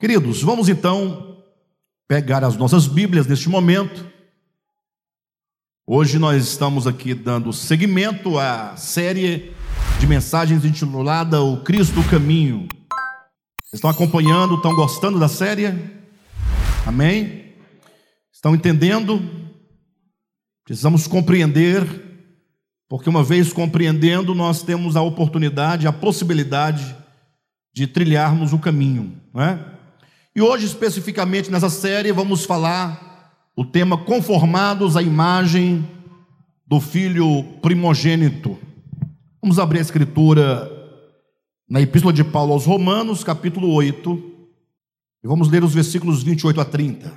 Queridos, 0.00 0.40
vamos 0.42 0.68
então 0.68 1.42
pegar 2.06 2.44
as 2.44 2.56
nossas 2.56 2.86
Bíblias 2.86 3.26
neste 3.26 3.48
momento. 3.48 4.06
Hoje 5.84 6.20
nós 6.20 6.40
estamos 6.46 6.86
aqui 6.86 7.14
dando 7.14 7.52
seguimento 7.52 8.38
à 8.38 8.76
série 8.76 9.52
de 9.98 10.06
mensagens 10.06 10.64
intitulada 10.64 11.42
O 11.42 11.64
Cristo 11.64 12.00
Caminho. 12.08 12.68
Estão 13.74 13.90
acompanhando, 13.90 14.54
estão 14.54 14.72
gostando 14.72 15.18
da 15.18 15.26
série? 15.26 15.66
Amém? 16.86 17.54
Estão 18.32 18.54
entendendo? 18.54 19.20
Precisamos 20.64 21.08
compreender, 21.08 21.84
porque 22.88 23.10
uma 23.10 23.24
vez 23.24 23.52
compreendendo, 23.52 24.32
nós 24.32 24.62
temos 24.62 24.94
a 24.94 25.02
oportunidade, 25.02 25.88
a 25.88 25.92
possibilidade 25.92 26.96
de 27.74 27.88
trilharmos 27.88 28.52
o 28.52 28.60
caminho, 28.60 29.20
não 29.34 29.42
é? 29.42 29.77
E 30.38 30.40
hoje, 30.40 30.66
especificamente 30.66 31.50
nessa 31.50 31.68
série, 31.68 32.12
vamos 32.12 32.44
falar 32.44 33.50
o 33.56 33.64
tema 33.64 33.98
conformados 33.98 34.96
à 34.96 35.02
imagem 35.02 35.84
do 36.64 36.80
filho 36.80 37.42
primogênito. 37.60 38.56
Vamos 39.42 39.58
abrir 39.58 39.80
a 39.80 39.82
escritura 39.82 40.70
na 41.68 41.80
Epístola 41.80 42.12
de 42.12 42.22
Paulo 42.22 42.52
aos 42.52 42.64
Romanos, 42.64 43.24
capítulo 43.24 43.72
8, 43.72 44.16
e 45.24 45.26
vamos 45.26 45.48
ler 45.50 45.64
os 45.64 45.74
versículos 45.74 46.22
28 46.22 46.60
a 46.60 46.64
30. 46.64 47.12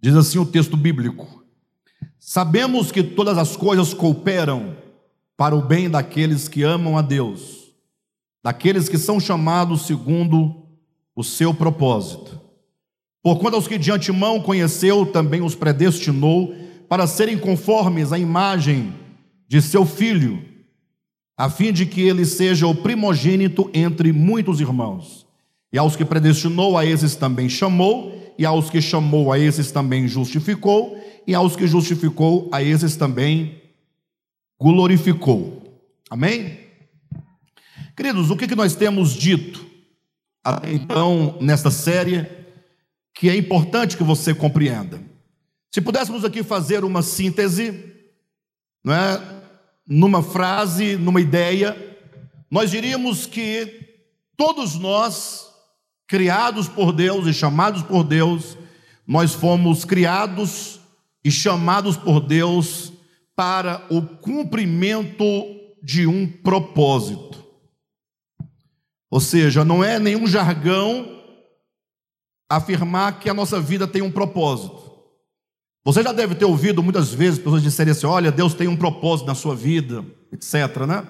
Diz 0.00 0.14
assim 0.14 0.38
o 0.38 0.46
texto 0.46 0.74
bíblico: 0.74 1.44
Sabemos 2.18 2.90
que 2.90 3.02
todas 3.02 3.36
as 3.36 3.58
coisas 3.58 3.92
cooperam 3.92 4.74
para 5.36 5.54
o 5.54 5.60
bem 5.60 5.90
daqueles 5.90 6.48
que 6.48 6.62
amam 6.62 6.96
a 6.96 7.02
Deus, 7.02 7.74
daqueles 8.42 8.88
que 8.88 8.96
são 8.96 9.20
chamados 9.20 9.86
segundo 9.86 10.65
o 11.16 11.24
seu 11.24 11.54
propósito. 11.54 12.38
Porquanto 13.22 13.56
aos 13.56 13.66
que 13.66 13.78
de 13.78 13.90
antemão 13.90 14.40
conheceu, 14.40 15.06
também 15.06 15.40
os 15.40 15.54
predestinou 15.54 16.54
para 16.88 17.06
serem 17.06 17.38
conformes 17.38 18.12
à 18.12 18.18
imagem 18.18 18.94
de 19.48 19.60
seu 19.62 19.86
filho, 19.86 20.44
a 21.36 21.50
fim 21.50 21.72
de 21.72 21.86
que 21.86 22.02
ele 22.02 22.24
seja 22.24 22.66
o 22.66 22.74
primogênito 22.74 23.68
entre 23.74 24.12
muitos 24.12 24.60
irmãos. 24.60 25.26
E 25.72 25.78
aos 25.78 25.96
que 25.96 26.04
predestinou, 26.04 26.78
a 26.78 26.86
esses 26.86 27.16
também 27.16 27.48
chamou, 27.48 28.12
e 28.38 28.44
aos 28.44 28.70
que 28.70 28.80
chamou, 28.80 29.32
a 29.32 29.38
esses 29.38 29.72
também 29.72 30.06
justificou, 30.06 30.96
e 31.26 31.34
aos 31.34 31.56
que 31.56 31.66
justificou, 31.66 32.48
a 32.52 32.62
esses 32.62 32.94
também 32.94 33.60
glorificou. 34.60 35.62
Amém? 36.08 36.58
Queridos, 37.96 38.30
o 38.30 38.36
que, 38.36 38.46
que 38.46 38.54
nós 38.54 38.76
temos 38.76 39.12
dito 39.14 39.65
até 40.46 40.72
então 40.72 41.36
nesta 41.40 41.72
série 41.72 42.24
que 43.12 43.28
é 43.28 43.36
importante 43.36 43.96
que 43.96 44.04
você 44.04 44.32
compreenda. 44.32 45.02
Se 45.74 45.80
pudéssemos 45.80 46.24
aqui 46.24 46.44
fazer 46.44 46.84
uma 46.84 47.02
síntese, 47.02 47.92
não 48.84 48.94
é? 48.94 49.20
numa 49.88 50.22
frase, 50.22 50.96
numa 50.96 51.20
ideia, 51.20 51.76
nós 52.48 52.70
diríamos 52.70 53.26
que 53.26 54.04
todos 54.36 54.76
nós, 54.76 55.48
criados 56.06 56.68
por 56.68 56.92
Deus 56.92 57.26
e 57.26 57.34
chamados 57.34 57.82
por 57.82 58.04
Deus, 58.04 58.56
nós 59.04 59.34
fomos 59.34 59.84
criados 59.84 60.78
e 61.24 61.30
chamados 61.30 61.96
por 61.96 62.20
Deus 62.20 62.92
para 63.34 63.84
o 63.90 64.00
cumprimento 64.00 65.24
de 65.82 66.06
um 66.06 66.26
propósito. 66.28 67.45
Ou 69.10 69.20
seja, 69.20 69.64
não 69.64 69.82
é 69.82 69.98
nenhum 69.98 70.26
jargão 70.26 71.16
afirmar 72.48 73.18
que 73.18 73.28
a 73.28 73.34
nossa 73.34 73.60
vida 73.60 73.86
tem 73.86 74.02
um 74.02 74.10
propósito. 74.10 74.86
Você 75.84 76.02
já 76.02 76.12
deve 76.12 76.34
ter 76.34 76.44
ouvido 76.44 76.82
muitas 76.82 77.14
vezes 77.14 77.38
pessoas 77.38 77.62
disserem 77.62 77.92
assim: 77.92 78.06
olha, 78.06 78.32
Deus 78.32 78.54
tem 78.54 78.66
um 78.66 78.76
propósito 78.76 79.26
na 79.26 79.34
sua 79.34 79.54
vida, 79.54 80.04
etc. 80.32 80.84
Né? 80.86 81.06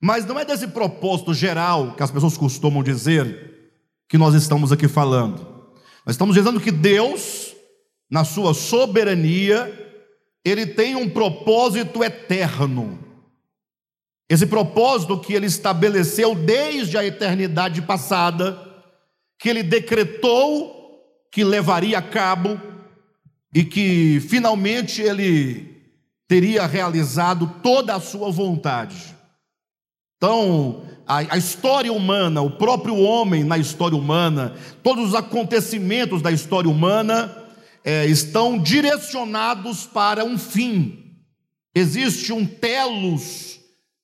Mas 0.00 0.26
não 0.26 0.38
é 0.38 0.44
desse 0.44 0.66
propósito 0.66 1.32
geral 1.32 1.94
que 1.94 2.02
as 2.02 2.10
pessoas 2.10 2.36
costumam 2.36 2.82
dizer 2.82 3.52
que 4.08 4.18
nós 4.18 4.34
estamos 4.34 4.72
aqui 4.72 4.88
falando. 4.88 5.46
Nós 6.04 6.14
estamos 6.14 6.34
dizendo 6.34 6.60
que 6.60 6.72
Deus, 6.72 7.54
na 8.10 8.24
sua 8.24 8.52
soberania, 8.54 9.72
ele 10.44 10.66
tem 10.66 10.96
um 10.96 11.08
propósito 11.08 12.02
eterno. 12.02 12.98
Esse 14.28 14.46
propósito 14.46 15.18
que 15.18 15.34
ele 15.34 15.46
estabeleceu 15.46 16.34
desde 16.34 16.96
a 16.96 17.04
eternidade 17.04 17.82
passada, 17.82 18.58
que 19.38 19.48
ele 19.48 19.62
decretou 19.62 20.80
que 21.30 21.42
levaria 21.42 21.98
a 21.98 22.02
cabo 22.02 22.60
e 23.54 23.64
que 23.64 24.20
finalmente 24.28 25.02
ele 25.02 25.82
teria 26.28 26.66
realizado 26.66 27.60
toda 27.62 27.94
a 27.94 28.00
sua 28.00 28.30
vontade. 28.30 29.14
Então, 30.16 30.84
a, 31.06 31.36
história 31.36 31.92
humana, 31.92 32.40
o 32.40 32.52
próprio 32.52 32.96
homem 32.96 33.42
na 33.42 33.58
história 33.58 33.96
humana, 33.96 34.54
todos 34.82 35.08
os 35.08 35.14
acontecimentos 35.14 36.22
da 36.22 36.30
história 36.30 36.70
humana 36.70 37.36
é, 37.84 38.06
estão 38.06 38.56
direcionados 38.56 39.84
para 39.84 40.24
um 40.24 40.38
fim. 40.38 41.16
Existe 41.74 42.32
um 42.32 42.46
telos 42.46 43.51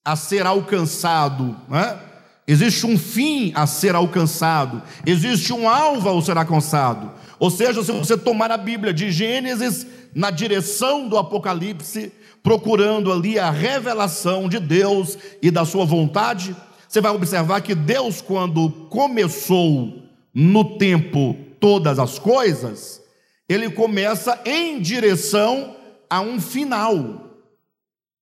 a 0.09 0.17
ser 0.17 0.47
alcançado, 0.47 1.55
né? 1.69 2.01
existe 2.47 2.87
um 2.87 2.97
fim 2.97 3.53
a 3.55 3.67
ser 3.67 3.95
alcançado, 3.95 4.83
existe 5.05 5.53
um 5.53 5.69
alvo 5.69 6.09
a 6.09 6.23
ser 6.23 6.39
alcançado. 6.39 7.13
Ou 7.39 7.51
seja, 7.51 7.85
se 7.85 7.93
você 7.93 8.17
tomar 8.17 8.51
a 8.51 8.57
Bíblia 8.57 8.95
de 8.95 9.13
Gênesis 9.13 9.87
na 10.15 10.31
direção 10.31 11.07
do 11.07 11.19
Apocalipse, 11.19 12.11
procurando 12.43 13.13
ali 13.13 13.39
a 13.39 13.51
revelação 13.51 14.49
de 14.49 14.59
Deus 14.59 15.19
e 15.43 15.51
da 15.51 15.67
sua 15.67 15.85
vontade, 15.85 16.57
você 16.89 17.03
vai 17.03 17.13
observar 17.13 17.61
que 17.61 17.75
Deus, 17.75 18.23
quando 18.23 18.71
começou 18.89 20.05
no 20.33 20.79
tempo 20.79 21.37
todas 21.61 21.99
as 21.99 22.19
coisas, 22.19 23.03
ele 23.47 23.69
começa 23.69 24.41
em 24.47 24.81
direção 24.81 25.77
a 26.09 26.23
um 26.23 26.41
final. 26.41 27.27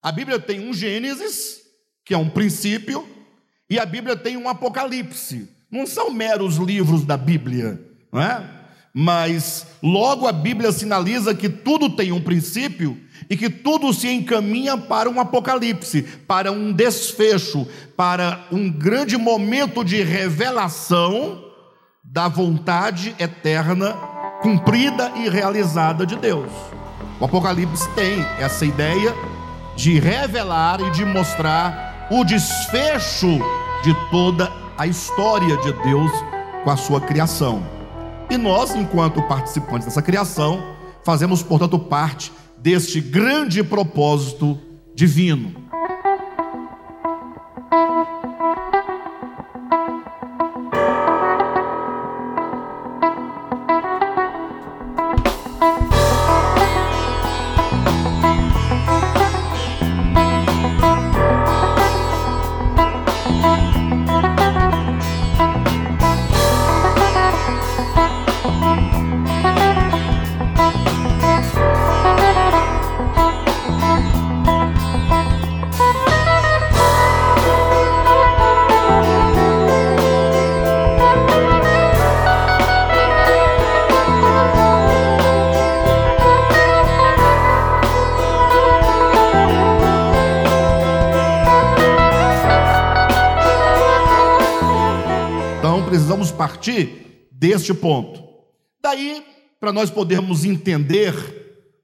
A 0.02 0.10
Bíblia 0.10 0.40
tem 0.40 0.68
um 0.68 0.72
Gênesis, 0.72 1.65
que 2.06 2.14
é 2.14 2.18
um 2.18 2.30
princípio, 2.30 3.04
e 3.68 3.80
a 3.80 3.84
Bíblia 3.84 4.16
tem 4.16 4.36
um 4.36 4.48
Apocalipse. 4.48 5.50
Não 5.70 5.86
são 5.86 6.08
meros 6.08 6.56
livros 6.56 7.04
da 7.04 7.16
Bíblia, 7.16 7.80
não 8.12 8.22
é? 8.22 8.48
Mas 8.94 9.66
logo 9.82 10.26
a 10.26 10.32
Bíblia 10.32 10.72
sinaliza 10.72 11.34
que 11.34 11.50
tudo 11.50 11.90
tem 11.90 12.12
um 12.12 12.20
princípio 12.20 12.96
e 13.28 13.36
que 13.36 13.50
tudo 13.50 13.92
se 13.92 14.08
encaminha 14.08 14.78
para 14.78 15.10
um 15.10 15.20
apocalipse, 15.20 16.00
para 16.26 16.50
um 16.50 16.72
desfecho, 16.72 17.66
para 17.94 18.46
um 18.50 18.70
grande 18.70 19.18
momento 19.18 19.84
de 19.84 20.02
revelação 20.02 21.44
da 22.02 22.26
vontade 22.26 23.14
eterna 23.18 23.92
cumprida 24.40 25.12
e 25.16 25.28
realizada 25.28 26.06
de 26.06 26.16
Deus. 26.16 26.50
O 27.20 27.24
Apocalipse 27.26 27.88
tem 27.90 28.20
essa 28.38 28.64
ideia 28.64 29.12
de 29.76 29.98
revelar 29.98 30.80
e 30.80 30.90
de 30.92 31.04
mostrar 31.04 31.85
o 32.10 32.24
desfecho 32.24 33.38
de 33.82 33.94
toda 34.10 34.52
a 34.78 34.86
história 34.86 35.56
de 35.58 35.72
Deus 35.82 36.10
com 36.62 36.70
a 36.70 36.76
sua 36.76 37.00
criação. 37.00 37.66
E 38.30 38.36
nós, 38.36 38.74
enquanto 38.74 39.22
participantes 39.22 39.86
dessa 39.86 40.02
criação, 40.02 40.62
fazemos, 41.04 41.42
portanto, 41.42 41.78
parte 41.78 42.32
deste 42.58 43.00
grande 43.00 43.62
propósito 43.62 44.58
divino. 44.94 45.65
precisamos 95.96 96.30
partir 96.30 97.26
deste 97.32 97.72
ponto. 97.72 98.22
Daí, 98.82 99.24
para 99.58 99.72
nós 99.72 99.88
podermos 99.88 100.44
entender 100.44 101.14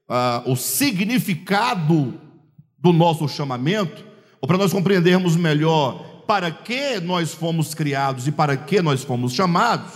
ah, 0.07 0.43
o 0.45 0.55
significado 0.55 2.13
do 2.77 2.93
nosso 2.93 3.27
chamamento, 3.27 4.05
ou 4.39 4.47
para 4.47 4.57
nós 4.57 4.71
compreendermos 4.71 5.35
melhor 5.35 6.23
para 6.27 6.51
que 6.51 6.99
nós 6.99 7.33
fomos 7.33 7.73
criados 7.73 8.27
e 8.27 8.31
para 8.31 8.55
que 8.55 8.83
nós 8.83 9.03
fomos 9.03 9.33
chamados, 9.33 9.91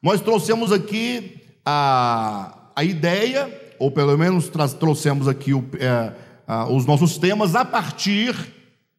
nós 0.00 0.20
trouxemos 0.20 0.70
aqui 0.70 1.42
a, 1.64 2.70
a 2.76 2.84
ideia, 2.84 3.74
ou 3.80 3.90
pelo 3.90 4.16
menos 4.16 4.48
trouxemos 4.78 5.26
aqui 5.26 5.52
o, 5.52 5.68
é, 5.80 6.12
a, 6.46 6.68
os 6.68 6.86
nossos 6.86 7.18
temas 7.18 7.56
a 7.56 7.64
partir 7.64 8.32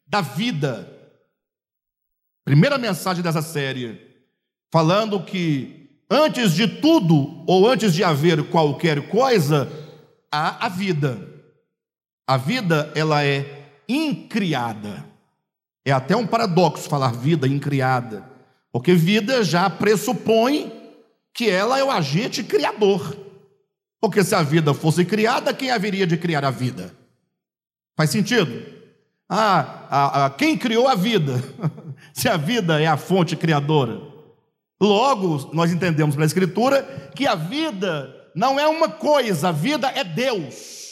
da 0.06 0.20
vida. 0.20 0.94
Primeira 2.44 2.76
mensagem 2.76 3.22
dessa 3.22 3.40
série 3.40 4.07
falando 4.70 5.22
que 5.22 5.90
antes 6.10 6.52
de 6.52 6.66
tudo, 6.66 7.44
ou 7.46 7.68
antes 7.68 7.94
de 7.94 8.02
haver 8.02 8.48
qualquer 8.50 9.08
coisa, 9.08 9.70
há 10.30 10.66
a 10.66 10.68
vida. 10.68 11.26
A 12.26 12.36
vida, 12.36 12.92
ela 12.94 13.24
é 13.24 13.82
incriada. 13.88 15.06
É 15.84 15.92
até 15.92 16.14
um 16.14 16.26
paradoxo 16.26 16.88
falar 16.88 17.12
vida 17.12 17.48
incriada, 17.48 18.28
porque 18.70 18.92
vida 18.92 19.42
já 19.42 19.70
pressupõe 19.70 20.70
que 21.32 21.48
ela 21.48 21.78
é 21.78 21.84
o 21.84 21.90
agente 21.90 22.42
criador. 22.42 23.16
Porque 24.00 24.22
se 24.22 24.34
a 24.34 24.42
vida 24.42 24.74
fosse 24.74 25.04
criada, 25.04 25.54
quem 25.54 25.70
haveria 25.70 26.06
de 26.06 26.16
criar 26.16 26.44
a 26.44 26.50
vida? 26.50 26.94
Faz 27.96 28.10
sentido? 28.10 28.62
Ah, 29.28 29.86
a, 29.90 30.26
a, 30.26 30.30
quem 30.30 30.56
criou 30.56 30.88
a 30.88 30.94
vida? 30.94 31.42
se 32.12 32.28
a 32.28 32.36
vida 32.36 32.80
é 32.80 32.86
a 32.86 32.96
fonte 32.96 33.34
criadora. 33.34 34.00
Logo, 34.80 35.50
nós 35.52 35.72
entendemos 35.72 36.14
pela 36.14 36.26
Escritura 36.26 37.10
que 37.14 37.26
a 37.26 37.34
vida 37.34 38.14
não 38.34 38.58
é 38.58 38.66
uma 38.68 38.88
coisa, 38.88 39.48
a 39.48 39.52
vida 39.52 39.88
é 39.94 40.04
Deus. 40.04 40.88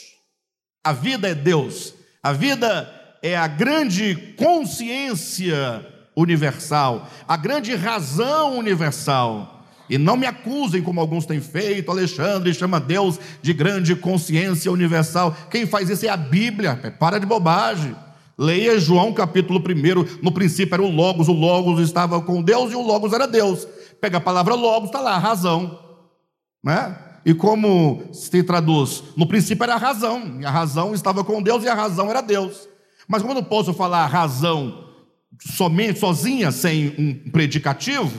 A 0.83 0.91
vida 0.91 1.29
é 1.29 1.35
Deus. 1.35 1.93
A 2.21 2.33
vida 2.33 2.93
é 3.21 3.37
a 3.37 3.47
grande 3.47 4.33
consciência 4.37 5.85
universal, 6.15 7.07
a 7.27 7.37
grande 7.37 7.75
razão 7.75 8.57
universal. 8.57 9.63
E 9.89 9.97
não 9.97 10.17
me 10.17 10.25
acusem, 10.25 10.81
como 10.81 10.99
alguns 10.99 11.25
têm 11.25 11.39
feito, 11.39 11.89
Alexandre 11.89 12.53
chama 12.53 12.79
Deus 12.79 13.17
de 13.41 13.53
grande 13.53 13.95
consciência 13.95 14.69
universal. 14.71 15.33
Quem 15.49 15.65
faz 15.65 15.89
isso 15.89 16.05
é 16.05 16.09
a 16.09 16.17
Bíblia, 16.17 16.75
para 16.99 17.19
de 17.19 17.25
bobagem. 17.25 17.95
Leia 18.37 18.79
João 18.79 19.13
capítulo 19.13 19.59
1, 19.59 20.21
no 20.21 20.31
princípio 20.31 20.75
era 20.75 20.83
o 20.83 20.91
Logos, 20.91 21.27
o 21.27 21.33
Logos 21.33 21.79
estava 21.79 22.21
com 22.21 22.41
Deus 22.41 22.71
e 22.71 22.75
o 22.75 22.81
Logos 22.81 23.13
era 23.13 23.25
Deus. 23.25 23.67
Pega 23.99 24.17
a 24.17 24.21
palavra 24.21 24.53
Logos, 24.55 24.89
está 24.89 25.01
lá, 25.01 25.15
a 25.15 25.19
razão. 25.19 25.79
Né? 26.63 26.97
E 27.25 27.33
como 27.33 28.03
se 28.13 28.43
traduz? 28.43 29.03
No 29.15 29.27
princípio 29.27 29.63
era 29.63 29.75
a 29.75 29.77
razão, 29.77 30.39
e 30.39 30.45
a 30.45 30.49
razão 30.49 30.93
estava 30.93 31.23
com 31.23 31.41
Deus 31.41 31.63
e 31.63 31.67
a 31.67 31.73
razão 31.73 32.09
era 32.09 32.21
Deus. 32.21 32.67
Mas 33.07 33.21
como 33.21 33.33
eu 33.33 33.41
não 33.41 33.43
posso 33.43 33.73
falar 33.73 34.05
razão 34.05 34.85
somente, 35.39 35.99
sozinha, 35.99 36.51
sem 36.51 36.95
um 36.97 37.29
predicativo, 37.31 38.17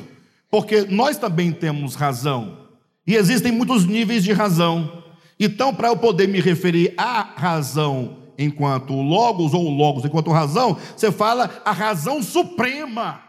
porque 0.50 0.82
nós 0.82 1.16
também 1.16 1.52
temos 1.52 1.94
razão, 1.94 2.68
e 3.06 3.14
existem 3.14 3.50
muitos 3.50 3.86
níveis 3.86 4.22
de 4.22 4.32
razão. 4.32 5.02
Então, 5.40 5.74
para 5.74 5.88
eu 5.88 5.96
poder 5.96 6.28
me 6.28 6.40
referir 6.40 6.92
à 6.98 7.22
razão 7.22 8.18
enquanto 8.38 8.92
logos, 8.92 9.54
ou 9.54 9.68
logos 9.70 10.04
enquanto 10.04 10.30
razão, 10.30 10.76
você 10.96 11.10
fala 11.10 11.62
a 11.64 11.72
razão 11.72 12.22
suprema. 12.22 13.27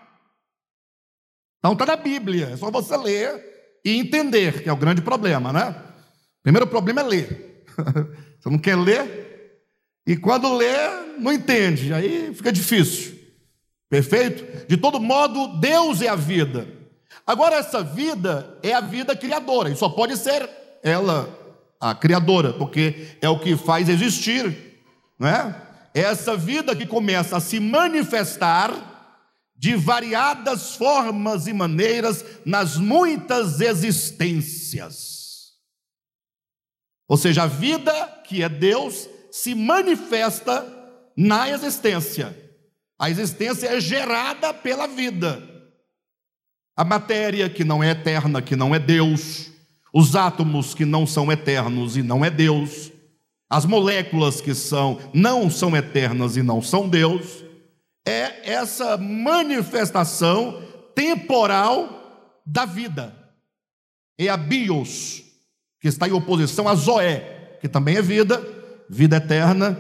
Então 1.60 1.74
está 1.74 1.86
na 1.86 1.96
Bíblia, 1.96 2.52
é 2.54 2.58
só 2.58 2.72
você 2.72 2.96
ler 2.96 3.44
e 3.84 3.98
entender, 3.98 4.64
que 4.64 4.70
é 4.70 4.74
o 4.74 4.78
grande 4.78 5.02
problema, 5.02 5.54
né? 5.54 5.76
Primeiro 6.42 6.66
problema 6.66 7.02
é 7.02 7.04
ler. 7.04 7.66
Você 8.40 8.50
não 8.50 8.58
quer 8.58 8.78
ler, 8.78 9.64
e 10.08 10.16
quando 10.16 10.56
lê, 10.56 10.74
não 11.20 11.32
entende, 11.32 11.94
aí 11.94 12.34
fica 12.34 12.52
difícil. 12.52 13.20
Perfeito? 13.90 14.66
De 14.66 14.78
todo 14.78 15.00
modo, 15.00 15.60
Deus 15.60 16.02
é 16.02 16.08
a 16.08 16.16
vida. 16.16 16.68
Agora, 17.28 17.58
essa 17.58 17.84
vida 17.84 18.58
é 18.64 18.74
a 18.74 18.82
vida 18.82 19.16
criadora, 19.16 19.70
e 19.70 19.76
só 19.76 19.90
pode 19.90 20.16
ser 20.16 20.50
ela 20.82 21.30
a 21.80 21.94
criadora, 21.94 22.54
porque 22.54 23.18
é 23.22 23.28
o 23.30 23.40
que 23.40 23.58
faz 23.58 23.90
existir, 23.90 24.82
não 25.18 25.28
é? 25.28 25.56
É 25.94 26.02
essa 26.02 26.36
vida 26.38 26.76
que 26.76 26.86
começa 26.86 27.38
a 27.38 27.42
se 27.42 27.60
manifestar 27.60 28.99
de 29.60 29.76
variadas 29.76 30.78
formas 30.78 31.46
e 31.46 31.52
maneiras 31.52 32.24
nas 32.46 32.78
muitas 32.78 33.60
existências. 33.60 35.50
Ou 37.06 37.18
seja, 37.18 37.44
a 37.44 37.48
vida 37.48 37.92
que 38.24 38.42
é 38.42 38.48
Deus 38.48 39.10
se 39.30 39.54
manifesta 39.54 40.66
na 41.16 41.50
existência. 41.50 42.34
A 42.98 43.10
existência 43.10 43.68
é 43.68 43.82
gerada 43.82 44.54
pela 44.54 44.88
vida. 44.88 45.44
A 46.78 46.86
matéria 46.86 47.50
que 47.50 47.66
não 47.66 47.84
é 47.84 47.90
eterna, 47.90 48.42
que 48.42 48.56
não 48.56 48.74
é 48.74 48.80
Deus, 48.80 49.52
os 49.94 50.16
átomos 50.16 50.74
que 50.74 50.86
não 50.86 51.06
são 51.06 51.30
eternos 51.30 51.98
e 51.98 52.02
não 52.02 52.24
é 52.24 52.30
Deus, 52.30 52.94
as 53.50 53.66
moléculas 53.66 54.40
que 54.40 54.56
são 54.56 55.00
não 55.14 55.50
são 55.50 55.76
eternas 55.76 56.38
e 56.38 56.42
não 56.42 56.62
são 56.62 56.88
Deus, 56.88 57.49
é 58.08 58.52
essa 58.52 58.98
manifestação 58.98 60.64
temporal 60.96 62.42
da 62.46 62.66
vida. 62.66 63.16
É 64.18 64.28
a 64.28 64.38
bios, 64.38 65.24
que 65.80 65.88
está 65.88 66.08
em 66.08 66.12
oposição 66.12 66.68
a 66.68 66.76
zoé, 66.76 67.58
que 67.62 67.68
também 67.68 67.98
é 67.98 68.02
vida, 68.02 68.42
vida 68.90 69.18
eterna, 69.18 69.78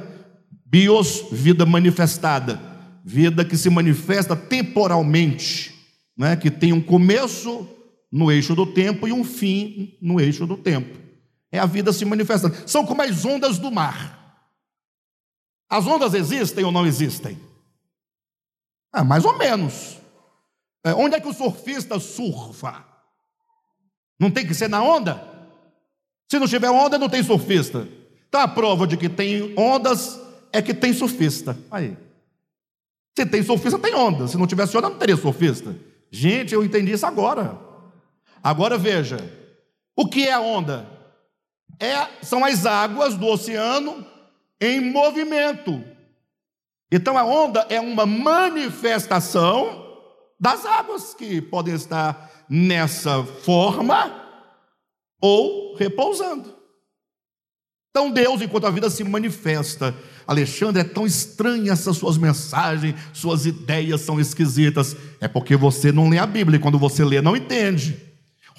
bios, 0.66 1.25
vida 1.31 1.66
manifestada, 1.66 2.60
vida 3.04 3.44
que 3.44 3.57
se 3.57 3.69
manifesta 3.69 4.36
temporalmente, 4.36 5.74
né? 6.18 6.36
que 6.36 6.51
tem 6.51 6.71
um 6.71 6.81
começo 6.81 7.68
no 8.12 8.31
eixo 8.31 8.56
do 8.56 8.66
tempo 8.66 9.07
e 9.07 9.12
um 9.12 9.24
fim 9.24 9.98
no 10.01 10.19
eixo 10.19 10.45
do 10.45 10.57
tempo. 10.57 10.98
É 11.51 11.60
a 11.60 11.66
vida 11.66 11.92
se 11.92 12.06
manifestando. 12.06 12.56
São 12.66 12.86
como 12.86 13.01
as 13.01 13.25
ondas 13.25 13.57
do 13.57 13.71
mar. 13.71 14.19
As 15.69 15.86
ondas 15.86 16.13
existem 16.13 16.63
ou 16.63 16.71
não 16.71 16.86
existem? 16.86 17.38
Ah, 18.91 19.03
mais 19.03 19.25
ou 19.25 19.38
menos. 19.38 19.97
É, 20.83 20.94
onde 20.94 21.15
é 21.15 21.19
que 21.19 21.27
o 21.27 21.33
surfista 21.33 22.00
surfa? 22.00 22.86
Não 24.19 24.31
tem 24.31 24.45
que 24.45 24.53
ser 24.53 24.69
na 24.69 24.83
onda? 24.83 25.24
Se 26.30 26.37
não 26.37 26.47
tiver 26.47 26.69
onda, 26.69 26.97
não 26.97 27.09
tem 27.09 27.23
surfista. 27.23 27.87
Então 28.28 28.42
a 28.42 28.47
prova 28.47 28.85
de 28.85 28.97
que 28.97 29.09
tem 29.09 29.54
ondas 29.57 30.19
é 30.52 30.61
que 30.61 30.73
tem 30.73 30.94
surfista. 30.94 31.57
Aí. 31.71 31.97
Se 33.18 33.25
tem 33.25 33.44
surfista, 33.44 33.80
tem 33.80 33.95
onda. 33.95 34.28
Se 34.28 34.37
não 34.37 34.47
tivesse 34.47 34.78
onda, 34.78 34.90
não 34.90 34.97
teria 34.97 35.18
surfista. 35.18 35.75
Gente, 36.11 36.54
eu 36.54 36.63
entendi 36.63 36.92
isso 36.92 37.06
agora. 37.06 37.59
Agora 38.44 38.78
veja: 38.78 39.18
o 39.95 40.07
que 40.07 40.28
é 40.28 40.33
a 40.33 40.40
onda? 40.40 40.87
É, 41.80 42.23
são 42.23 42.44
as 42.44 42.66
águas 42.66 43.16
do 43.16 43.25
oceano 43.25 44.06
em 44.59 44.92
movimento. 44.92 45.83
Então 46.91 47.17
a 47.17 47.23
onda 47.23 47.65
é 47.69 47.79
uma 47.79 48.05
manifestação 48.05 49.87
das 50.39 50.65
águas 50.65 51.13
que 51.13 51.41
podem 51.41 51.75
estar 51.75 52.29
nessa 52.49 53.23
forma 53.23 54.11
ou 55.21 55.75
repousando. 55.75 56.57
Então 57.91 58.11
Deus, 58.11 58.41
enquanto 58.41 58.65
a 58.65 58.71
vida 58.71 58.89
se 58.89 59.03
manifesta, 59.03 59.95
Alexandre, 60.25 60.81
é 60.81 60.85
tão 60.85 61.05
estranha 61.05 61.73
essas 61.73 61.97
suas 61.97 62.17
mensagens, 62.17 62.95
suas 63.13 63.45
ideias 63.45 64.01
são 64.01 64.19
esquisitas. 64.19 64.95
É 65.19 65.27
porque 65.27 65.55
você 65.55 65.91
não 65.91 66.07
lê 66.07 66.17
a 66.19 66.25
Bíblia 66.25 66.57
e 66.57 66.61
quando 66.61 66.79
você 66.79 67.03
lê, 67.03 67.21
não 67.21 67.35
entende. 67.35 68.08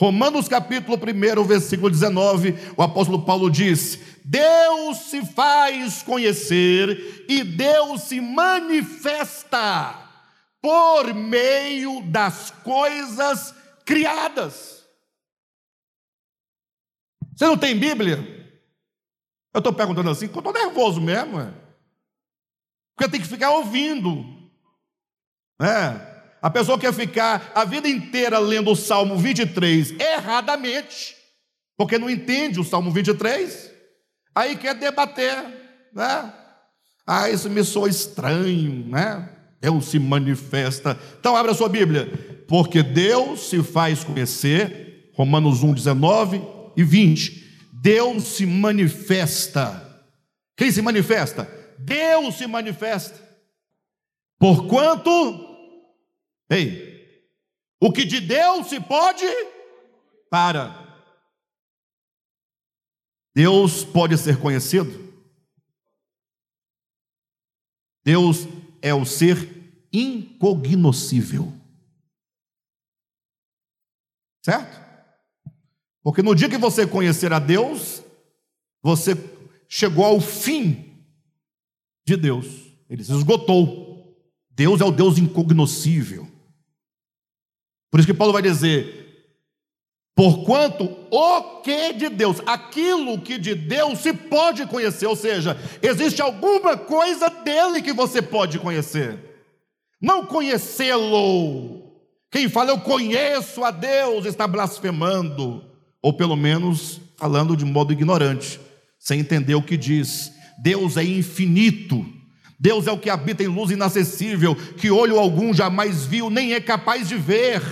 Romanos 0.01 0.49
capítulo 0.49 0.97
1, 0.97 1.45
versículo 1.45 1.91
19, 1.91 2.55
o 2.75 2.83
apóstolo 2.83 3.23
Paulo 3.23 3.51
diz: 3.51 3.99
Deus 4.25 4.97
se 4.97 5.27
faz 5.27 6.03
conhecer 6.03 7.27
e 7.29 7.45
Deus 7.45 8.05
se 8.05 8.19
manifesta 8.19 10.09
por 10.63 11.13
meio 11.13 12.01
das 12.05 12.51
coisas 12.51 13.55
criadas. 13.85 14.89
Você 17.37 17.45
não 17.45 17.59
tem 17.59 17.79
Bíblia? 17.79 18.17
Eu 19.53 19.59
estou 19.59 19.73
perguntando 19.75 20.09
assim, 20.09 20.29
porque 20.29 20.49
eu 20.49 20.51
estou 20.51 20.67
nervoso 20.67 20.99
mesmo. 20.99 21.41
É? 21.41 21.53
Porque 22.97 23.11
tem 23.11 23.21
que 23.21 23.29
ficar 23.29 23.51
ouvindo. 23.51 24.25
É. 25.61 26.10
A 26.43 26.51
pessoa 26.51 26.79
quer 26.79 26.93
ficar 26.93 27.53
a 27.55 27.65
vida 27.65 27.89
inteira 27.89 28.39
lendo 28.39 28.71
o 28.71 28.77
Salmo 28.77 29.17
23 29.17 29.95
erradamente, 29.99 31.15
porque 31.77 31.99
não 31.99 32.09
entende 32.09 32.59
o 32.59 32.65
Salmo 32.65 32.91
23, 32.91 33.71
aí 34.35 34.57
quer 34.57 34.75
debater, 34.75 35.37
né? 35.95 36.33
Ah, 37.07 37.29
isso 37.29 37.51
me 37.51 37.65
soa 37.65 37.89
estranho, 37.89 38.87
né? 38.89 39.29
Deus 39.61 39.87
se 39.87 39.99
manifesta. 39.99 40.99
Então, 41.19 41.37
abra 41.37 41.53
sua 41.53 41.69
Bíblia. 41.69 42.45
Porque 42.49 42.83
Deus 42.83 43.49
se 43.51 43.63
faz 43.63 44.03
conhecer 44.03 45.11
Romanos 45.15 45.63
1, 45.63 45.75
19 45.75 46.43
e 46.77 46.83
20. 46.83 47.69
Deus 47.83 48.25
se 48.25 48.47
manifesta. 48.47 49.87
Quem 50.57 50.71
se 50.71 50.81
manifesta? 50.81 51.49
Deus 51.79 52.37
se 52.37 52.47
manifesta. 52.47 53.21
Porquanto, 54.39 55.50
ei, 56.51 56.91
o 57.81 57.93
que 57.93 58.05
de 58.05 58.21
Deus 58.21 58.69
se 58.69 58.81
pode 58.81 59.25
para. 60.29 60.89
Deus 63.35 63.85
pode 63.85 64.19
ser 64.19 64.39
conhecido? 64.39 65.11
Deus 68.05 68.47
é 68.83 68.93
o 68.95 69.05
ser 69.05 69.89
incognoscível. 69.93 71.53
Certo? 74.45 74.81
Porque 76.03 76.23
no 76.23 76.35
dia 76.35 76.49
que 76.49 76.57
você 76.57 76.87
conhecer 76.87 77.33
a 77.33 77.39
Deus, 77.39 78.03
você 78.83 79.13
chegou 79.69 80.05
ao 80.05 80.21
fim 80.21 81.05
de 82.07 82.17
Deus. 82.17 82.47
Ele 82.89 83.05
se 83.05 83.13
esgotou. 83.13 84.17
Deus 84.51 84.81
é 84.81 84.85
o 84.85 84.91
Deus 84.91 85.19
incognoscível. 85.19 86.30
Por 87.91 87.99
isso 87.99 88.07
que 88.07 88.15
Paulo 88.15 88.33
vai 88.33 88.43
dizer: 88.43 89.01
Porquanto 90.15 90.85
o 91.11 91.61
que 91.63 91.95
de 91.95 92.09
Deus, 92.11 92.43
aquilo 92.45 93.21
que 93.21 93.39
de 93.39 93.55
Deus 93.55 94.01
se 94.01 94.13
pode 94.13 94.67
conhecer, 94.67 95.07
ou 95.07 95.17
seja, 95.17 95.57
existe 95.81 96.21
alguma 96.21 96.77
coisa 96.77 97.31
dele 97.31 97.81
que 97.81 97.93
você 97.93 98.21
pode 98.21 98.59
conhecer, 98.59 99.19
não 100.01 100.27
conhecê-lo. 100.27 101.91
Quem 102.31 102.49
fala 102.49 102.71
eu 102.71 102.79
conheço 102.81 103.65
a 103.65 103.71
Deus 103.71 104.27
está 104.27 104.47
blasfemando, 104.47 105.65
ou 106.03 106.13
pelo 106.13 106.37
menos 106.37 107.01
falando 107.17 107.57
de 107.57 107.65
modo 107.65 107.93
ignorante, 107.93 108.61
sem 108.99 109.21
entender 109.21 109.55
o 109.55 109.63
que 109.63 109.77
diz. 109.77 110.33
Deus 110.63 110.99
é 110.99 111.03
infinito, 111.03 112.05
Deus 112.61 112.87
é 112.87 112.93
o 112.93 113.01
que 113.01 113.09
habita 113.09 113.43
em 113.43 113.47
luz 113.47 113.71
inacessível, 113.71 114.55
que 114.55 114.91
olho 114.91 115.19
algum 115.19 115.55
jamais 115.55 116.05
viu, 116.05 116.29
nem 116.29 116.53
é 116.53 116.61
capaz 116.61 117.09
de 117.09 117.17
ver. 117.17 117.63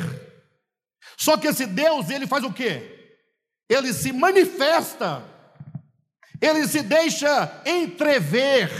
Só 1.19 1.37
que 1.37 1.47
esse 1.47 1.67
Deus, 1.67 2.09
ele 2.09 2.27
faz 2.27 2.43
o 2.43 2.51
quê? 2.51 3.17
Ele 3.69 3.93
se 3.93 4.13
manifesta, 4.13 5.23
ele 6.41 6.67
se 6.67 6.81
deixa 6.81 7.63
entrever, 7.67 8.71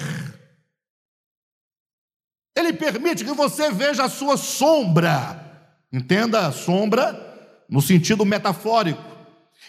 ele 2.57 2.73
permite 2.73 3.23
que 3.23 3.35
você 3.35 3.71
veja 3.71 4.05
a 4.05 4.09
sua 4.09 4.39
sombra, 4.39 5.77
entenda 5.93 6.47
a 6.47 6.53
sombra 6.53 7.27
no 7.69 7.83
sentido 7.83 8.25
metafórico, 8.25 9.05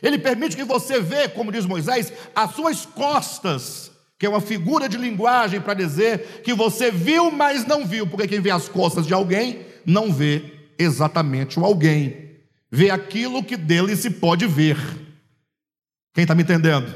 ele 0.02 0.18
permite 0.18 0.56
que 0.56 0.64
você 0.64 1.02
veja, 1.02 1.28
como 1.30 1.52
diz 1.52 1.66
Moisés, 1.66 2.14
as 2.34 2.56
suas 2.56 2.86
costas, 2.86 3.92
que 4.20 4.26
é 4.26 4.30
uma 4.30 4.42
figura 4.42 4.88
de 4.88 4.98
linguagem 4.98 5.60
para 5.60 5.74
dizer 5.74 6.42
que 6.44 6.54
você 6.54 6.92
viu, 6.92 7.32
mas 7.32 7.66
não 7.66 7.86
viu, 7.86 8.06
porque 8.06 8.28
quem 8.28 8.42
vê 8.42 8.52
as 8.52 8.70
costas 8.70 9.08
de 9.08 9.14
alguém 9.14 9.66
não 9.86 10.14
vê 10.14 10.44
exatamente 10.78 11.58
o 11.60 11.66
alguém 11.66 12.30
vê 12.72 12.90
aquilo 12.90 13.44
que 13.44 13.58
dele 13.58 13.96
se 13.96 14.10
pode 14.10 14.46
ver. 14.46 14.78
Quem 16.14 16.24
está 16.24 16.36
me 16.36 16.44
entendendo? 16.44 16.94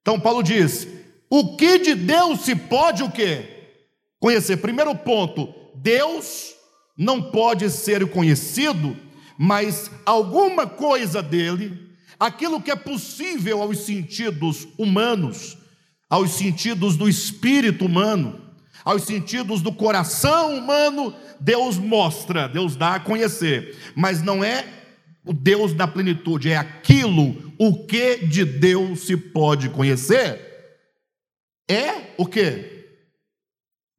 Então 0.00 0.18
Paulo 0.18 0.42
diz: 0.42 0.86
o 1.28 1.56
que 1.56 1.78
de 1.78 1.94
Deus 1.94 2.40
se 2.40 2.54
pode 2.54 3.02
o 3.02 3.10
quê? 3.10 3.74
Conhecer. 4.18 4.56
Primeiro 4.58 4.94
ponto, 4.94 5.52
Deus 5.74 6.54
não 6.96 7.30
pode 7.30 7.68
ser 7.70 8.08
conhecido, 8.10 8.96
mas 9.38 9.90
alguma 10.06 10.66
coisa 10.66 11.22
dele, 11.22 11.90
aquilo 12.18 12.60
que 12.60 12.70
é 12.70 12.76
possível 12.76 13.60
aos 13.60 13.80
sentidos 13.80 14.66
humanos, 14.78 15.58
aos 16.08 16.32
sentidos 16.32 16.96
do 16.96 17.08
espírito 17.08 17.86
humano, 17.86 18.40
aos 18.84 19.02
sentidos 19.02 19.60
do 19.60 19.72
coração 19.72 20.56
humano, 20.56 21.14
Deus 21.40 21.78
mostra, 21.78 22.48
Deus 22.48 22.76
dá 22.76 22.94
a 22.94 23.00
conhecer, 23.00 23.76
mas 23.94 24.22
não 24.22 24.44
é 24.44 24.76
o 25.26 25.32
Deus 25.32 25.74
da 25.74 25.88
plenitude 25.88 26.52
é 26.52 26.56
aquilo 26.56 27.52
o 27.58 27.84
que 27.84 28.18
de 28.18 28.44
Deus 28.44 29.00
se 29.00 29.16
pode 29.16 29.68
conhecer. 29.70 30.40
É 31.68 32.14
o 32.16 32.24
que 32.24 32.86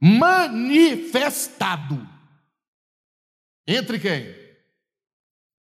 manifestado. 0.01 2.07
Entre 3.67 3.99
quem? 3.99 4.33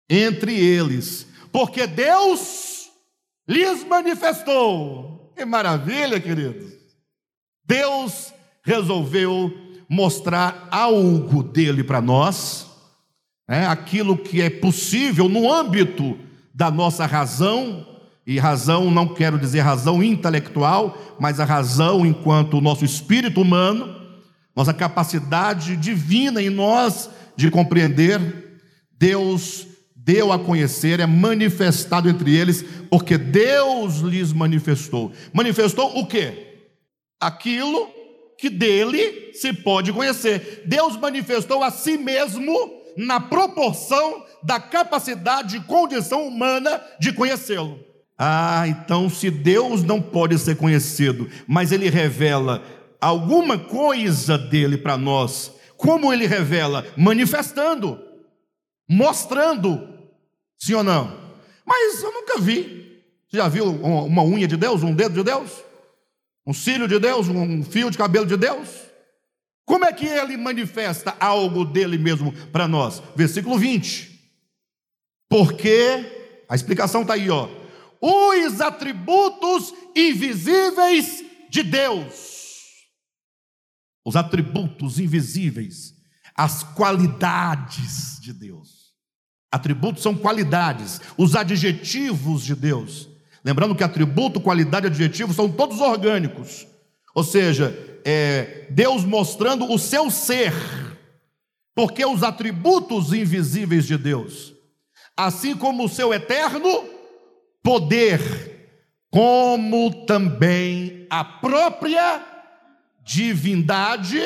Entre 0.09 0.57
eles. 0.57 1.27
Porque 1.51 1.85
Deus 1.89 2.89
lhes 3.49 3.83
manifestou 3.83 5.06
que 5.37 5.45
maravilha 5.45 6.19
queridos. 6.19 6.73
Deus 7.67 8.33
resolveu 8.65 9.53
mostrar 9.89 10.67
algo 10.71 11.43
dele 11.43 11.85
para 11.85 12.01
nós 12.01 12.67
é, 13.47 13.67
aquilo 13.67 14.17
que 14.17 14.41
é 14.41 14.49
possível 14.49 15.29
no 15.29 15.53
âmbito 15.53 16.19
da 16.55 16.71
nossa 16.71 17.07
razão, 17.07 17.87
e 18.27 18.39
razão 18.39 18.91
não 18.91 19.07
quero 19.07 19.39
dizer 19.39 19.61
razão 19.61 20.03
intelectual, 20.03 20.99
mas 21.21 21.39
a 21.39 21.45
razão 21.45 22.05
enquanto 22.05 22.55
o 22.55 22.61
nosso 22.61 22.85
espírito 22.85 23.41
humano, 23.41 23.95
nossa 24.55 24.73
capacidade 24.73 25.77
divina 25.77 26.43
em 26.43 26.51
nós 26.51 27.11
de 27.37 27.51
compreender, 27.51 28.59
Deus 28.99 29.67
deu 30.07 30.31
a 30.31 30.39
conhecer, 30.39 31.01
é 31.01 31.07
manifestado 31.07 32.09
entre 32.09 32.33
eles, 32.33 32.65
porque 32.89 33.19
Deus 33.19 33.97
lhes 33.97 34.33
manifestou. 34.33 35.11
Manifestou 35.33 35.99
o 35.99 36.07
quê? 36.07 36.61
Aquilo 37.21 37.91
que 38.39 38.49
dele 38.49 39.33
se 39.33 39.53
pode 39.53 39.93
conhecer. 39.93 40.63
Deus 40.65 40.97
manifestou 40.97 41.65
a 41.65 41.73
si 41.73 41.99
mesmo 41.99 42.55
na 42.97 43.19
proporção 43.19 44.25
da 44.45 44.61
capacidade 44.61 45.57
e 45.57 45.65
condição 45.65 46.29
humana 46.29 46.81
de 47.01 47.13
conhecê-lo. 47.13 47.81
Ah, 48.17 48.65
então 48.69 49.11
se 49.11 49.29
Deus 49.29 49.83
não 49.83 50.01
pode 50.01 50.39
ser 50.39 50.57
conhecido, 50.57 51.29
mas 51.49 51.73
ele 51.73 51.91
revela 51.91 52.63
alguma 53.01 53.59
coisa 53.59 54.39
dele 54.39 54.79
para 54.79 54.97
nós, 54.97 55.53
como 55.77 56.13
ele 56.13 56.29
revela? 56.29 56.87
Manifestando, 56.97 57.99
mostrando, 58.89 59.96
sim 60.59 60.75
ou 60.75 60.83
não? 60.83 61.37
Mas 61.65 62.03
eu 62.03 62.13
nunca 62.13 62.41
vi. 62.41 63.03
Você 63.29 63.37
já 63.39 63.49
viu 63.49 63.67
uma 63.67 64.23
unha 64.23 64.47
de 64.47 64.57
Deus, 64.57 64.83
um 64.83 64.95
dedo 64.95 65.15
de 65.15 65.23
Deus? 65.23 65.51
Um 66.47 66.55
cílio 66.55 66.87
de 66.87 66.99
Deus, 66.99 67.29
um 67.29 67.65
fio 67.65 67.91
de 67.91 67.99
cabelo 67.99 68.25
de 68.27 68.37
Deus? 68.37 68.69
Como 69.65 69.85
é 69.85 69.93
que 69.93 70.07
ele 70.07 70.37
manifesta 70.37 71.17
algo 71.19 71.65
dele 71.65 71.99
mesmo 71.99 72.33
para 72.51 72.69
nós? 72.69 73.03
Versículo 73.17 73.59
20. 73.59 74.17
Porque, 75.29 76.45
a 76.49 76.55
explicação 76.55 77.03
está 77.03 77.15
aí, 77.15 77.29
ó. 77.29 77.49
Os 78.01 78.61
atributos 78.61 79.75
invisíveis 79.97 81.25
de 81.51 81.65
Deus. 81.65 82.37
Os 84.05 84.15
atributos 84.15 85.01
invisíveis, 85.01 85.95
as 86.33 86.63
qualidades 86.63 88.21
de 88.21 88.33
Deus. 88.33 88.76
Atributos 89.51 90.03
são 90.03 90.15
qualidades, 90.15 91.01
os 91.17 91.35
adjetivos 91.37 92.45
de 92.45 92.55
Deus. 92.55 93.09
Lembrando 93.45 93.77
que 93.77 93.85
atributo, 93.85 94.41
qualidade 94.41 94.87
e 94.87 94.91
adjetivo 94.91 95.33
são 95.33 95.51
todos 95.51 95.81
orgânicos. 95.81 96.67
Ou 97.15 97.23
seja, 97.23 97.75
é, 98.05 98.67
Deus 98.71 99.05
mostrando 99.05 99.73
o 99.73 99.79
seu 99.79 100.11
ser, 100.11 100.53
porque 101.75 102.05
os 102.05 102.23
atributos 102.23 103.13
invisíveis 103.13 103.87
de 103.87 103.97
Deus, 103.97 104.53
assim 105.17 105.57
como 105.57 105.85
o 105.85 105.89
seu 105.89 106.13
eterno 106.13 106.85
poder, 107.63 108.21
como 109.11 110.05
também 110.07 111.07
a 111.09 111.25
própria 111.25 112.23
divindade, 113.05 114.21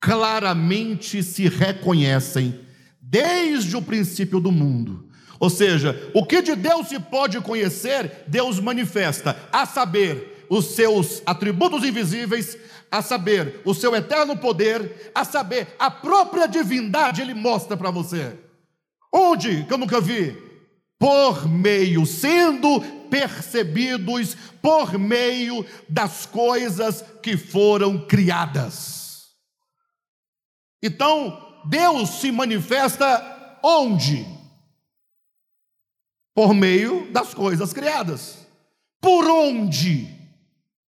claramente 0.00 1.22
se 1.22 1.48
reconhecem 1.48 2.61
desde 3.12 3.76
o 3.76 3.82
princípio 3.82 4.40
do 4.40 4.50
mundo. 4.50 5.06
Ou 5.38 5.50
seja, 5.50 6.10
o 6.14 6.24
que 6.24 6.40
de 6.40 6.56
Deus 6.56 6.88
se 6.88 6.98
pode 6.98 7.38
conhecer, 7.42 8.24
Deus 8.26 8.58
manifesta, 8.58 9.36
a 9.52 9.66
saber, 9.66 10.46
os 10.48 10.74
seus 10.74 11.22
atributos 11.26 11.84
invisíveis, 11.84 12.56
a 12.90 13.02
saber, 13.02 13.60
o 13.66 13.74
seu 13.74 13.94
eterno 13.94 14.36
poder, 14.38 15.12
a 15.14 15.24
saber, 15.24 15.76
a 15.78 15.90
própria 15.90 16.46
divindade, 16.46 17.20
ele 17.20 17.34
mostra 17.34 17.76
para 17.76 17.90
você. 17.90 18.32
Onde 19.12 19.64
que 19.64 19.72
eu 19.74 19.78
nunca 19.78 20.00
vi? 20.00 20.34
Por 20.98 21.46
meio, 21.46 22.06
sendo 22.06 22.80
percebidos 23.10 24.36
por 24.62 24.98
meio 24.98 25.66
das 25.86 26.24
coisas 26.24 27.04
que 27.22 27.36
foram 27.36 28.06
criadas. 28.06 29.26
Então, 30.82 31.51
Deus 31.64 32.20
se 32.20 32.32
manifesta 32.32 33.58
onde? 33.62 34.26
Por 36.34 36.54
meio 36.54 37.10
das 37.12 37.34
coisas 37.34 37.72
criadas. 37.72 38.46
Por 39.00 39.28
onde? 39.28 40.08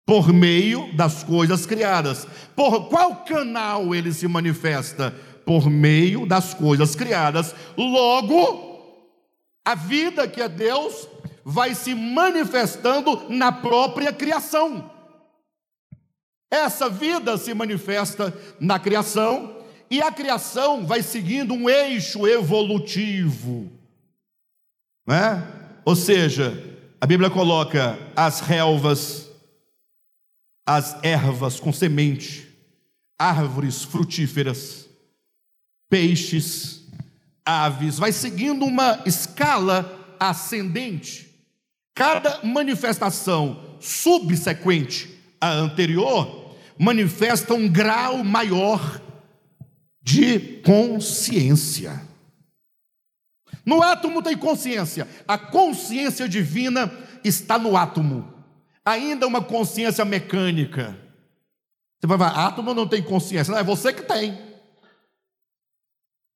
Por 0.05 0.31
meio 0.33 0.95
das 0.95 1.23
coisas 1.23 1.65
criadas. 1.65 2.27
Por 2.55 2.89
qual 2.89 3.23
canal 3.25 3.93
ele 3.93 4.13
se 4.13 4.27
manifesta? 4.27 5.13
Por 5.45 5.69
meio 5.69 6.25
das 6.25 6.53
coisas 6.53 6.95
criadas. 6.95 7.53
Logo, 7.77 8.73
a 9.65 9.75
vida 9.75 10.27
que 10.27 10.41
é 10.41 10.47
Deus 10.47 11.07
vai 11.43 11.75
se 11.75 11.93
manifestando 11.93 13.29
na 13.29 13.51
própria 13.51 14.13
criação. 14.13 14.91
Essa 16.49 16.89
vida 16.89 17.37
se 17.37 17.53
manifesta 17.53 18.33
na 18.59 18.79
criação 18.79 19.62
e 19.93 20.01
a 20.01 20.11
criação 20.11 20.87
vai 20.87 21.03
seguindo 21.03 21.53
um 21.53 21.69
eixo 21.69 22.25
evolutivo. 22.25 23.71
Né? 25.05 25.47
Ou 25.85 25.95
seja, 25.95 26.51
a 26.99 27.05
Bíblia 27.05 27.29
coloca 27.29 27.99
as 28.15 28.39
relvas, 28.39 29.29
as 30.65 30.97
ervas 31.03 31.59
com 31.59 31.71
semente, 31.71 32.51
árvores 33.19 33.83
frutíferas, 33.83 34.89
peixes, 35.87 36.87
aves, 37.45 37.99
vai 37.99 38.11
seguindo 38.11 38.65
uma 38.65 39.03
escala 39.05 40.17
ascendente. 40.19 41.29
Cada 41.93 42.43
manifestação 42.43 43.77
subsequente 43.79 45.19
à 45.39 45.51
anterior 45.51 46.55
manifesta 46.79 47.53
um 47.53 47.69
grau 47.69 48.23
maior 48.23 49.02
de 50.03 50.61
consciência. 50.61 52.01
No 53.65 53.81
átomo 53.81 54.21
tem 54.21 54.37
consciência, 54.37 55.07
a 55.25 55.37
consciência 55.37 56.27
divina 56.27 56.91
está 57.23 57.57
no 57.57 57.77
átomo, 57.77 58.33
ainda 58.83 59.25
uma 59.25 59.41
consciência 59.41 60.03
mecânica. 60.03 60.99
Você 61.99 62.07
vai 62.07 62.17
falar, 62.17 62.47
átomo 62.47 62.73
não 62.73 62.85
tem 62.85 63.01
consciência, 63.01 63.53
não 63.53 63.59
é 63.59 63.63
você 63.63 63.93
que 63.93 64.01
tem. 64.01 64.37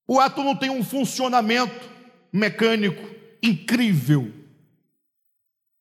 O 0.07 0.21
átomo 0.21 0.57
tem 0.57 0.69
um 0.69 0.83
funcionamento 0.83 1.89
mecânico 2.31 3.03
incrível, 3.43 4.31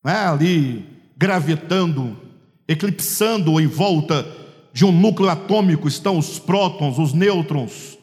não 0.02 0.12
é? 0.12 0.26
ali 0.26 0.84
gravitando, 1.16 2.20
eclipsando 2.66 3.60
em 3.60 3.68
volta 3.68 4.45
de 4.76 4.84
um 4.84 4.92
núcleo 4.92 5.30
atômico 5.30 5.88
estão 5.88 6.18
os 6.18 6.38
prótons, 6.38 6.98
os 6.98 7.14
nêutrons, 7.14 7.96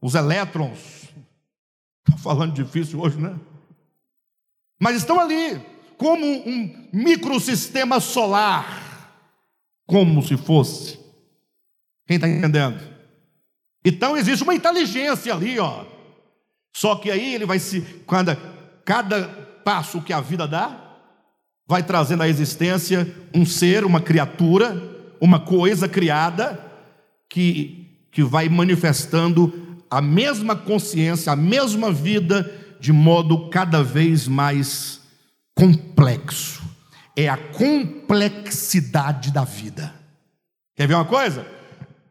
os 0.00 0.14
elétrons. 0.14 1.06
Estou 1.98 2.18
falando 2.22 2.54
difícil 2.54 2.98
hoje, 2.98 3.18
né? 3.18 3.38
Mas 4.80 4.96
estão 4.96 5.20
ali, 5.20 5.60
como 5.98 6.24
um 6.24 6.88
microsistema 6.94 8.00
solar, 8.00 9.12
como 9.86 10.22
se 10.22 10.38
fosse. 10.38 10.98
Quem 12.06 12.14
está 12.14 12.26
entendendo? 12.26 12.80
Então 13.84 14.16
existe 14.16 14.42
uma 14.44 14.54
inteligência 14.54 15.34
ali, 15.34 15.58
ó. 15.58 15.84
Só 16.74 16.96
que 16.96 17.10
aí 17.10 17.34
ele 17.34 17.44
vai 17.44 17.58
se. 17.58 17.82
Quando, 18.06 18.34
cada 18.82 19.28
passo 19.62 20.00
que 20.00 20.14
a 20.14 20.22
vida 20.22 20.48
dá, 20.48 21.02
vai 21.66 21.82
trazendo 21.82 22.22
à 22.22 22.28
existência 22.30 23.14
um 23.34 23.44
ser, 23.44 23.84
uma 23.84 24.00
criatura 24.00 24.96
uma 25.20 25.40
coisa 25.40 25.88
criada 25.88 26.64
que, 27.28 27.96
que 28.10 28.22
vai 28.22 28.48
manifestando 28.48 29.82
a 29.90 30.00
mesma 30.00 30.54
consciência, 30.54 31.32
a 31.32 31.36
mesma 31.36 31.92
vida, 31.92 32.50
de 32.80 32.92
modo 32.92 33.48
cada 33.48 33.82
vez 33.82 34.28
mais 34.28 35.00
complexo. 35.54 36.62
É 37.16 37.28
a 37.28 37.36
complexidade 37.36 39.32
da 39.32 39.44
vida. 39.44 39.94
Quer 40.76 40.86
ver 40.86 40.94
uma 40.94 41.04
coisa? 41.04 41.44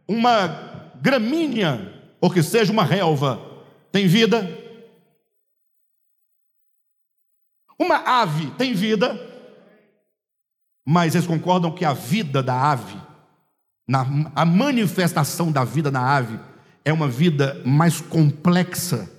Uma 0.08 0.92
gramínea, 1.02 1.94
ou 2.20 2.30
que 2.30 2.44
seja 2.44 2.72
uma 2.72 2.84
relva, 2.84 3.42
tem 3.92 4.08
vida. 4.08 4.50
Uma 7.80 7.98
ave 8.22 8.52
tem 8.52 8.74
vida. 8.74 9.27
Mas 10.90 11.16
eles 11.16 11.28
concordam 11.28 11.70
que 11.70 11.84
a 11.84 11.92
vida 11.92 12.42
da 12.42 12.72
ave, 12.72 12.96
na, 13.86 14.08
a 14.34 14.46
manifestação 14.46 15.52
da 15.52 15.66
vida 15.66 15.92
na 15.92 16.00
ave, 16.00 16.40
é 16.86 16.94
uma 16.94 17.10
vida 17.10 17.62
mais 17.66 18.00
complexa 18.00 19.12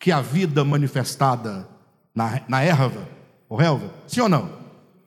que 0.00 0.10
a 0.10 0.20
vida 0.20 0.64
manifestada 0.64 1.68
na, 2.12 2.40
na 2.48 2.60
erva, 2.60 3.08
ou 3.48 3.56
relva? 3.56 3.88
Sim 4.08 4.22
ou 4.22 4.28
não? 4.28 4.50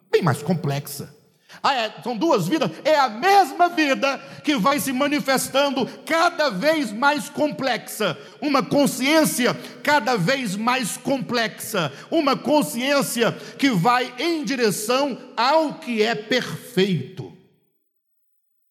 Bem 0.10 0.22
mais 0.22 0.42
complexa. 0.42 1.14
Ah, 1.62 1.74
é, 1.74 1.94
são 2.04 2.16
duas 2.16 2.48
vidas, 2.48 2.70
é 2.84 2.96
a 2.96 3.10
mesma 3.10 3.70
vida 3.70 4.18
que 4.44 4.56
vai 4.56 4.80
se 4.80 4.94
manifestando 4.94 5.88
cada 6.06 6.50
vez 6.50 6.92
mais 6.92 7.30
complexa, 7.30 8.18
uma 8.42 8.62
consciência 8.62 9.56
cada 9.84 10.16
vez 10.16 10.56
mais 10.56 10.98
complexa, 10.98 11.92
uma 12.12 12.36
consciência 12.36 13.32
que 13.58 13.70
vai 13.72 14.14
em 14.20 14.44
direção 14.44 15.18
ao 15.36 15.76
que 15.76 16.02
é 16.02 16.16
perfeito. 16.16 17.34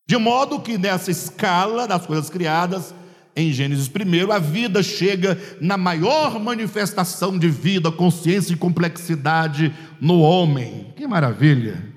De 0.06 0.16
modo 0.16 0.60
que 0.60 0.76
nessa 0.76 1.10
escala 1.10 1.88
das 1.88 2.04
coisas 2.04 2.28
criadas, 2.28 2.94
em 3.36 3.50
Gênesis 3.52 3.88
1, 3.88 4.30
a 4.30 4.38
vida 4.38 4.82
chega 4.82 5.38
na 5.60 5.76
maior 5.76 6.38
manifestação 6.38 7.36
de 7.36 7.48
vida, 7.48 7.90
consciência 7.90 8.52
e 8.52 8.56
complexidade 8.56 9.74
no 10.00 10.20
homem. 10.20 10.92
Que 10.94 11.06
maravilha! 11.06 11.93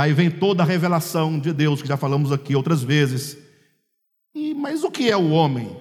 Aí 0.00 0.14
vem 0.14 0.30
toda 0.30 0.62
a 0.62 0.66
revelação 0.66 1.38
de 1.38 1.52
Deus, 1.52 1.82
que 1.82 1.88
já 1.88 1.94
falamos 1.94 2.32
aqui 2.32 2.56
outras 2.56 2.82
vezes. 2.82 3.36
E, 4.34 4.54
mas 4.54 4.82
o 4.82 4.90
que 4.90 5.10
é 5.10 5.14
o 5.14 5.28
homem? 5.28 5.76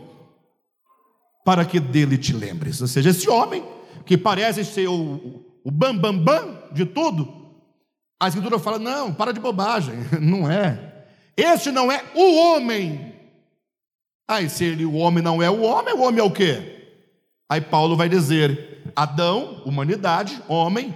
Para 1.45 1.63
que 1.63 1.79
dele 1.79 2.17
te 2.17 2.33
lembres. 2.33 2.81
Ou 2.81 2.87
seja, 2.89 3.11
esse 3.11 3.29
homem, 3.29 3.63
que 4.05 4.17
parece 4.17 4.65
ser 4.65 4.89
o, 4.89 5.41
o 5.63 5.71
bam, 5.71 5.95
bam, 5.95 6.17
bam 6.17 6.63
de 6.73 6.83
tudo, 6.83 7.33
a 8.19 8.27
Escritura 8.27 8.59
fala: 8.59 8.77
não, 8.77 9.13
para 9.13 9.31
de 9.31 9.39
bobagem, 9.39 9.95
não 10.19 10.51
é. 10.51 11.05
Este 11.37 11.71
não 11.71 11.89
é 11.89 12.03
o 12.13 12.35
homem. 12.41 13.15
Aí, 14.27 14.49
se 14.49 14.65
ele, 14.65 14.83
o 14.83 14.95
homem 14.95 15.23
não 15.23 15.41
é 15.41 15.49
o 15.49 15.61
homem, 15.61 15.93
o 15.93 16.01
homem 16.01 16.19
é 16.19 16.23
o 16.23 16.29
quê? 16.29 16.89
Aí 17.47 17.61
Paulo 17.61 17.95
vai 17.95 18.09
dizer: 18.09 18.83
Adão, 18.93 19.63
humanidade, 19.65 20.43
homem, 20.49 20.93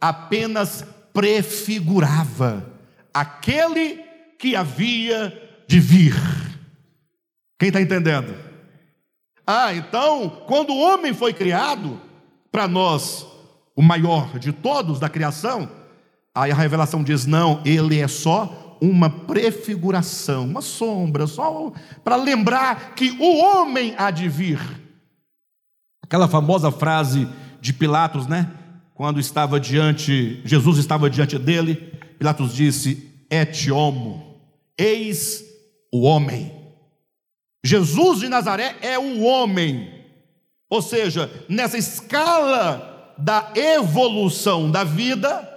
apenas 0.00 0.86
prefigurava 1.12 2.66
aquele 3.12 4.02
que 4.38 4.56
havia 4.56 5.32
de 5.68 5.78
vir. 5.78 6.14
Quem 7.58 7.68
está 7.68 7.80
entendendo? 7.80 8.34
Ah, 9.46 9.74
então, 9.74 10.42
quando 10.46 10.72
o 10.72 10.80
homem 10.80 11.12
foi 11.12 11.32
criado, 11.32 12.00
para 12.50 12.68
nós, 12.68 13.26
o 13.74 13.82
maior 13.82 14.38
de 14.38 14.52
todos 14.52 15.00
da 15.00 15.08
criação, 15.08 15.68
aí 16.34 16.50
a 16.50 16.54
revelação 16.54 17.02
diz: 17.02 17.26
não, 17.26 17.62
ele 17.64 17.98
é 17.98 18.08
só 18.08 18.78
uma 18.80 19.08
prefiguração, 19.08 20.44
uma 20.44 20.60
sombra, 20.60 21.26
só 21.26 21.72
para 22.02 22.16
lembrar 22.16 22.94
que 22.94 23.10
o 23.12 23.38
homem 23.38 23.94
há 23.96 24.10
de 24.10 24.28
vir. 24.28 24.60
Aquela 26.02 26.28
famosa 26.28 26.70
frase 26.70 27.28
de 27.60 27.72
Pilatos, 27.72 28.26
né? 28.26 28.50
Quando 28.94 29.18
estava 29.18 29.58
diante, 29.58 30.40
Jesus 30.44 30.78
estava 30.78 31.08
diante 31.08 31.38
dele, 31.38 31.74
Pilatos 32.18 32.54
disse: 32.54 33.10
Et 33.30 33.70
homo, 33.70 34.40
eis 34.78 35.44
o 35.92 36.02
homem. 36.02 36.52
Jesus 37.64 38.20
de 38.20 38.28
Nazaré 38.28 38.76
é 38.80 38.98
o 38.98 39.22
homem. 39.22 39.88
Ou 40.68 40.82
seja, 40.82 41.30
nessa 41.48 41.78
escala 41.78 43.14
da 43.18 43.52
evolução 43.54 44.70
da 44.70 44.84
vida, 44.84 45.48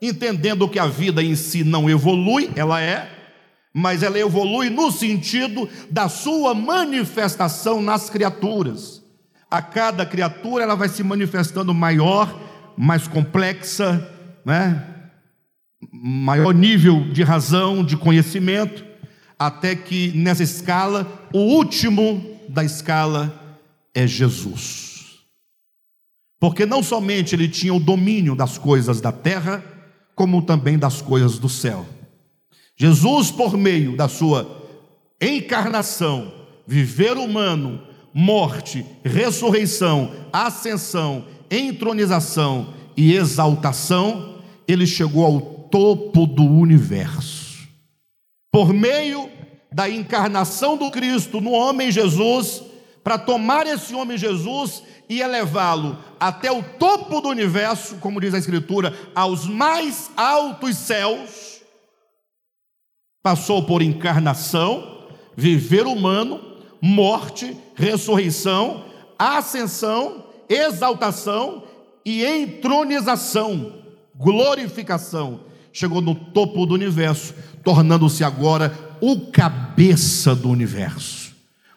entendendo 0.00 0.68
que 0.68 0.78
a 0.78 0.86
vida 0.86 1.22
em 1.22 1.36
si 1.36 1.62
não 1.62 1.88
evolui, 1.88 2.50
ela 2.56 2.80
é, 2.80 3.10
mas 3.72 4.02
ela 4.02 4.18
evolui 4.18 4.70
no 4.70 4.90
sentido 4.90 5.68
da 5.90 6.08
sua 6.08 6.54
manifestação 6.54 7.80
nas 7.80 8.10
criaturas. 8.10 9.02
A 9.50 9.62
cada 9.62 10.04
criatura 10.04 10.64
ela 10.64 10.74
vai 10.74 10.88
se 10.88 11.02
manifestando 11.02 11.72
maior 11.72 12.51
mais 12.76 13.06
complexa, 13.06 14.08
né? 14.44 14.86
maior 15.92 16.54
nível 16.54 17.12
de 17.12 17.22
razão, 17.22 17.84
de 17.84 17.96
conhecimento, 17.96 18.84
até 19.38 19.74
que 19.74 20.12
nessa 20.12 20.42
escala, 20.42 21.28
o 21.32 21.38
último 21.38 22.38
da 22.48 22.64
escala 22.64 23.58
é 23.94 24.06
Jesus. 24.06 24.92
Porque 26.38 26.66
não 26.66 26.82
somente 26.82 27.34
ele 27.34 27.48
tinha 27.48 27.74
o 27.74 27.80
domínio 27.80 28.34
das 28.34 28.58
coisas 28.58 29.00
da 29.00 29.12
terra, 29.12 29.64
como 30.14 30.42
também 30.42 30.78
das 30.78 31.00
coisas 31.00 31.38
do 31.38 31.48
céu. 31.48 31.86
Jesus, 32.76 33.30
por 33.30 33.56
meio 33.56 33.96
da 33.96 34.08
sua 34.08 34.62
encarnação, 35.20 36.32
viver 36.66 37.16
humano, 37.16 37.82
morte, 38.12 38.84
ressurreição, 39.04 40.12
ascensão 40.32 41.24
entronização 41.52 42.72
e 42.96 43.14
exaltação, 43.14 44.42
ele 44.66 44.86
chegou 44.86 45.24
ao 45.24 45.40
topo 45.40 46.26
do 46.26 46.44
universo. 46.44 47.68
Por 48.50 48.72
meio 48.72 49.30
da 49.70 49.88
encarnação 49.88 50.76
do 50.76 50.90
Cristo 50.90 51.40
no 51.40 51.52
homem 51.52 51.90
Jesus, 51.90 52.62
para 53.04 53.18
tomar 53.18 53.66
esse 53.66 53.94
homem 53.94 54.16
Jesus 54.16 54.82
e 55.08 55.20
elevá-lo 55.20 55.98
até 56.18 56.50
o 56.50 56.62
topo 56.62 57.20
do 57.20 57.28
universo, 57.28 57.96
como 57.96 58.20
diz 58.20 58.32
a 58.32 58.38
Escritura, 58.38 58.96
aos 59.14 59.46
mais 59.46 60.10
altos 60.16 60.76
céus, 60.76 61.60
passou 63.22 63.64
por 63.64 63.82
encarnação, 63.82 65.06
viver 65.36 65.86
humano, 65.86 66.40
morte, 66.80 67.56
ressurreição, 67.74 68.84
ascensão, 69.18 70.24
exaltação 70.52 71.64
e 72.04 72.24
entronização, 72.24 73.72
glorificação. 74.14 75.40
Chegou 75.72 76.02
no 76.02 76.14
topo 76.14 76.66
do 76.66 76.74
universo, 76.74 77.34
tornando-se 77.64 78.22
agora 78.22 78.76
o 79.00 79.30
cabeça 79.30 80.34
do 80.34 80.50
universo, 80.50 81.34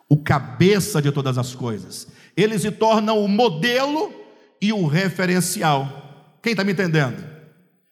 o 0.09 0.17
cabeça 0.17 1.01
de 1.01 1.11
todas 1.11 1.38
as 1.38 1.55
coisas. 1.55 2.07
Ele 2.35 2.59
se 2.59 2.71
torna 2.71 3.13
o 3.13 3.27
modelo 3.27 4.13
e 4.61 4.73
o 4.73 4.85
referencial. 4.85 6.38
Quem 6.41 6.51
está 6.51 6.63
me 6.63 6.73
entendendo? 6.73 7.23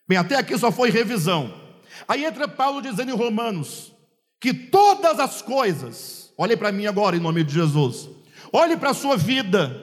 Bem, 0.08 0.18
até 0.18 0.36
aqui 0.36 0.58
só 0.58 0.72
foi 0.72 0.90
revisão. 0.90 1.54
Aí 2.08 2.26
entra 2.26 2.48
Paulo 2.48 2.82
dizendo 2.82 3.12
em 3.12 3.16
Romanos 3.16 3.94
que 4.40 4.54
todas 4.54 5.20
as 5.20 5.42
coisas, 5.42 6.34
olhe 6.38 6.58
para 6.58 6.72
mim 6.72 6.86
agora 6.86 7.16
em 7.16 7.20
nome 7.20 7.44
de 7.44 7.54
Jesus, 7.54 8.10
olhe 8.52 8.76
para 8.76 8.90
a 8.90 8.94
sua 8.94 9.16
vida, 9.16 9.83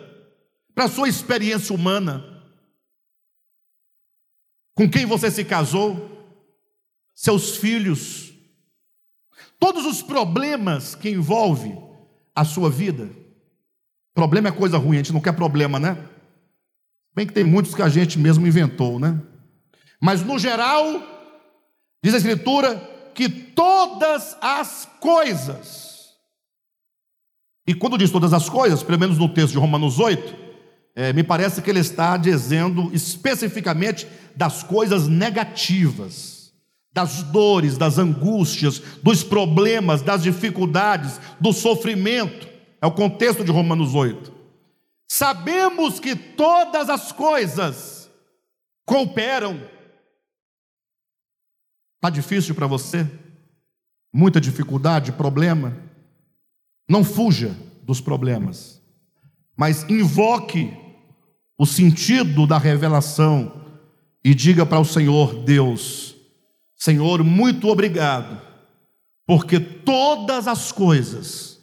para 0.74 0.84
a 0.84 0.88
sua 0.88 1.08
experiência 1.08 1.74
humana, 1.74 2.24
com 4.74 4.88
quem 4.88 5.04
você 5.04 5.30
se 5.30 5.44
casou, 5.44 6.10
seus 7.14 7.56
filhos, 7.56 8.32
todos 9.58 9.84
os 9.84 10.02
problemas 10.02 10.94
que 10.94 11.10
envolve 11.10 11.76
a 12.34 12.44
sua 12.44 12.70
vida. 12.70 13.10
Problema 14.14 14.48
é 14.48 14.52
coisa 14.52 14.78
ruim, 14.78 14.96
a 14.96 15.00
gente 15.00 15.12
não 15.12 15.20
quer 15.20 15.32
problema, 15.32 15.78
né? 15.78 16.08
Bem 17.14 17.26
que 17.26 17.32
tem 17.32 17.44
muitos 17.44 17.74
que 17.74 17.82
a 17.82 17.88
gente 17.88 18.18
mesmo 18.18 18.46
inventou, 18.46 18.98
né? 18.98 19.20
Mas 20.00 20.22
no 20.22 20.38
geral, 20.38 20.84
diz 22.02 22.14
a 22.14 22.16
Escritura 22.16 22.76
que 23.14 23.28
todas 23.28 24.36
as 24.40 24.88
coisas, 24.98 26.14
e 27.66 27.74
quando 27.74 27.98
diz 27.98 28.10
todas 28.10 28.32
as 28.32 28.48
coisas, 28.48 28.82
pelo 28.82 28.98
menos 28.98 29.18
no 29.18 29.28
texto 29.28 29.52
de 29.52 29.58
Romanos 29.58 29.98
8, 29.98 30.49
é, 31.00 31.14
me 31.14 31.22
parece 31.22 31.62
que 31.62 31.70
ele 31.70 31.80
está 31.80 32.14
dizendo 32.18 32.90
especificamente 32.92 34.06
das 34.36 34.62
coisas 34.62 35.08
negativas, 35.08 36.52
das 36.92 37.22
dores, 37.22 37.78
das 37.78 37.96
angústias, 37.96 38.80
dos 39.02 39.24
problemas, 39.24 40.02
das 40.02 40.22
dificuldades, 40.22 41.18
do 41.40 41.54
sofrimento. 41.54 42.46
É 42.82 42.86
o 42.86 42.92
contexto 42.92 43.42
de 43.42 43.50
Romanos 43.50 43.94
8. 43.94 44.30
Sabemos 45.10 45.98
que 45.98 46.14
todas 46.14 46.90
as 46.90 47.12
coisas 47.12 48.10
cooperam. 48.84 49.58
Está 51.96 52.10
difícil 52.10 52.54
para 52.54 52.66
você? 52.66 53.10
Muita 54.12 54.38
dificuldade, 54.38 55.12
problema? 55.12 55.74
Não 56.86 57.02
fuja 57.02 57.56
dos 57.84 58.02
problemas, 58.02 58.82
mas 59.56 59.88
invoque 59.88 60.89
o 61.60 61.66
sentido 61.66 62.46
da 62.46 62.56
revelação 62.56 63.52
e 64.24 64.34
diga 64.34 64.64
para 64.64 64.80
o 64.80 64.84
Senhor 64.84 65.44
Deus: 65.44 66.16
Senhor, 66.74 67.22
muito 67.22 67.68
obrigado, 67.68 68.40
porque 69.26 69.60
todas 69.60 70.48
as 70.48 70.72
coisas 70.72 71.60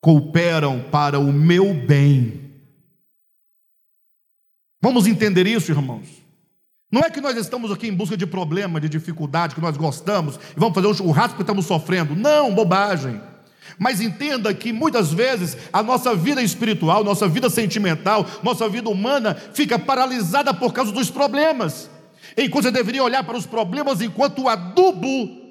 cooperam 0.00 0.84
para 0.88 1.18
o 1.18 1.32
meu 1.32 1.74
bem. 1.74 2.52
Vamos 4.80 5.04
entender 5.04 5.48
isso, 5.48 5.72
irmãos? 5.72 6.06
Não 6.88 7.00
é 7.00 7.10
que 7.10 7.20
nós 7.20 7.36
estamos 7.36 7.72
aqui 7.72 7.88
em 7.88 7.92
busca 7.92 8.16
de 8.16 8.28
problema, 8.28 8.80
de 8.80 8.88
dificuldade, 8.88 9.56
que 9.56 9.60
nós 9.60 9.76
gostamos 9.76 10.36
e 10.36 10.60
vamos 10.60 10.76
fazer 10.76 10.86
o 10.86 10.94
churrasco 10.94 11.34
que 11.34 11.42
estamos 11.42 11.66
sofrendo. 11.66 12.14
Não, 12.14 12.54
bobagem. 12.54 13.20
Mas 13.78 14.00
entenda 14.00 14.52
que 14.54 14.72
muitas 14.72 15.12
vezes 15.12 15.56
a 15.72 15.82
nossa 15.82 16.14
vida 16.14 16.42
espiritual, 16.42 17.02
nossa 17.02 17.26
vida 17.26 17.50
sentimental, 17.50 18.26
nossa 18.42 18.68
vida 18.68 18.88
humana 18.88 19.34
fica 19.52 19.78
paralisada 19.78 20.52
por 20.54 20.72
causa 20.72 20.92
dos 20.92 21.10
problemas. 21.10 21.90
Enquanto 22.36 22.64
você 22.64 22.70
deveria 22.70 23.02
olhar 23.02 23.24
para 23.24 23.36
os 23.36 23.46
problemas 23.46 24.00
enquanto 24.00 24.48
adubo 24.48 25.44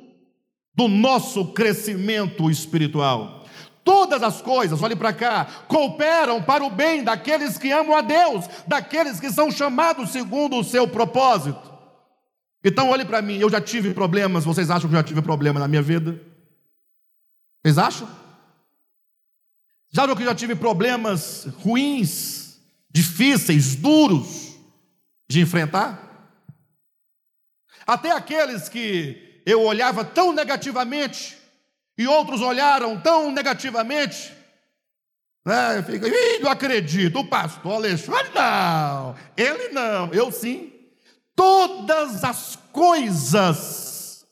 do 0.75 0.87
nosso 0.87 1.53
crescimento 1.53 2.49
espiritual. 2.49 3.43
Todas 3.83 4.23
as 4.23 4.41
coisas, 4.41 4.81
olhe 4.81 4.95
para 4.95 5.11
cá, 5.11 5.45
cooperam 5.67 6.41
para 6.41 6.63
o 6.63 6.69
bem 6.69 7.03
daqueles 7.03 7.57
que 7.57 7.69
amam 7.69 7.95
a 7.95 8.01
Deus, 8.01 8.45
daqueles 8.65 9.19
que 9.19 9.29
são 9.29 9.51
chamados 9.51 10.09
segundo 10.09 10.57
o 10.57 10.63
seu 10.63 10.87
propósito. 10.87 11.73
Então, 12.63 12.89
olhe 12.89 13.03
para 13.03 13.21
mim, 13.21 13.37
eu 13.37 13.49
já 13.49 13.59
tive 13.59 13.93
problemas, 13.93 14.45
vocês 14.45 14.69
acham 14.69 14.89
que 14.89 14.95
eu 14.95 14.99
já 14.99 15.03
tive 15.03 15.21
problema 15.21 15.59
na 15.59 15.67
minha 15.67 15.81
vida? 15.81 16.32
Vocês 17.63 17.77
acham? 17.77 18.07
Já 19.89 20.01
viram 20.01 20.15
que 20.17 20.23
eu 20.23 20.27
já 20.27 20.35
tive 20.35 20.53
problemas 20.53 21.45
ruins, 21.59 22.59
difíceis, 22.91 23.75
duros 23.75 24.57
de 25.29 25.39
enfrentar? 25.39 26.35
Até 27.87 28.11
aqueles 28.11 28.67
que 28.67 29.41
eu 29.45 29.61
olhava 29.61 30.03
tão 30.03 30.33
negativamente, 30.33 31.37
e 31.97 32.05
outros 32.05 32.41
olharam 32.41 32.99
tão 32.99 33.31
negativamente, 33.31 34.33
né? 35.45 35.81
Fica, 35.83 36.07
Ih, 36.07 36.39
não 36.39 36.51
acredito, 36.51 37.19
o 37.19 37.27
pastor 37.27 37.73
Alexandre 37.73 38.31
não, 38.33 39.15
ele 39.37 39.69
não, 39.69 40.13
eu 40.13 40.31
sim. 40.31 40.73
Todas 41.35 42.23
as 42.23 42.57
coisas 42.71 44.25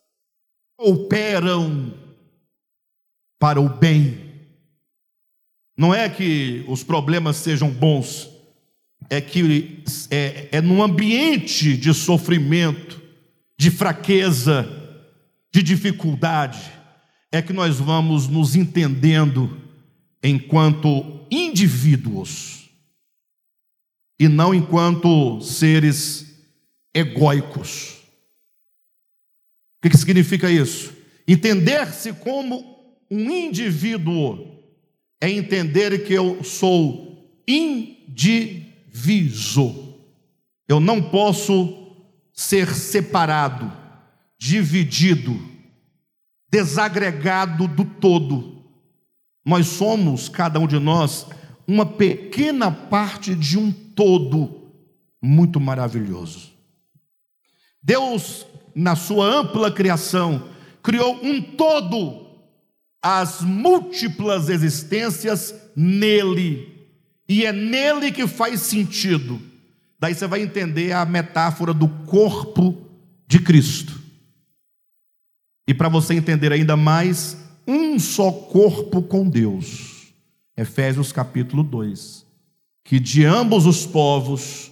operam 0.78 2.01
para 3.41 3.60
o 3.60 3.67
bem. 3.67 4.30
Não 5.75 5.95
é 5.95 6.08
que 6.08 6.63
os 6.67 6.84
problemas 6.84 7.38
sejam 7.38 7.71
bons, 7.71 8.30
é 9.10 9.19
que 9.19 9.84
é, 10.12 10.49
é 10.51 10.62
num 10.62 10.84
ambiente 10.84 11.75
de 11.75 11.91
sofrimento, 11.91 13.01
de 13.58 13.71
fraqueza, 13.71 14.69
de 15.51 15.63
dificuldade, 15.63 16.71
é 17.32 17.41
que 17.41 17.51
nós 17.51 17.80
vamos 17.80 18.27
nos 18.27 18.56
entendendo 18.56 19.60
enquanto 20.21 21.25
indivíduos 21.32 22.69
e 24.19 24.27
não 24.27 24.54
enquanto 24.54 25.41
seres 25.41 26.45
egóicos. 26.93 27.97
O 29.84 29.89
que, 29.89 29.97
significa 29.97 30.51
isso? 30.51 30.93
Entender-se 31.27 32.13
como 32.13 32.81
um 33.12 33.30
indivíduo 33.30 34.47
é 35.19 35.30
entender 35.30 36.06
que 36.06 36.13
eu 36.13 36.41
sou 36.43 37.36
indiviso. 37.45 38.47
Eu 40.67 40.80
não 40.80 41.02
posso 41.02 41.78
ser 42.34 42.74
separado, 42.74 43.71
dividido 44.39 45.52
desagregado 46.52 47.67
do 47.67 47.86
todo. 47.86 48.62
Nós 49.45 49.67
somos, 49.67 50.28
cada 50.28 50.60
um 50.60 50.67
de 50.67 50.78
nós, 50.78 51.26
uma 51.65 51.86
pequena 51.86 52.69
parte 52.69 53.34
de 53.34 53.58
um 53.58 53.71
todo 53.71 54.69
muito 55.21 55.60
maravilhoso. 55.60 56.52
Deus, 57.82 58.45
na 58.76 58.95
sua 58.95 59.26
ampla 59.26 59.71
criação, 59.71 60.50
criou 60.84 61.17
um 61.24 61.41
todo, 61.41 62.31
as 63.02 63.42
múltiplas 63.42 64.50
existências 64.50 65.56
nele, 65.76 66.88
e 67.28 67.46
é 67.46 67.52
nele 67.52 68.12
que 68.12 68.28
faz 68.28 68.62
sentido. 68.62 69.42
Daí 70.00 70.14
você 70.14 70.28
vai 70.28 70.42
entender 70.42 70.92
a 70.92 71.06
metáfora 71.06 71.74
do 71.74 71.88
corpo 71.88 72.86
de 73.28 73.40
Cristo. 73.40 74.00
E 75.68 75.74
para 75.74 75.88
você 75.88 76.14
entender 76.14 76.52
ainda 76.52 76.76
mais, 76.76 77.38
um 77.68 77.98
só 77.98 78.32
corpo 78.32 79.02
com 79.02 79.30
Deus. 79.30 80.14
Efésios 80.58 81.12
capítulo 81.12 81.64
2. 81.64 82.26
Que 82.84 83.00
de 83.00 83.24
ambos 83.24 83.66
os 83.66 83.86
povos, 83.86 84.72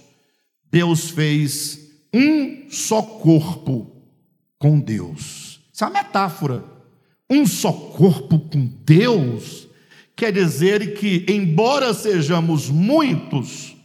Deus 0.70 1.10
fez 1.10 1.90
um 2.12 2.68
só 2.68 3.00
corpo 3.00 3.90
com 4.58 4.78
Deus. 4.78 5.60
Isso 5.72 5.84
é 5.84 5.86
uma 5.86 6.02
metáfora. 6.02 6.64
Um 7.30 7.46
só 7.46 7.72
corpo 7.72 8.40
com 8.40 8.66
Deus 8.84 9.68
quer 10.16 10.32
dizer 10.32 10.94
que, 10.98 11.24
embora 11.28 11.94
sejamos 11.94 12.68
muitos, 12.68 13.76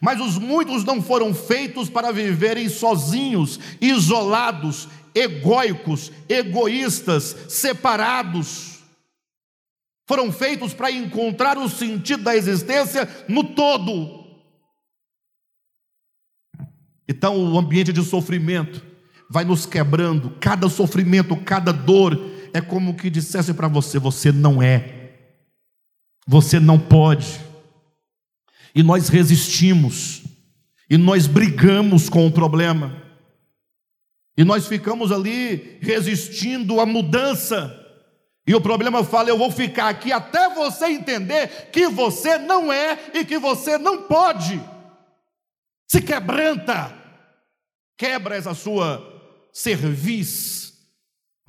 Mas 0.00 0.18
os 0.18 0.38
muitos 0.38 0.82
não 0.84 1.02
foram 1.02 1.34
feitos 1.34 1.90
para 1.90 2.10
viverem 2.10 2.68
sozinhos, 2.68 3.60
isolados, 3.80 4.88
egóicos, 5.14 6.10
egoístas, 6.28 7.36
separados. 7.48 8.78
Foram 10.08 10.32
feitos 10.32 10.72
para 10.72 10.90
encontrar 10.90 11.58
o 11.58 11.68
sentido 11.68 12.22
da 12.22 12.34
existência 12.34 13.08
no 13.28 13.44
todo. 13.44 14.20
Então, 17.06 17.52
o 17.52 17.58
ambiente 17.58 17.92
de 17.92 18.02
sofrimento 18.02 18.82
vai 19.28 19.44
nos 19.44 19.66
quebrando, 19.66 20.30
cada 20.40 20.68
sofrimento, 20.68 21.36
cada 21.36 21.72
dor, 21.72 22.18
é 22.52 22.60
como 22.60 22.94
que 22.94 23.10
dissesse 23.10 23.54
para 23.54 23.68
você: 23.68 23.98
você 23.98 24.32
não 24.32 24.62
é, 24.62 25.12
você 26.26 26.58
não 26.60 26.78
pode. 26.78 27.40
E 28.74 28.82
nós 28.82 29.08
resistimos, 29.08 30.22
e 30.88 30.96
nós 30.96 31.26
brigamos 31.26 32.08
com 32.08 32.26
o 32.26 32.30
problema, 32.30 33.02
e 34.36 34.44
nós 34.44 34.66
ficamos 34.66 35.12
ali 35.12 35.78
resistindo 35.80 36.80
à 36.80 36.86
mudança. 36.86 37.76
E 38.46 38.54
o 38.54 38.60
problema 38.60 39.04
fala: 39.04 39.28
eu 39.28 39.38
vou 39.38 39.50
ficar 39.50 39.88
aqui 39.88 40.12
até 40.12 40.48
você 40.54 40.86
entender 40.86 41.70
que 41.70 41.88
você 41.88 42.38
não 42.38 42.72
é 42.72 42.98
e 43.14 43.24
que 43.24 43.38
você 43.38 43.76
não 43.76 44.04
pode. 44.04 44.60
Se 45.86 46.00
quebranta, 46.00 46.94
quebra 47.98 48.36
essa 48.36 48.54
sua 48.54 49.04
cerviz. 49.52 50.69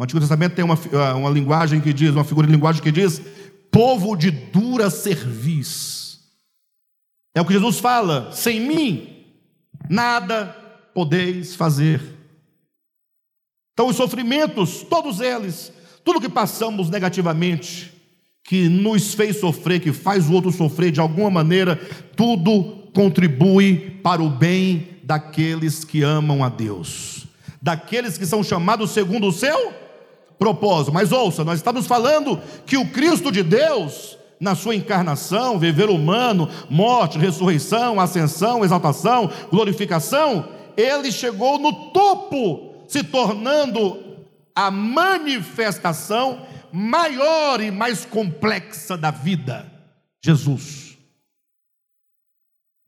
O 0.01 0.03
Antigo 0.03 0.19
Testamento 0.19 0.55
tem 0.55 0.65
uma, 0.65 0.79
ah, 0.93 1.15
uma 1.15 1.29
linguagem 1.29 1.79
que 1.79 1.93
diz, 1.93 2.09
uma 2.09 2.23
figura 2.23 2.47
de 2.47 2.53
linguagem 2.53 2.81
que 2.81 2.91
diz, 2.91 3.21
povo 3.69 4.15
de 4.15 4.31
dura 4.31 4.89
cerviz. 4.89 6.21
É 7.35 7.39
o 7.39 7.45
que 7.45 7.53
Jesus 7.53 7.77
fala: 7.77 8.31
sem 8.31 8.59
mim, 8.59 9.27
nada 9.87 10.57
podeis 10.95 11.53
fazer. 11.53 12.01
Então, 13.73 13.89
os 13.89 13.95
sofrimentos, 13.95 14.81
todos 14.81 15.19
eles, 15.19 15.71
tudo 16.03 16.19
que 16.19 16.27
passamos 16.29 16.89
negativamente, 16.89 17.93
que 18.43 18.67
nos 18.67 19.13
fez 19.13 19.39
sofrer, 19.39 19.79
que 19.79 19.93
faz 19.93 20.27
o 20.27 20.33
outro 20.33 20.51
sofrer 20.51 20.91
de 20.91 20.99
alguma 20.99 21.29
maneira, 21.29 21.75
tudo 22.15 22.89
contribui 22.91 23.99
para 24.01 24.19
o 24.19 24.31
bem 24.31 24.97
daqueles 25.03 25.83
que 25.83 26.01
amam 26.01 26.43
a 26.43 26.49
Deus, 26.49 27.27
daqueles 27.61 28.17
que 28.17 28.25
são 28.25 28.43
chamados 28.43 28.89
segundo 28.89 29.27
o 29.27 29.31
seu 29.31 29.79
propósito. 30.41 30.91
Mas 30.91 31.11
ouça, 31.11 31.43
nós 31.43 31.59
estamos 31.59 31.85
falando 31.85 32.41
que 32.65 32.75
o 32.75 32.89
Cristo 32.89 33.31
de 33.31 33.43
Deus, 33.43 34.17
na 34.39 34.55
sua 34.55 34.73
encarnação, 34.73 35.59
viver 35.59 35.87
humano, 35.87 36.49
morte, 36.67 37.19
ressurreição, 37.19 37.99
ascensão, 37.99 38.65
exaltação, 38.65 39.29
glorificação, 39.51 40.49
ele 40.75 41.11
chegou 41.11 41.59
no 41.59 41.91
topo, 41.91 42.87
se 42.87 43.03
tornando 43.03 43.99
a 44.55 44.71
manifestação 44.71 46.41
maior 46.73 47.61
e 47.61 47.69
mais 47.69 48.03
complexa 48.03 48.97
da 48.97 49.11
vida, 49.11 49.71
Jesus. 50.25 50.97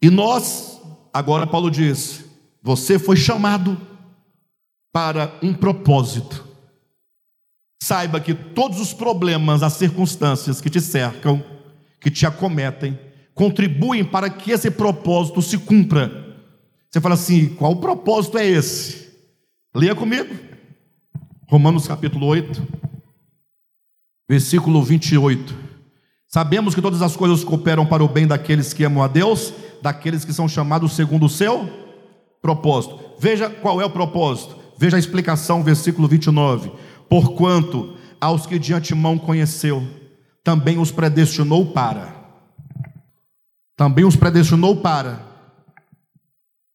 E 0.01 0.09
nós, 0.09 0.81
agora 1.13 1.45
Paulo 1.45 1.69
diz: 1.69 2.25
você 2.63 2.97
foi 2.97 3.15
chamado 3.15 3.79
para 4.91 5.37
um 5.43 5.53
propósito. 5.53 6.52
Saiba 7.83 8.21
que 8.21 8.33
todos 8.33 8.79
os 8.79 8.93
problemas, 8.93 9.61
as 9.61 9.73
circunstâncias 9.73 10.61
que 10.61 10.69
te 10.69 10.79
cercam, 10.79 11.43
que 11.99 12.09
te 12.09 12.25
acometem, 12.25 12.97
contribuem 13.33 14.05
para 14.05 14.29
que 14.29 14.51
esse 14.51 14.71
propósito 14.71 15.41
se 15.41 15.57
cumpra. 15.57 16.37
Você 16.89 17.01
fala 17.01 17.15
assim: 17.15 17.49
qual 17.49 17.75
propósito 17.75 18.37
é 18.37 18.47
esse? 18.47 19.09
Leia 19.75 19.93
comigo. 19.93 20.33
Romanos 21.49 21.85
capítulo 21.85 22.25
8, 22.27 22.65
versículo 24.29 24.81
28. 24.81 25.53
Sabemos 26.25 26.73
que 26.73 26.81
todas 26.81 27.01
as 27.01 27.17
coisas 27.17 27.43
cooperam 27.43 27.85
para 27.85 28.01
o 28.01 28.07
bem 28.07 28.25
daqueles 28.25 28.71
que 28.71 28.85
amam 28.85 29.03
a 29.03 29.09
Deus, 29.09 29.53
daqueles 29.81 30.23
que 30.23 30.31
são 30.31 30.47
chamados 30.47 30.93
segundo 30.93 31.25
o 31.25 31.29
seu 31.29 31.69
propósito. 32.41 32.97
Veja 33.19 33.49
qual 33.49 33.81
é 33.81 33.85
o 33.85 33.89
propósito. 33.89 34.55
Veja 34.77 34.95
a 34.95 34.99
explicação, 34.99 35.61
versículo 35.61 36.07
29 36.07 36.71
Porquanto 37.09 37.97
aos 38.19 38.45
que 38.45 38.57
de 38.57 38.73
antemão 38.73 39.17
conheceu, 39.17 39.85
também 40.43 40.77
os 40.77 40.91
predestinou 40.91 41.71
para. 41.71 42.13
Também 43.75 44.05
os 44.05 44.15
predestinou 44.15 44.77
para. 44.77 45.25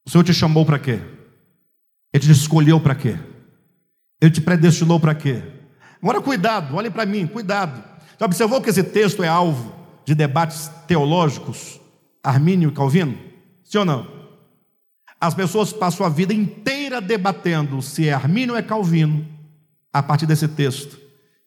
O 0.06 0.10
Senhor 0.10 0.24
te 0.24 0.34
chamou 0.34 0.64
para 0.64 0.78
quê? 0.78 1.00
Ele 2.12 2.24
te 2.24 2.30
escolheu 2.30 2.80
para 2.80 2.94
quê? 2.94 3.16
Ele 4.20 4.30
te 4.30 4.40
predestinou 4.40 4.98
para 4.98 5.14
quê? 5.14 5.42
Agora 6.02 6.20
cuidado, 6.20 6.74
olhem 6.76 6.90
para 6.90 7.06
mim, 7.06 7.26
cuidado. 7.26 7.82
Já 8.18 8.26
observou 8.26 8.60
que 8.60 8.70
esse 8.70 8.82
texto 8.82 9.22
é 9.22 9.28
alvo 9.28 9.74
de 10.04 10.14
debates 10.14 10.68
teológicos, 10.86 11.80
Armínio 12.22 12.70
e 12.70 12.72
Calvino? 12.72 13.18
Sim 13.64 13.78
ou 13.78 13.84
não? 13.84 14.18
As 15.20 15.34
pessoas 15.34 15.72
passam 15.72 16.06
a 16.06 16.08
vida 16.08 16.32
inteira 16.32 17.00
debatendo 17.00 17.82
se 17.82 18.08
é 18.08 18.12
Armínio 18.12 18.52
ou 18.52 18.58
é 18.58 18.62
Calvino 18.62 19.37
a 19.92 20.02
partir 20.02 20.26
desse 20.26 20.48
texto 20.48 20.98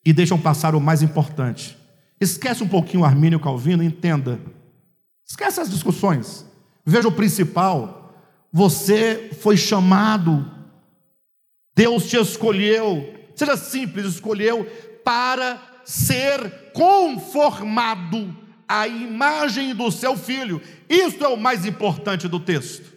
e 0.06 0.12
deixam 0.12 0.40
passar 0.40 0.76
o 0.76 0.82
mais 0.82 1.02
importante. 1.02 1.78
Esquece 2.20 2.64
um 2.64 2.68
pouquinho 2.68 3.04
Armínio 3.04 3.40
Calvino, 3.40 3.84
entenda. 3.84 4.40
Esquece 5.28 5.60
as 5.60 5.70
discussões. 5.70 6.46
Veja 6.86 7.08
o 7.08 7.12
principal. 7.12 8.14
Você 8.52 9.32
foi 9.42 9.56
chamado, 9.56 10.46
Deus 11.74 12.10
te 12.10 12.18
escolheu, 12.18 13.14
seja 13.34 13.56
simples, 13.56 14.06
escolheu 14.08 14.66
para 15.06 15.60
ser 15.86 16.72
conformado 16.74 18.36
à 18.68 18.88
imagem 18.88 19.74
do 19.74 19.90
seu 19.90 20.18
filho. 20.18 20.62
Isso 20.90 21.24
é 21.24 21.28
o 21.28 21.38
mais 21.38 21.66
importante 21.66 22.28
do 22.28 22.40
texto. 22.40 22.92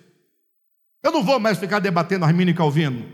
Eu 1.02 1.12
não 1.12 1.22
vou 1.22 1.38
mais 1.38 1.58
ficar 1.58 1.78
debatendo 1.78 2.24
Armínio 2.24 2.54
Calvino. 2.54 3.06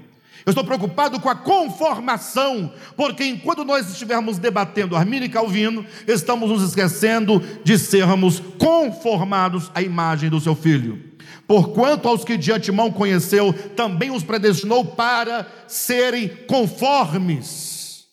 Eu 0.44 0.50
estou 0.50 0.64
preocupado 0.64 1.20
com 1.20 1.29
a 1.29 1.35
conformação, 1.35 2.72
porque 2.96 3.24
enquanto 3.24 3.64
nós 3.64 3.90
estivermos 3.90 4.38
debatendo 4.38 4.96
Armínio 4.96 5.26
e 5.26 5.29
Calvino, 5.29 5.85
estamos 6.07 6.48
nos 6.50 6.62
esquecendo 6.62 7.40
de 7.62 7.79
sermos 7.79 8.40
conformados 8.59 9.70
à 9.74 9.83
imagem 9.83 10.31
do 10.31 10.40
seu 10.40 10.55
filho. 10.55 11.11
Porquanto 11.46 12.09
aos 12.09 12.24
que 12.24 12.37
de 12.37 12.53
antemão 12.53 12.92
conheceu, 12.92 13.53
também 13.74 14.11
os 14.11 14.22
predestinou 14.22 14.85
para 14.85 15.46
serem 15.66 16.29
conformes. 16.46 18.07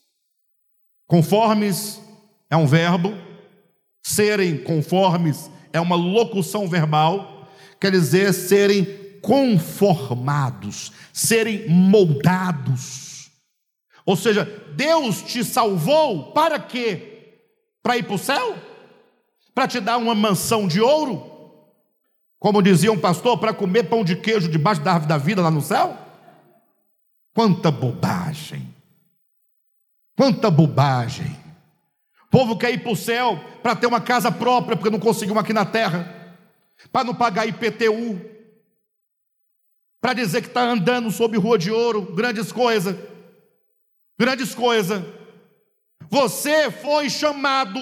Conformes 1.08 2.02
é 2.50 2.58
um 2.58 2.66
verbo, 2.66 3.14
serem 4.04 4.58
conformes 4.58 5.50
é 5.72 5.80
uma 5.80 5.96
locução 5.96 6.68
verbal, 6.68 7.48
quer 7.80 7.92
dizer 7.92 8.34
serem 8.34 9.07
conformados, 9.28 10.94
serem 11.12 11.68
moldados. 11.68 13.30
Ou 14.06 14.16
seja, 14.16 14.46
Deus 14.74 15.22
te 15.22 15.44
salvou 15.44 16.32
para 16.32 16.58
quê? 16.58 17.42
Para 17.84 17.98
ir 17.98 18.04
para 18.04 18.16
o 18.16 18.18
céu? 18.18 18.56
Para 19.54 19.68
te 19.68 19.82
dar 19.82 19.98
uma 19.98 20.16
mansão 20.16 20.66
de 20.66 20.80
ouro? 20.80 21.30
Como 22.40 22.62
dizia 22.62 22.90
um 22.90 23.00
pastor, 23.00 23.38
para 23.38 23.54
comer 23.54 23.90
pão 23.90 24.02
de 24.02 24.16
queijo 24.16 24.50
debaixo 24.50 24.80
da 24.80 24.94
árvore 24.94 25.10
da 25.10 25.18
vida 25.18 25.42
lá 25.42 25.52
no 25.52 25.62
céu? 25.62 25.98
Quanta 27.34 27.70
bobagem! 27.70 28.74
Quanta 30.16 30.50
bobagem! 30.50 31.38
O 32.28 32.30
povo 32.30 32.58
quer 32.58 32.72
ir 32.72 32.78
para 32.78 32.94
o 32.94 32.96
céu 32.96 33.38
para 33.62 33.76
ter 33.76 33.88
uma 33.88 34.00
casa 34.00 34.32
própria, 34.32 34.78
porque 34.78 34.90
não 34.90 35.02
conseguiu 35.02 35.38
aqui 35.38 35.52
na 35.52 35.66
terra, 35.66 36.16
para 36.94 37.04
não 37.04 37.14
pagar 37.14 37.46
IPTU, 37.46 38.37
para 40.02 40.14
dizer 40.14 40.42
que 40.42 40.48
está 40.48 40.62
andando 40.62 41.12
sob 41.12 41.38
rua 41.38 41.58
de 41.58 41.72
ouro, 41.72 42.02
grandes 42.14 42.52
coisas, 42.52 42.96
grandes 44.18 44.54
coisas. 44.54 45.04
Você 46.10 46.72
foi 46.72 47.10
chamado 47.10 47.80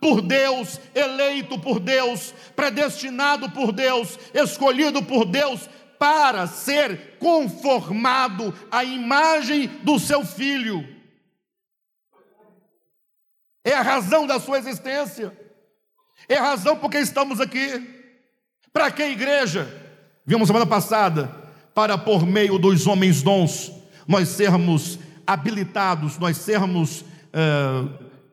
por 0.00 0.20
Deus, 0.20 0.80
eleito 0.94 1.58
por 1.58 1.78
Deus, 1.78 2.34
predestinado 2.56 3.50
por 3.50 3.72
Deus, 3.72 4.18
escolhido 4.34 5.02
por 5.02 5.24
Deus 5.24 5.68
para 5.98 6.48
ser 6.48 7.16
conformado 7.18 8.52
à 8.70 8.82
imagem 8.82 9.68
do 9.84 10.00
seu 10.00 10.26
filho. 10.26 10.86
É 13.64 13.72
a 13.72 13.82
razão 13.82 14.26
da 14.26 14.40
sua 14.40 14.58
existência. 14.58 15.38
É 16.28 16.36
a 16.36 16.42
razão 16.42 16.76
porque 16.76 16.98
estamos 16.98 17.40
aqui. 17.40 18.00
Para 18.72 18.90
que 18.90 19.04
igreja? 19.04 19.68
Vimos 20.26 20.48
semana 20.48 20.66
passada 20.66 21.41
para 21.74 21.96
por 21.96 22.26
meio 22.26 22.58
dos 22.58 22.86
homens 22.86 23.22
dons 23.22 23.72
nós 24.06 24.28
sermos 24.28 24.98
habilitados, 25.26 26.18
nós 26.18 26.36
sermos 26.36 27.04
é, 27.32 27.84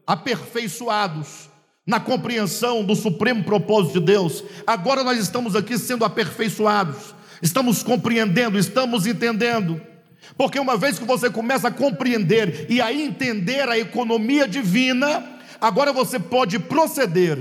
aperfeiçoados 0.05 1.49
na 1.85 1.99
compreensão 1.99 2.83
do 2.83 2.95
supremo 2.95 3.43
propósito 3.43 3.99
de 3.99 4.05
Deus. 4.05 4.43
Agora 4.65 5.03
nós 5.03 5.19
estamos 5.19 5.55
aqui 5.55 5.77
sendo 5.77 6.05
aperfeiçoados, 6.05 7.15
estamos 7.41 7.81
compreendendo, 7.83 8.57
estamos 8.57 9.07
entendendo. 9.07 9.81
Porque 10.37 10.59
uma 10.59 10.77
vez 10.77 10.99
que 10.99 11.05
você 11.05 11.29
começa 11.29 11.67
a 11.67 11.71
compreender 11.71 12.67
e 12.69 12.81
a 12.81 12.93
entender 12.93 13.67
a 13.67 13.77
economia 13.77 14.47
divina, 14.47 15.23
agora 15.59 15.91
você 15.91 16.19
pode 16.19 16.59
proceder. 16.59 17.39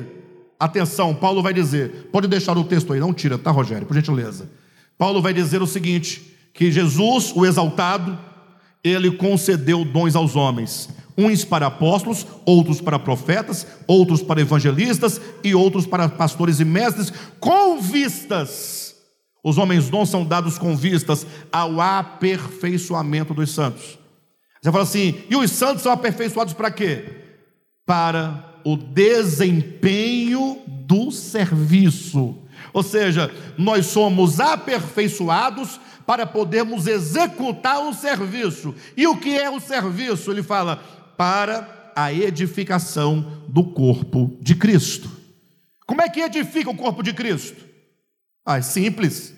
Atenção, 0.59 1.15
Paulo 1.15 1.43
vai 1.43 1.53
dizer, 1.53 2.09
pode 2.11 2.27
deixar 2.27 2.57
o 2.57 2.65
texto 2.65 2.93
aí, 2.93 3.01
não 3.01 3.13
tira, 3.13 3.39
tá, 3.39 3.51
Rogério, 3.51 3.87
por 3.87 3.95
gentileza. 3.95 4.49
Paulo 4.99 5.23
vai 5.23 5.33
dizer 5.33 5.63
o 5.63 5.67
seguinte: 5.67 6.37
que 6.53 6.73
Jesus, 6.73 7.33
o 7.35 7.47
exaltado, 7.47 8.19
ele 8.83 9.13
concedeu 9.13 9.85
dons 9.85 10.17
aos 10.17 10.35
homens, 10.35 10.89
uns 11.17 11.45
para 11.45 11.69
apóstolos, 11.69 12.27
outros 12.45 12.81
para 12.81 12.99
profetas, 12.99 13.67
outros 13.87 14.23
para 14.23 14.41
evangelistas 14.41 15.21
e 15.45 15.55
outros 15.55 15.87
para 15.87 16.09
pastores 16.09 16.59
e 16.59 16.65
mestres, 16.65 17.13
com 17.39 17.81
vistas. 17.81 18.97
Os 19.43 19.57
homens 19.57 19.89
dons 19.89 20.11
são 20.11 20.25
dados 20.25 20.59
com 20.59 20.77
vistas 20.77 21.25
ao 21.53 21.81
aperfeiçoamento 21.81 23.33
dos 23.33 23.51
santos. 23.51 23.97
Você 24.61 24.73
fala 24.73 24.83
assim, 24.83 25.15
e 25.31 25.37
os 25.37 25.51
santos 25.53 25.83
são 25.83 25.93
aperfeiçoados 25.93 26.55
para 26.55 26.71
quê? 26.71 27.05
Para 27.87 28.61
o 28.65 28.77
desempenho 28.77 30.59
do 30.67 31.13
serviço. 31.13 32.37
Ou 32.73 32.83
seja, 32.83 33.33
nós 33.57 33.87
somos 33.87 34.41
aperfeiçoados 34.41 35.81
para 36.07 36.27
podermos 36.27 36.87
executar 36.87 37.87
o 37.87 37.93
serviço. 37.93 38.75
E 38.97 39.07
o 39.07 39.17
que 39.17 39.37
é 39.37 39.51
o 39.51 39.61
serviço? 39.61 40.31
Ele 40.31 40.43
fala: 40.43 40.77
para 41.17 41.93
a 41.97 42.13
edificação 42.13 43.43
do 43.49 43.65
corpo 43.65 44.39
de 44.41 44.55
Cristo. 44.55 45.11
Como 45.85 46.01
é 46.01 46.09
que 46.09 46.21
edifica 46.21 46.71
o 46.71 46.77
corpo 46.77 47.03
de 47.03 47.13
Cristo? 47.13 47.65
Ah, 48.47 48.59
é 48.59 48.63
simples. 48.63 49.35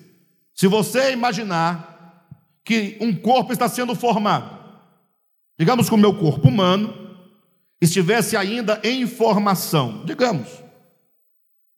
Se 0.53 0.67
você 0.67 1.11
imaginar 1.11 2.27
que 2.63 2.97
um 3.01 3.15
corpo 3.15 3.51
está 3.51 3.67
sendo 3.67 3.95
formado, 3.95 4.59
digamos 5.57 5.89
que 5.89 5.95
o 5.95 5.97
meu 5.97 6.13
corpo 6.13 6.49
humano 6.49 6.93
estivesse 7.81 8.37
ainda 8.37 8.79
em 8.83 9.07
formação, 9.07 10.05
digamos, 10.05 10.47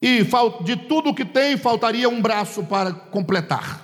e 0.06 0.22
de 0.66 0.76
tudo 0.76 1.14
que 1.14 1.24
tem 1.24 1.56
faltaria 1.56 2.10
um 2.10 2.22
braço 2.22 2.62
para 2.66 2.92
completar. 2.92 3.82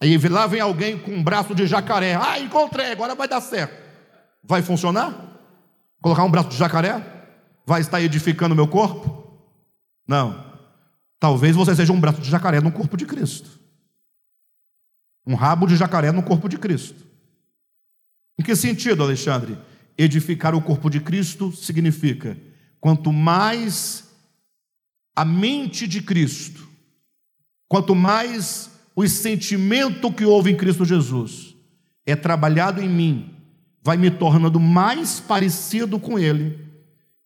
Aí 0.00 0.16
lá 0.28 0.46
vem 0.46 0.60
alguém 0.60 0.96
com 0.96 1.10
um 1.10 1.20
braço 1.20 1.52
de 1.52 1.66
jacaré. 1.66 2.14
Ah, 2.14 2.38
encontrei, 2.38 2.92
agora 2.92 3.16
vai 3.16 3.26
dar 3.26 3.40
certo. 3.40 3.74
Vai 4.40 4.62
funcionar? 4.62 5.40
Colocar 6.00 6.22
um 6.22 6.30
braço 6.30 6.50
de 6.50 6.56
jacaré? 6.56 7.04
Vai 7.66 7.80
estar 7.80 8.00
edificando 8.00 8.52
o 8.52 8.56
meu 8.56 8.68
corpo? 8.68 9.36
Não. 10.06 10.44
Talvez 11.18 11.56
você 11.56 11.74
seja 11.74 11.92
um 11.92 11.98
braço 11.98 12.20
de 12.20 12.30
jacaré 12.30 12.60
no 12.60 12.70
corpo 12.70 12.96
de 12.96 13.04
Cristo. 13.04 13.50
Um 15.26 15.34
rabo 15.34 15.66
de 15.66 15.74
jacaré 15.74 16.12
no 16.12 16.22
corpo 16.22 16.48
de 16.48 16.56
Cristo. 16.56 17.04
Em 18.38 18.44
que 18.44 18.54
sentido, 18.54 19.02
Alexandre? 19.02 19.58
Edificar 19.98 20.54
o 20.54 20.62
corpo 20.62 20.88
de 20.88 21.00
Cristo 21.00 21.50
significa 21.50 22.38
quanto 22.80 23.12
mais 23.12 24.03
a 25.14 25.24
mente 25.24 25.86
de 25.86 26.02
Cristo, 26.02 26.68
quanto 27.68 27.94
mais 27.94 28.70
o 28.96 29.06
sentimento 29.06 30.12
que 30.12 30.24
houve 30.24 30.50
em 30.50 30.56
Cristo 30.56 30.84
Jesus 30.84 31.54
é 32.06 32.14
trabalhado 32.14 32.82
em 32.82 32.88
mim, 32.88 33.34
vai 33.82 33.96
me 33.96 34.10
tornando 34.10 34.60
mais 34.60 35.20
parecido 35.20 35.98
com 35.98 36.18
Ele, 36.18 36.58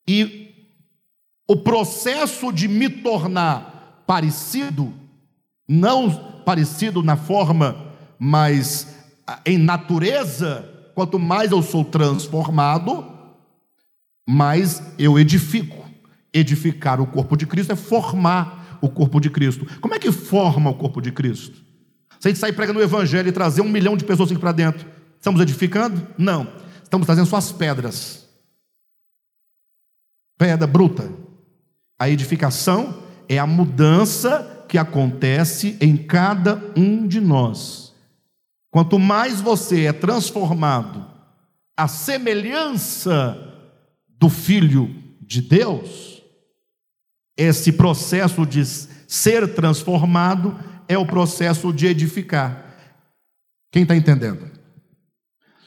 e 0.07 0.49
o 1.47 1.57
processo 1.57 2.53
de 2.53 2.69
me 2.69 2.89
tornar 2.89 4.03
parecido, 4.07 4.93
não 5.69 6.43
parecido 6.45 7.03
na 7.03 7.17
forma, 7.17 7.93
mas 8.19 8.97
em 9.45 9.59
natureza, 9.59 10.91
quanto 10.95 11.19
mais 11.19 11.53
eu 11.53 11.63
sou 11.63 11.85
transformado, 11.85 13.07
mais 14.27 14.83
eu 14.99 15.19
edifico. 15.19 15.78
Edificar 16.39 17.01
o 17.01 17.07
corpo 17.07 17.37
de 17.37 17.47
Cristo 17.47 17.73
é 17.73 17.77
formar 17.77 18.79
o 18.81 18.89
corpo 18.89 19.21
de 19.21 19.29
Cristo. 19.31 19.67
Como 19.81 19.95
é 19.95 19.99
que 19.99 20.13
forma 20.13 20.71
o 20.71 20.75
corpo 20.75 21.01
de 21.01 21.11
Cristo? 21.11 21.57
Se 22.21 22.29
a 22.29 22.31
gente 22.31 22.41
sair 22.41 22.53
pregando 22.53 22.79
o 22.79 22.83
Evangelho 22.83 23.29
e 23.29 23.33
trazer 23.33 23.61
um 23.61 23.69
milhão 23.69 23.97
de 23.97 24.05
pessoas 24.05 24.31
aqui 24.31 24.41
para 24.41 24.53
dentro, 24.53 24.87
estamos 25.17 25.41
edificando? 25.41 26.07
Não. 26.17 26.53
Estamos 26.83 27.07
trazendo 27.07 27.27
só 27.27 27.37
as 27.37 27.53
pedras. 27.53 28.29
Pedra 30.37 30.67
bruta. 30.67 31.11
A 31.99 32.09
edificação 32.09 33.03
é 33.29 33.39
a 33.39 33.47
mudança 33.47 34.65
que 34.69 34.79
acontece 34.79 35.77
em 35.81 35.97
cada 35.97 36.63
um 36.77 37.07
de 37.07 37.21
nós. 37.21 37.95
Quanto 38.71 38.99
mais 38.99 39.41
você 39.41 39.87
é 39.87 39.93
transformado 39.93 41.07
à 41.77 41.89
semelhança 41.89 43.37
do 44.09 44.29
Filho 44.29 44.95
de 45.21 45.41
Deus, 45.41 46.18
esse 47.39 47.71
processo 47.71 48.45
de 48.45 48.65
ser 48.67 49.55
transformado 49.55 50.59
é 50.89 50.99
o 50.99 51.07
processo 51.07 51.73
de 51.73 51.87
edificar. 51.87 52.65
Quem 53.71 53.83
está 53.83 53.95
entendendo? 53.95 54.51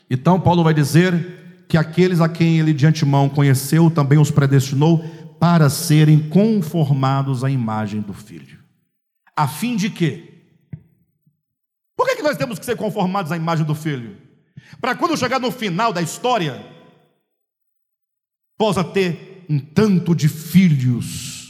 Então, 0.09 0.39
Paulo 0.41 0.65
vai 0.65 0.73
dizer 0.73 1.65
que 1.69 1.77
aqueles 1.77 2.19
a 2.19 2.27
quem 2.27 2.59
ele 2.59 2.73
de 2.73 2.85
antemão 2.85 3.29
conheceu 3.29 3.89
também 3.89 4.19
os 4.19 4.29
predestinou 4.29 4.99
para 5.39 5.69
serem 5.69 6.19
conformados 6.27 7.43
à 7.43 7.49
imagem 7.49 8.01
do 8.01 8.13
Filho. 8.13 8.59
A 9.33 9.47
fim 9.47 9.77
de 9.77 9.89
quê? 9.89 10.43
Por 11.95 12.05
que, 12.05 12.17
que 12.17 12.23
nós 12.23 12.35
temos 12.35 12.59
que 12.59 12.65
ser 12.65 12.75
conformados 12.75 13.31
à 13.31 13.37
imagem 13.37 13.65
do 13.65 13.73
Filho? 13.73 14.17
Para 14.81 14.95
quando 14.95 15.17
chegar 15.17 15.39
no 15.39 15.51
final 15.51 15.93
da 15.93 16.01
história, 16.01 16.63
possa 18.57 18.83
ter 18.83 19.45
um 19.49 19.59
tanto 19.59 20.13
de 20.13 20.27
filhos 20.27 21.40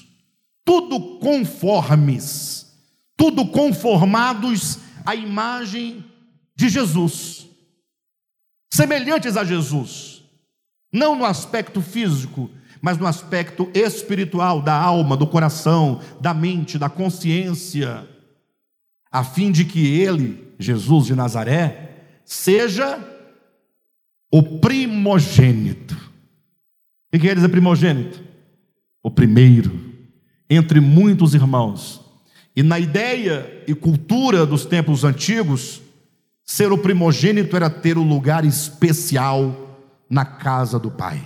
tudo 0.63 1.17
conformes, 1.19 2.71
tudo 3.17 3.47
conformados 3.47 4.79
à 5.05 5.15
imagem 5.15 6.03
de 6.55 6.69
Jesus, 6.69 7.47
semelhantes 8.71 9.35
a 9.35 9.43
Jesus, 9.43 10.23
não 10.93 11.15
no 11.15 11.25
aspecto 11.25 11.81
físico, 11.81 12.49
mas 12.81 12.97
no 12.97 13.07
aspecto 13.07 13.69
espiritual 13.73 14.61
da 14.61 14.73
alma, 14.73 15.15
do 15.15 15.27
coração, 15.27 16.01
da 16.19 16.33
mente, 16.33 16.77
da 16.77 16.89
consciência, 16.89 18.07
a 19.11 19.23
fim 19.23 19.51
de 19.51 19.65
que 19.65 19.99
ele, 19.99 20.53
Jesus 20.57 21.05
de 21.05 21.15
Nazaré, 21.15 22.21
seja 22.25 22.99
o 24.31 24.59
primogênito. 24.59 25.95
O 25.95 27.11
que 27.11 27.19
quer 27.19 27.35
dizer 27.35 27.49
primogênito? 27.49 28.23
O 29.03 29.11
primeiro 29.11 29.90
entre 30.53 30.81
muitos 30.81 31.33
irmãos. 31.33 32.01
E 32.53 32.61
na 32.61 32.77
ideia 32.77 33.63
e 33.65 33.73
cultura 33.73 34.45
dos 34.45 34.65
tempos 34.65 35.05
antigos, 35.05 35.81
ser 36.43 36.73
o 36.73 36.77
primogênito 36.77 37.55
era 37.55 37.69
ter 37.69 37.97
um 37.97 38.05
lugar 38.05 38.43
especial 38.43 39.79
na 40.09 40.25
casa 40.25 40.77
do 40.77 40.91
Pai. 40.91 41.23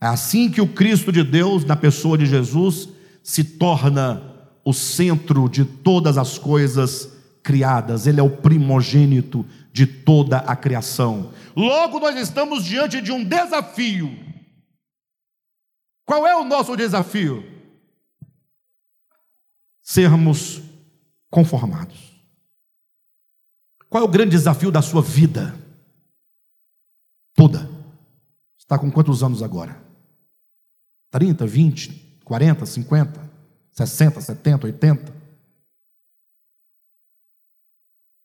É 0.00 0.08
assim 0.08 0.50
que 0.50 0.60
o 0.60 0.66
Cristo 0.66 1.12
de 1.12 1.22
Deus, 1.22 1.64
na 1.64 1.76
pessoa 1.76 2.18
de 2.18 2.26
Jesus, 2.26 2.88
se 3.22 3.44
torna 3.44 4.20
o 4.64 4.72
centro 4.72 5.48
de 5.48 5.64
todas 5.64 6.18
as 6.18 6.36
coisas 6.36 7.12
criadas, 7.44 8.08
ele 8.08 8.18
é 8.18 8.22
o 8.24 8.38
primogênito 8.38 9.46
de 9.72 9.86
toda 9.86 10.38
a 10.38 10.56
criação. 10.56 11.30
Logo, 11.54 12.00
nós 12.00 12.16
estamos 12.16 12.64
diante 12.64 13.00
de 13.00 13.12
um 13.12 13.22
desafio. 13.22 14.12
Qual 16.04 16.26
é 16.26 16.34
o 16.34 16.44
nosso 16.44 16.76
desafio? 16.76 17.51
Sermos 19.82 20.62
conformados. 21.30 22.12
Qual 23.88 24.02
é 24.02 24.06
o 24.06 24.10
grande 24.10 24.30
desafio 24.30 24.70
da 24.70 24.80
sua 24.80 25.02
vida? 25.02 25.54
Toda. 27.34 27.68
Está 28.58 28.78
com 28.78 28.90
quantos 28.90 29.22
anos 29.22 29.42
agora? 29.42 29.82
30, 31.10 31.46
20, 31.46 32.20
40, 32.24 32.64
50, 32.64 33.30
60, 33.72 34.20
70, 34.20 34.66
80? 34.66 35.14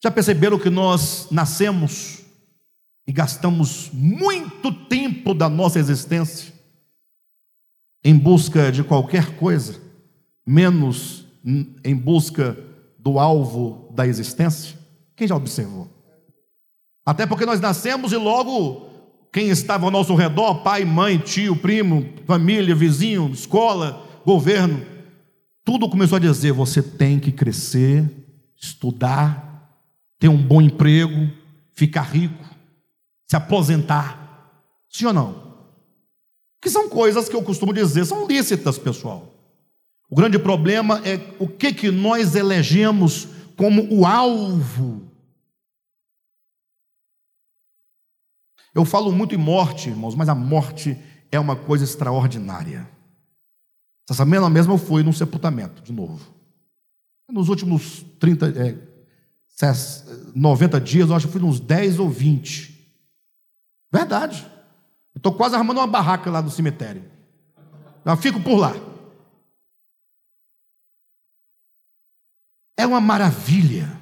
Já 0.01 0.11
perceberam 0.11 0.57
que 0.57 0.69
nós 0.69 1.27
nascemos 1.31 2.19
e 3.05 3.11
gastamos 3.11 3.89
muito 3.91 4.71
tempo 4.87 5.33
da 5.33 5.49
nossa 5.49 5.79
existência 5.79 6.53
em 8.03 8.17
busca 8.17 8.71
de 8.71 8.85
qualquer 8.85 9.35
coisa, 9.37 9.81
menos 10.45 11.26
em 11.83 11.95
busca 11.95 12.57
do 12.99 13.17
alvo 13.17 13.89
da 13.95 14.05
existência? 14.05 14.77
Quem 15.15 15.27
já 15.27 15.35
observou? 15.35 15.89
Até 17.05 17.25
porque 17.25 17.45
nós 17.45 17.61
nascemos 17.61 18.11
e 18.11 18.17
logo 18.17 18.85
quem 19.31 19.49
estava 19.49 19.85
ao 19.85 19.91
nosso 19.91 20.13
redor, 20.13 20.55
pai, 20.55 20.83
mãe, 20.83 21.17
tio, 21.17 21.55
primo, 21.55 22.05
família, 22.25 22.75
vizinho, 22.75 23.29
escola, 23.31 24.05
governo, 24.25 24.85
tudo 25.63 25.89
começou 25.89 26.17
a 26.17 26.19
dizer: 26.19 26.51
você 26.51 26.81
tem 26.81 27.19
que 27.19 27.31
crescer, 27.31 28.09
estudar, 28.57 29.71
ter 30.19 30.27
um 30.27 30.41
bom 30.41 30.61
emprego, 30.61 31.31
ficar 31.73 32.03
rico, 32.03 32.43
se 33.25 33.35
aposentar. 33.35 34.51
Sim 34.89 35.05
ou 35.05 35.13
não? 35.13 35.47
Que 36.61 36.69
são 36.69 36.89
coisas 36.89 37.29
que 37.29 37.35
eu 37.35 37.43
costumo 37.43 37.73
dizer, 37.73 38.05
são 38.05 38.27
lícitas, 38.27 38.77
pessoal. 38.77 39.36
O 40.09 40.15
grande 40.15 40.39
problema 40.39 41.01
é 41.05 41.35
o 41.37 41.47
que, 41.47 41.73
que 41.73 41.91
nós 41.91 42.35
elegemos 42.35 43.27
como 43.57 43.93
o 43.93 44.05
alvo. 44.05 45.11
Eu 48.73 48.85
falo 48.85 49.11
muito 49.11 49.35
em 49.35 49.37
morte, 49.37 49.89
irmãos, 49.89 50.15
mas 50.15 50.29
a 50.29 50.35
morte 50.35 50.97
é 51.31 51.39
uma 51.39 51.55
coisa 51.55 51.83
extraordinária. 51.83 52.89
Essa 54.09 54.23
semana 54.23 54.49
mesmo 54.49 54.73
eu 54.73 54.77
fui 54.77 55.03
num 55.03 55.11
sepultamento, 55.11 55.81
de 55.81 55.91
novo. 55.91 56.33
Nos 57.29 57.49
últimos 57.49 58.05
30, 58.19 58.47
é, 58.49 58.77
90 60.33 60.79
dias, 60.79 61.09
eu 61.09 61.15
acho 61.15 61.27
que 61.27 61.33
fui 61.33 61.41
uns 61.41 61.59
10 61.59 61.99
ou 61.99 62.09
20. 62.09 62.77
Verdade. 63.91 64.45
Estou 65.15 65.33
quase 65.33 65.55
armando 65.55 65.79
uma 65.79 65.87
barraca 65.87 66.29
lá 66.29 66.41
no 66.41 66.49
cemitério. 66.49 67.03
Eu 68.05 68.15
fico 68.15 68.39
por 68.39 68.57
lá. 68.57 68.73
É 72.77 72.85
uma 72.85 73.01
maravilha. 73.01 73.99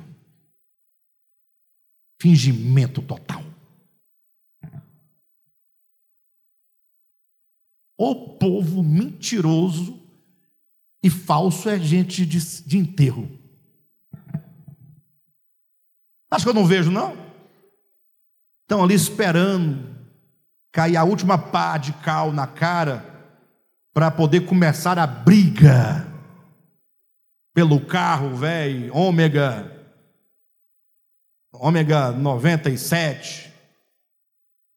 Fingimento 2.21 3.01
total. 3.01 3.43
O 7.97 8.37
povo 8.37 8.83
mentiroso 8.83 10.01
e 11.01 11.09
falso 11.09 11.69
é 11.69 11.79
gente 11.79 12.25
de, 12.25 12.39
de 12.63 12.77
enterro. 12.77 13.39
Acho 16.29 16.43
que 16.43 16.49
eu 16.49 16.53
não 16.53 16.65
vejo, 16.65 16.91
não? 16.91 17.15
Estão 18.63 18.83
ali 18.83 18.95
esperando 18.95 19.95
cair 20.71 20.97
a 20.97 21.03
última 21.05 21.37
pá 21.37 21.77
de 21.77 21.93
cal 21.93 22.33
na 22.33 22.45
cara 22.45 23.05
para 23.93 24.11
poder 24.11 24.41
começar 24.41 24.99
a 24.99 25.07
briga 25.07 26.14
pelo 27.55 27.79
carro 27.79 28.35
velho, 28.35 28.93
ômega, 28.93 29.71
ômega 31.53 32.11
97. 32.11 33.49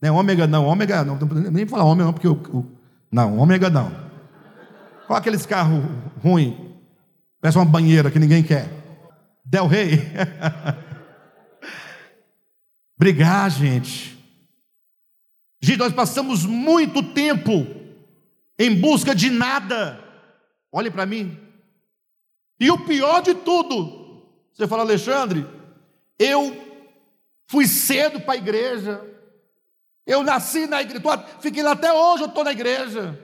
Não, 0.01 0.15
ômega 0.15 0.47
não, 0.47 0.65
ômega 0.65 1.05
não, 1.05 1.17
nem 1.51 1.67
falar 1.67 1.83
ômega 1.83 2.05
não, 2.05 2.13
porque 2.13 2.29
o, 2.29 2.35
o 2.35 2.79
não, 3.11 3.37
ômega 3.37 3.69
não. 3.69 3.91
Qual 5.09 5.19
aqueles 5.19 5.45
carros 5.45 5.85
ruins? 6.23 6.55
Parece 7.41 7.59
uma 7.59 7.65
banheira 7.65 8.13
que 8.13 8.19
ninguém 8.21 8.45
quer. 8.45 8.69
Del 9.45 9.67
Rey. 9.67 10.01
Brigar, 12.97 13.51
gente. 13.51 14.17
Gente, 15.61 15.79
nós 15.79 15.93
passamos 15.93 16.45
muito 16.45 17.03
tempo 17.03 17.67
em 18.57 18.81
busca 18.81 19.17
de 19.17 19.31
nada. 19.31 19.99
Olhe 20.71 20.93
para 20.93 21.05
mim. 21.05 21.48
E 22.61 22.71
o 22.71 22.85
pior 22.85 23.23
de 23.23 23.35
tudo, 23.35 24.23
você 24.53 24.67
fala, 24.67 24.83
Alexandre, 24.83 25.47
eu 26.19 26.57
fui 27.47 27.67
cedo 27.67 28.21
para 28.21 28.35
a 28.35 28.39
igreja, 28.39 29.01
eu 30.07 30.23
nasci 30.23 30.67
na 30.67 30.83
igreja, 30.83 31.01
fiquei 31.41 31.63
lá 31.63 31.73
até 31.73 31.93
hoje, 31.93 32.25
eu 32.25 32.29
estou 32.29 32.45
na 32.45 32.53
igreja. 32.53 33.19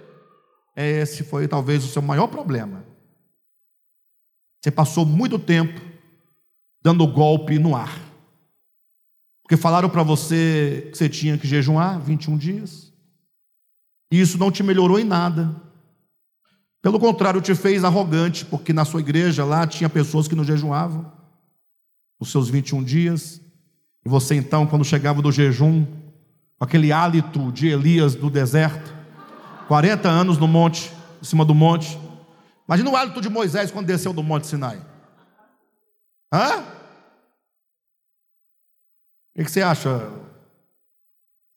Esse 0.77 1.25
foi 1.25 1.49
talvez 1.49 1.85
o 1.85 1.89
seu 1.89 2.03
maior 2.03 2.27
problema. 2.27 2.85
Você 4.63 4.71
passou 4.71 5.05
muito 5.05 5.39
tempo 5.39 5.81
dando 6.83 7.07
golpe 7.07 7.59
no 7.59 7.75
ar. 7.75 8.01
Porque 9.43 9.57
falaram 9.57 9.91
para 9.91 10.03
você 10.03 10.89
que 10.91 10.97
você 10.97 11.09
tinha 11.09 11.37
que 11.37 11.47
jejuar 11.47 12.01
21 12.01 12.37
dias. 12.37 12.93
E 14.11 14.21
isso 14.21 14.39
não 14.39 14.51
te 14.51 14.63
melhorou 14.63 14.99
em 14.99 15.05
nada. 15.05 15.55
Pelo 16.85 17.01
contrário, 17.01 17.41
te 17.41 17.55
fez 17.55 17.83
arrogante, 17.83 18.45
porque 18.45 18.71
na 18.71 18.85
sua 18.85 19.01
igreja 19.01 19.43
lá 19.43 19.67
tinha 19.67 19.89
pessoas 19.89 20.29
que 20.29 20.35
não 20.35 20.45
jejuavam 20.45 21.11
os 22.21 22.31
seus 22.31 22.51
21 22.51 22.85
dias. 22.85 23.41
E 24.05 24.09
você 24.09 24.35
então, 24.35 24.67
quando 24.67 24.85
chegava 24.85 25.23
do 25.23 25.33
jejum, 25.33 25.87
com 26.59 26.65
aquele 26.67 26.93
hálito 26.93 27.51
de 27.53 27.69
Elias 27.69 28.15
do 28.15 28.29
deserto, 28.29 28.95
40 29.67 30.11
anos 30.11 30.37
no 30.37 30.47
monte, 30.47 30.93
em 31.23 31.25
cima 31.25 31.43
do 31.43 31.55
monte. 31.55 31.99
Imagina 32.69 32.91
o 32.91 32.97
hálito 32.97 33.23
de 33.23 33.31
Moisés 33.31 33.71
quando 33.71 33.87
desceu 33.87 34.13
do 34.13 34.23
monte 34.23 34.47
Sinai. 34.47 34.79
Hã? 36.31 36.65
O 39.35 39.43
que 39.43 39.51
você 39.51 39.63
acha? 39.63 40.07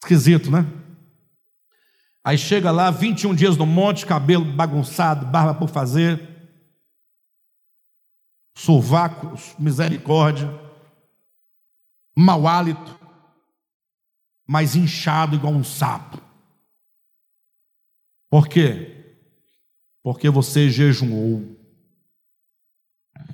Esquisito, 0.02 0.50
né? 0.50 0.66
Aí 2.28 2.38
chega 2.38 2.72
lá, 2.72 2.92
21 2.92 3.34
dias 3.34 3.56
no 3.56 3.66
monte, 3.66 4.06
cabelo 4.06 4.44
bagunçado, 4.44 5.26
barba 5.26 5.54
por 5.54 5.70
fazer, 5.70 6.28
sovacos, 8.54 9.56
misericórdia, 9.58 10.54
mau 12.14 12.46
hálito, 12.46 13.00
mas 14.46 14.76
inchado 14.76 15.38
igual 15.38 15.54
um 15.54 15.64
sapo. 15.64 16.22
Por 18.30 18.50
quê? 18.50 19.16
Porque 20.04 20.30
você 20.30 20.70
jejuou. 20.70 21.58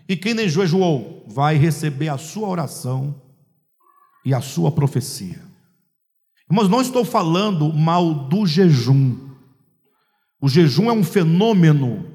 E 0.08 0.16
quem 0.16 0.36
nem 0.36 0.48
jejuou 0.48 1.26
vai 1.28 1.56
receber 1.56 2.10
a 2.10 2.20
sua 2.20 2.48
oração 2.48 3.20
e 4.24 4.36
a 4.36 4.40
sua 4.40 4.72
profecia. 4.72 5.53
Mas 6.50 6.70
não 6.70 6.82
estou 6.82 7.04
falando 7.04 7.72
mal 7.74 8.14
do 8.14 8.46
jejum. 8.46 9.18
O 10.42 10.50
jejum 10.50 10.90
é 10.90 10.94
um 10.94 11.04
fenômeno 11.04 12.06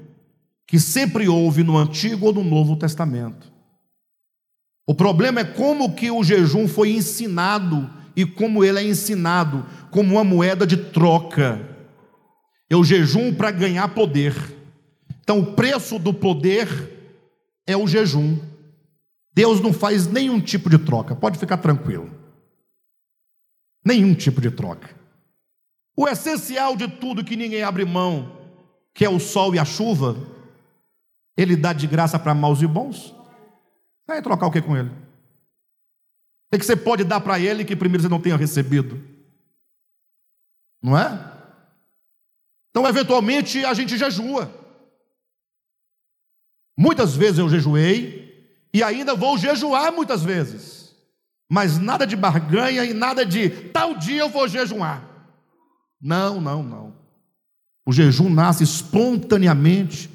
que 0.67 0.79
sempre 0.79 1.27
houve 1.27 1.63
no 1.63 1.77
Antigo 1.77 2.27
ou 2.27 2.33
no 2.33 2.43
Novo 2.43 2.75
Testamento. 2.75 3.51
O 4.87 4.93
problema 4.93 5.39
é 5.39 5.43
como 5.43 5.93
que 5.93 6.11
o 6.11 6.23
jejum 6.23 6.67
foi 6.67 6.91
ensinado 6.91 7.89
e 8.15 8.25
como 8.25 8.63
ele 8.63 8.79
é 8.79 8.83
ensinado 8.83 9.65
como 9.91 10.15
uma 10.15 10.23
moeda 10.23 10.65
de 10.65 10.77
troca. 10.77 11.59
Eu 12.69 12.83
jejum 12.83 13.33
para 13.33 13.51
ganhar 13.51 13.87
poder. 13.89 14.35
Então 15.21 15.39
o 15.39 15.53
preço 15.53 15.97
do 15.97 16.13
poder 16.13 16.67
é 17.65 17.75
o 17.75 17.87
jejum. 17.87 18.37
Deus 19.33 19.61
não 19.61 19.71
faz 19.71 20.05
nenhum 20.07 20.39
tipo 20.39 20.69
de 20.69 20.77
troca, 20.77 21.15
pode 21.15 21.39
ficar 21.39 21.57
tranquilo. 21.57 22.18
Nenhum 23.83 24.13
tipo 24.13 24.41
de 24.41 24.51
troca. 24.51 24.95
O 25.95 26.07
essencial 26.07 26.75
de 26.75 26.87
tudo 26.87 27.23
que 27.23 27.35
ninguém 27.35 27.63
abre 27.63 27.85
mão, 27.85 28.37
que 28.93 29.05
é 29.05 29.09
o 29.09 29.19
sol 29.19 29.53
e 29.53 29.59
a 29.59 29.65
chuva, 29.65 30.17
ele 31.37 31.55
dá 31.55 31.73
de 31.73 31.87
graça 31.87 32.17
para 32.17 32.33
maus 32.33 32.61
e 32.61 32.67
bons. 32.67 33.13
Vai 34.07 34.21
trocar 34.21 34.47
o 34.47 34.51
que 34.51 34.61
com 34.61 34.75
ele? 34.75 34.89
O 36.51 36.57
que 36.57 36.65
você 36.65 36.75
pode 36.75 37.03
dar 37.03 37.21
para 37.21 37.39
ele 37.39 37.63
que 37.63 37.75
primeiro 37.75 38.01
você 38.01 38.09
não 38.09 38.21
tenha 38.21 38.35
recebido? 38.35 39.01
Não 40.81 40.97
é? 40.97 41.29
Então, 42.69 42.87
eventualmente, 42.87 43.63
a 43.65 43.73
gente 43.73 43.97
jejua. 43.97 44.51
Muitas 46.77 47.15
vezes 47.15 47.39
eu 47.39 47.49
jejuei 47.49 48.57
e 48.73 48.81
ainda 48.81 49.13
vou 49.15 49.37
jejuar 49.37 49.91
muitas 49.91 50.23
vezes 50.23 50.78
mas 51.49 51.79
nada 51.79 52.05
de 52.05 52.15
barganha 52.15 52.85
e 52.85 52.93
nada 52.93 53.25
de 53.25 53.49
tal 53.49 53.97
dia 53.97 54.21
eu 54.21 54.29
vou 54.29 54.47
jejuar. 54.47 55.03
Não, 55.99 56.39
não, 56.39 56.61
não. 56.61 56.93
O 57.85 57.91
jejum 57.91 58.29
nasce 58.29 58.63
espontaneamente 58.63 60.09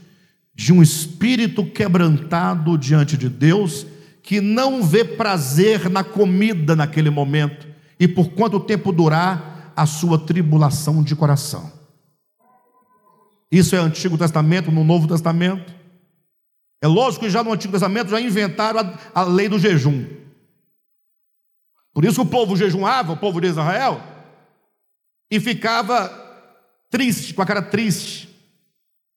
de 0.55 0.73
um 0.73 0.81
espírito 0.81 1.67
quebrantado 1.67 2.79
diante 2.79 3.17
de 3.17 3.29
Deus, 3.29 3.85
que 4.23 4.41
não 4.41 4.83
vê 4.83 5.05
prazer 5.05 5.91
na 5.91 6.05
comida 6.05 6.77
naquele 6.77 7.11
momento, 7.11 7.67
e 7.99 8.07
por 8.07 8.31
quanto 8.31 8.61
tempo 8.61 8.93
durar 8.93 9.73
a 9.77 9.87
sua 9.87 10.17
tribulação 10.19 11.03
de 11.03 11.17
coração. 11.17 11.73
Isso 13.51 13.75
é 13.75 13.79
Antigo 13.79 14.17
Testamento, 14.17 14.71
no 14.71 14.85
Novo 14.85 15.09
Testamento. 15.09 15.75
É 16.81 16.87
lógico 16.87 17.25
que 17.25 17.31
já 17.31 17.43
no 17.43 17.53
Antigo 17.53 17.73
Testamento 17.73 18.11
já 18.11 18.21
inventaram 18.21 18.81
a, 18.81 19.21
a 19.21 19.23
lei 19.25 19.49
do 19.49 19.59
jejum. 19.59 20.05
Por 21.95 22.05
isso 22.05 22.23
o 22.23 22.27
povo 22.27 22.57
jejuava, 22.57 23.13
o 23.13 23.17
povo 23.17 23.41
de 23.41 23.47
Israel, 23.47 24.03
e 25.31 25.39
ficava 25.39 26.09
triste, 26.91 27.33
com 27.33 27.41
a 27.41 27.47
cara 27.47 27.63
triste, 27.63 28.29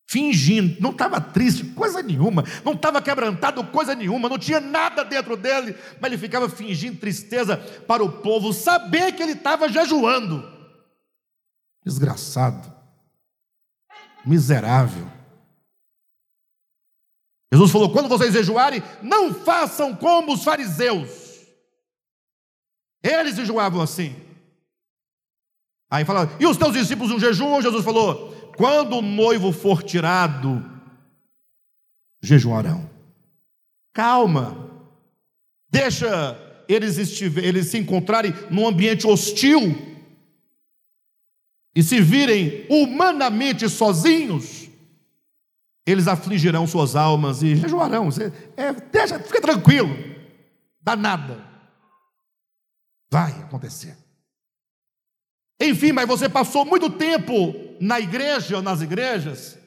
fingindo, 0.07 0.79
não 0.79 0.91
estava 0.91 1.19
triste, 1.19 1.65
coisa 1.65 2.01
nenhuma, 2.01 2.43
não 2.63 2.73
estava 2.73 3.01
quebrantado, 3.01 3.63
coisa 3.65 3.93
nenhuma, 3.95 4.29
não 4.29 4.37
tinha 4.37 4.59
nada 4.61 5.03
dentro 5.03 5.35
dele, 5.35 5.75
mas 5.99 6.11
ele 6.11 6.21
ficava 6.21 6.47
fingindo 6.47 6.99
tristeza 6.99 7.57
para 7.87 8.03
o 8.03 8.11
povo 8.11 8.53
saber 8.53 9.13
que 9.13 9.23
ele 9.23 9.33
estava 9.33 9.67
jejuando. 9.67 10.47
Desgraçado. 11.83 12.71
Miserável. 14.25 15.09
Jesus 17.51 17.71
falou: 17.71 17.91
quando 17.91 18.09
vocês 18.09 18.33
jejuarem, 18.33 18.83
não 19.01 19.33
façam 19.33 19.95
como 19.95 20.33
os 20.33 20.43
fariseus. 20.43 21.26
Eles 23.03 23.35
jejuavam 23.35 23.81
assim. 23.81 24.15
Aí 25.89 26.03
fala, 26.03 26.29
e 26.39 26.45
os 26.45 26.57
teus 26.57 26.73
discípulos 26.73 27.11
no 27.11 27.19
jejum? 27.19 27.61
Jesus 27.61 27.83
falou: 27.83 28.51
quando 28.57 28.97
o 28.97 29.01
noivo 29.01 29.51
for 29.51 29.83
tirado, 29.83 30.65
jejuarão. 32.21 32.89
Calma, 33.93 34.69
deixa 35.69 36.37
eles, 36.67 36.97
eles 37.37 37.67
se 37.67 37.77
encontrarem 37.77 38.33
num 38.49 38.67
ambiente 38.67 39.07
hostil 39.07 39.87
e 41.77 41.83
se 41.83 42.01
virem 42.01 42.65
humanamente 42.69 43.69
sozinhos, 43.69 44.67
eles 45.85 46.07
afligirão 46.07 46.65
suas 46.65 46.95
almas 46.95 47.43
e 47.43 47.55
jejuarão. 47.55 48.09
É, 48.57 48.73
deixa, 48.73 49.19
fica 49.19 49.39
tranquilo, 49.39 49.95
dá 50.81 50.95
nada. 50.95 51.46
Vai 53.09 53.31
acontecer. 53.41 53.97
Enfim, 55.59 55.91
mas 55.91 56.07
você 56.07 56.29
passou 56.29 56.65
muito 56.65 56.89
tempo 56.89 57.55
na 57.79 57.99
igreja 57.99 58.57
ou 58.57 58.61
nas 58.61 58.81
igrejas 58.81 59.57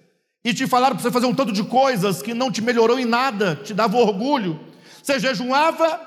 e 0.45 0.55
te 0.55 0.67
falaram 0.67 0.95
para 0.95 1.03
você 1.03 1.11
fazer 1.11 1.27
um 1.27 1.35
tanto 1.35 1.53
de 1.53 1.65
coisas 1.65 2.23
que 2.23 2.33
não 2.33 2.51
te 2.51 2.63
melhorou 2.63 2.99
em 2.99 3.05
nada, 3.05 3.57
te 3.57 3.75
dava 3.75 3.97
orgulho. 3.97 4.61
Você 5.03 5.19
jejuava 5.19 6.01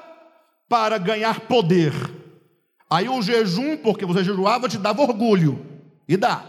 para 0.69 0.97
ganhar 0.97 1.41
poder. 1.41 1.93
Aí 2.89 3.09
o 3.09 3.21
jejum, 3.21 3.77
porque 3.77 4.05
você 4.05 4.23
jejuava, 4.23 4.69
te 4.69 4.77
dava 4.77 5.01
orgulho. 5.01 5.65
E 6.07 6.15
dá. 6.15 6.45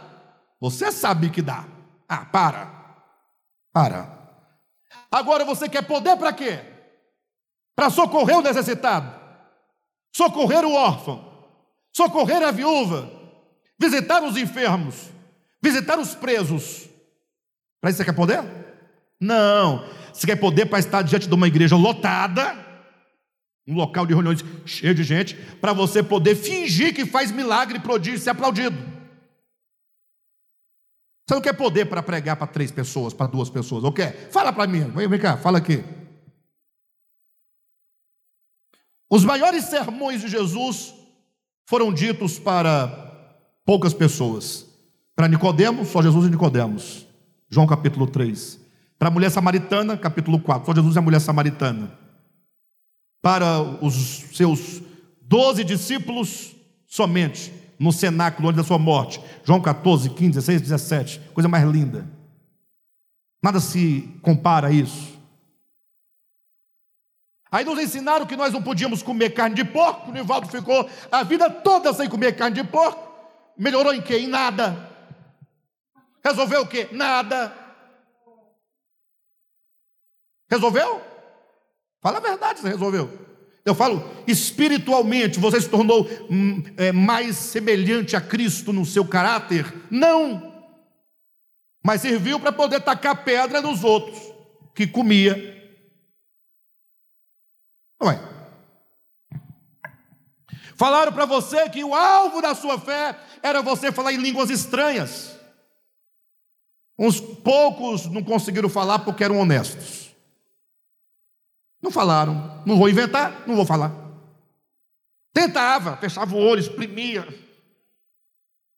Você 0.61 0.93
sabe 0.93 1.31
que 1.31 1.43
dá. 1.43 1.65
Ah, 2.09 2.25
para. 2.25 2.73
Para. 3.73 4.15
Agora 5.11 5.45
você 5.45 5.69
quer 5.69 5.83
poder 5.83 6.17
para 6.17 6.33
quê? 6.33 6.61
Para 7.75 7.91
socorrer 7.91 8.39
o 8.39 8.43
necessitado, 8.43 9.13
socorrer 10.15 10.65
o 10.65 10.73
órfão, 10.73 11.25
socorrer 11.93 12.43
a 12.43 12.51
viúva, 12.51 13.11
visitar 13.79 14.23
os 14.23 14.37
enfermos, 14.37 15.11
visitar 15.63 15.99
os 15.99 16.15
presos. 16.15 16.89
Para 17.81 17.91
isso 17.91 17.99
você 17.99 18.05
quer 18.05 18.15
poder? 18.15 18.43
Não. 19.21 19.85
Você 20.13 20.27
quer 20.27 20.37
poder 20.37 20.67
para 20.67 20.79
estar 20.79 21.03
diante 21.03 21.27
de 21.27 21.35
uma 21.35 21.49
igreja 21.49 21.77
lotada, 21.77 22.57
um 23.67 23.75
local 23.75 24.07
de 24.07 24.15
reuniões 24.15 24.45
cheio 24.65 24.95
de 24.95 25.03
gente, 25.03 25.35
para 25.61 25.73
você 25.73 26.03
poder 26.03 26.37
fingir 26.37 26.95
que 26.95 27.05
faz 27.05 27.33
milagre, 27.33 27.81
prodígio 27.81 28.19
e 28.19 28.21
ser 28.21 28.31
aplaudido. 28.31 28.77
Você 31.27 31.35
não 31.35 31.41
quer 31.41 31.55
poder 31.55 31.87
para 31.87 32.03
pregar 32.03 32.37
para 32.37 32.47
três 32.47 32.71
pessoas, 32.71 33.15
para 33.15 33.27
duas 33.27 33.49
pessoas, 33.49 33.83
ou 33.83 33.91
quer? 33.91 34.29
Fala 34.31 34.53
para 34.53 34.67
mim, 34.67 34.91
vem 35.09 35.19
cá, 35.19 35.39
fala 35.39 35.59
aqui. 35.59 35.83
Os 39.15 39.25
maiores 39.25 39.67
sermões 39.67 40.23
de 40.23 40.27
Jesus 40.27 40.93
foram 41.67 41.95
ditos 41.95 42.37
para 42.37 42.89
poucas 43.65 43.95
pessoas. 43.95 44.67
Para 45.15 45.29
Nicodemos, 45.29 45.87
só 45.87 46.03
Jesus 46.03 46.27
e 46.27 46.31
Nicodemos. 46.31 47.07
João 47.49 47.65
capítulo 47.65 48.09
3. 48.09 48.59
Para 48.99 49.07
a 49.07 49.11
mulher 49.13 49.31
samaritana, 49.31 49.97
capítulo 49.97 50.41
4, 50.41 50.67
só 50.67 50.75
Jesus 50.75 50.97
e 50.97 50.99
a 50.99 51.01
mulher 51.01 51.21
samaritana. 51.21 51.97
Para 53.23 53.63
os 53.81 53.95
seus 54.35 54.83
doze 55.23 55.63
discípulos, 55.63 56.57
somente 56.85 57.53
no 57.79 57.93
cenáculo 57.93 58.49
onde 58.49 58.57
da 58.57 58.65
sua 58.65 58.81
morte. 58.81 59.21
João 59.45 59.61
14, 59.61 60.11
15, 60.11 60.33
16, 60.33 60.61
17. 60.61 61.21
Coisa 61.33 61.49
mais 61.49 61.65
linda. 61.71 62.05
Nada 63.41 63.61
se 63.61 64.13
compara 64.23 64.67
a 64.67 64.73
isso. 64.73 65.14
Aí 67.55 67.65
nos 67.65 67.79
ensinaram 67.79 68.27
que 68.27 68.35
nós 68.35 68.53
não 68.53 68.61
podíamos 68.61 69.01
comer 69.01 69.31
carne 69.31 69.55
de 69.55 69.65
porco. 69.65 70.11
O 70.11 70.13
Nivaldo 70.13 70.49
ficou 70.49 70.91
a 71.09 71.23
vida 71.23 71.49
toda 71.49 71.95
sem 71.95 72.09
comer 72.09 72.35
carne 72.35 72.57
de 72.57 72.65
porco. 72.65 73.15
Melhorou 73.57 73.95
em 73.95 74.03
quê? 74.03 74.17
Em 74.17 74.27
nada. 74.27 74.91
Resolveu 76.25 76.63
o 76.63 76.67
quê? 76.67 76.89
Nada. 76.91 77.57
Resolveu? 80.51 81.01
Fala 82.03 82.19
a 82.19 82.21
verdade, 82.21 82.59
você 82.59 82.71
resolveu. 82.71 83.09
Eu 83.65 83.77
falo, 83.77 84.03
espiritualmente, 84.27 85.39
você 85.39 85.61
se 85.61 85.69
tornou 85.69 86.09
hum, 86.29 86.61
é, 86.77 86.91
mais 86.91 87.37
semelhante 87.37 88.17
a 88.17 88.21
Cristo 88.21 88.73
no 88.73 88.85
seu 88.85 89.07
caráter? 89.07 89.73
Não. 89.89 90.53
Mas 91.85 92.01
serviu 92.01 92.41
para 92.41 92.51
poder 92.51 92.81
tacar 92.81 93.23
pedra 93.25 93.63
nos 93.63 93.85
outros 93.85 94.21
que 94.75 94.89
comia. 94.89 95.55
É? 98.11 98.35
Falaram 100.77 101.13
para 101.13 101.25
você 101.25 101.69
que 101.69 101.85
o 101.85 101.95
alvo 101.95 102.43
da 102.43 102.55
sua 102.55 102.79
fé 102.79 103.19
era 103.43 103.63
você 103.63 103.93
falar 103.93 104.13
em 104.13 104.17
línguas 104.17 104.51
estranhas. 104.51 105.39
Uns 106.99 107.21
poucos 107.21 108.07
não 108.07 108.23
conseguiram 108.23 108.69
falar 108.69 109.01
porque 109.01 109.25
eram 109.25 109.39
honestos. 109.39 110.15
Não 111.81 111.91
falaram. 111.91 112.63
Não 112.65 112.77
vou 112.77 112.89
inventar, 112.89 113.45
não 113.47 113.55
vou 113.55 113.67
falar. 113.67 113.93
Tentava, 115.33 115.97
fechava 115.97 116.35
o 116.35 116.39
olho, 116.39 116.61
exprimia. 116.61 117.27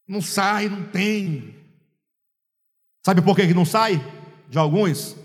Não 0.09 0.21
sai, 0.23 0.69
não 0.69 0.85
tem. 0.85 1.55
Sabe 3.05 3.23
por 3.23 3.37
que 3.37 3.55
não 3.55 3.65
sai? 3.65 4.01
De 4.49 4.59
alguns? 4.59 5.17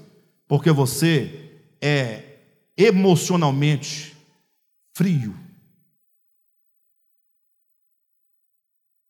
Porque 0.48 0.72
você 0.72 1.60
é 1.82 2.31
emocionalmente 2.84 4.16
frio. 4.94 5.36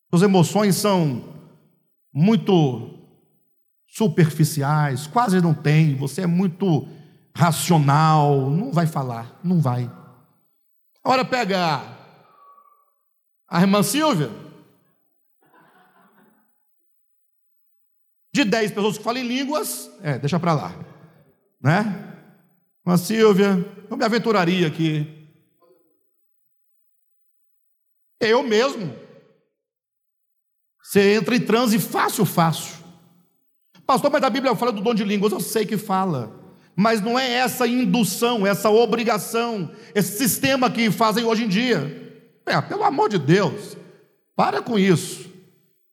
Suas 0.10 0.24
emoções 0.24 0.76
são 0.76 1.24
muito 2.14 3.00
superficiais, 3.88 5.08
quase 5.08 5.40
não 5.42 5.54
tem. 5.54 5.96
Você 5.96 6.22
é 6.22 6.28
muito 6.28 6.88
racional, 7.36 8.50
não 8.50 8.72
vai 8.72 8.86
falar, 8.86 9.40
não 9.44 9.62
vai. 9.62 9.90
Agora 11.04 11.24
pega 11.24 11.82
a 13.48 13.62
irmã 13.62 13.82
Silvia. 13.82 14.30
De 18.34 18.46
dez 18.46 18.72
pessoas 18.72 18.98
que 18.98 19.04
falam 19.04 19.24
línguas, 19.24 19.90
é, 20.02 20.18
deixa 20.18 20.40
para 20.40 20.54
lá. 20.54 20.76
Né? 21.62 22.11
Irmã 22.86 22.98
Silvia, 22.98 23.66
eu 23.90 23.96
me 23.98 24.04
aventuraria 24.04 24.68
aqui. 24.68 25.08
Eu 28.20 28.44
mesmo. 28.44 28.96
Você 30.82 31.14
entra 31.14 31.36
em 31.36 31.42
transe 31.42 31.80
fácil, 31.80 32.26
fácil. 32.26 32.76
Pastor, 33.86 34.12
mas 34.12 34.24
a 34.24 34.30
Bíblia 34.30 34.56
fala 34.56 34.72
do 34.72 34.82
dom 34.82 34.94
de 34.94 35.04
línguas. 35.04 35.32
Eu 35.32 35.40
sei 35.40 35.66
que 35.66 35.78
fala. 35.78 36.40
Mas 36.76 37.02
não 37.02 37.18
é 37.18 37.32
essa 37.32 37.68
indução, 37.68 38.46
essa 38.46 38.70
obrigação, 38.70 39.72
esse 39.94 40.18
sistema 40.18 40.70
que 40.70 40.90
fazem 40.90 41.24
hoje 41.24 41.44
em 41.44 41.48
dia. 41.48 42.32
É, 42.46 42.60
pelo 42.62 42.84
amor 42.84 43.10
de 43.10 43.20
Deus, 43.20 43.78
para 44.36 44.62
com 44.62 44.78
isso. 44.78 45.31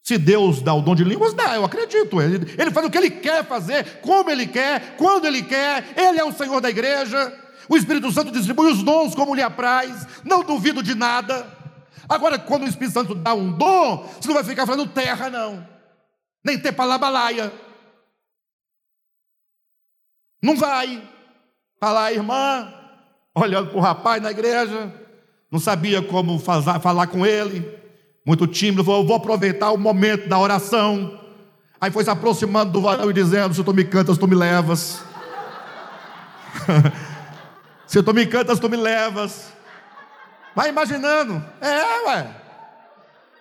Se 0.09 0.17
Deus 0.17 0.63
dá 0.63 0.73
o 0.73 0.81
dom 0.81 0.95
de 0.95 1.05
línguas, 1.05 1.35
dá, 1.35 1.55
eu 1.55 1.67
acredito. 1.67 2.19
Ele, 2.19 2.51
ele 2.57 2.71
faz 2.71 2.87
o 2.87 2.91
que 2.91 2.97
ele 2.97 3.11
quer 3.11 3.45
fazer, 3.45 4.01
como 4.01 4.31
ele 4.31 4.47
quer, 4.47 4.97
quando 4.97 5.27
ele 5.27 5.43
quer. 5.43 5.85
Ele 5.95 6.19
é 6.19 6.25
o 6.25 6.33
Senhor 6.33 6.63
da 6.63 6.71
igreja. 6.71 7.31
O 7.69 7.77
Espírito 7.77 8.11
Santo 8.11 8.33
distribui 8.33 8.73
os 8.73 8.83
dons 8.83 9.15
como 9.15 9.35
lhe 9.35 9.43
apraz. 9.43 10.07
Não 10.25 10.43
duvido 10.43 10.83
de 10.83 10.95
nada. 10.95 11.47
Agora, 12.09 12.39
quando 12.39 12.63
o 12.63 12.67
Espírito 12.67 12.95
Santo 12.95 13.15
dá 13.15 13.35
um 13.35 13.53
dom, 13.53 14.11
você 14.19 14.29
não 14.29 14.35
vai 14.35 14.45
ficar 14.45 14.65
falando 14.65 14.87
terra, 14.87 15.29
não. 15.29 15.69
Nem 16.43 16.59
ter 16.59 16.73
palabalaia. 16.73 17.53
Não 20.43 20.57
vai. 20.57 21.07
Lá 21.83 22.05
a 22.05 22.13
irmã, 22.15 22.73
olhando 23.35 23.69
para 23.69 23.77
o 23.77 23.83
rapaz 23.83 24.23
na 24.23 24.31
igreja, 24.31 24.91
não 25.51 25.61
sabia 25.61 26.01
como 26.01 26.39
falar 26.39 27.09
com 27.09 27.27
ele, 27.27 27.79
muito 28.29 28.47
tímido, 28.47 28.85
falou: 28.85 29.07
vou 29.07 29.17
aproveitar 29.17 29.71
o 29.71 29.79
momento 29.79 30.29
da 30.29 30.39
oração. 30.39 31.19
Aí 31.81 31.91
foi 31.91 32.05
se 32.05 32.11
aproximando 32.11 32.71
do 32.71 32.83
varão 32.83 33.11
e 33.11 33.15
dizendo: 33.15 33.55
Se 33.55 33.65
tu 33.65 33.73
me 33.73 33.85
cantas, 33.85 34.19
tu 34.19 34.29
me 34.29 34.35
levas. 34.35 35.03
se 37.89 38.03
tu 38.03 38.13
me 38.13 38.27
cantas, 38.27 38.61
tu 38.61 38.69
me 38.69 38.77
levas. 38.77 39.51
Vai 40.55 40.69
imaginando. 40.69 41.43
É, 41.59 42.07
ué. 42.07 42.37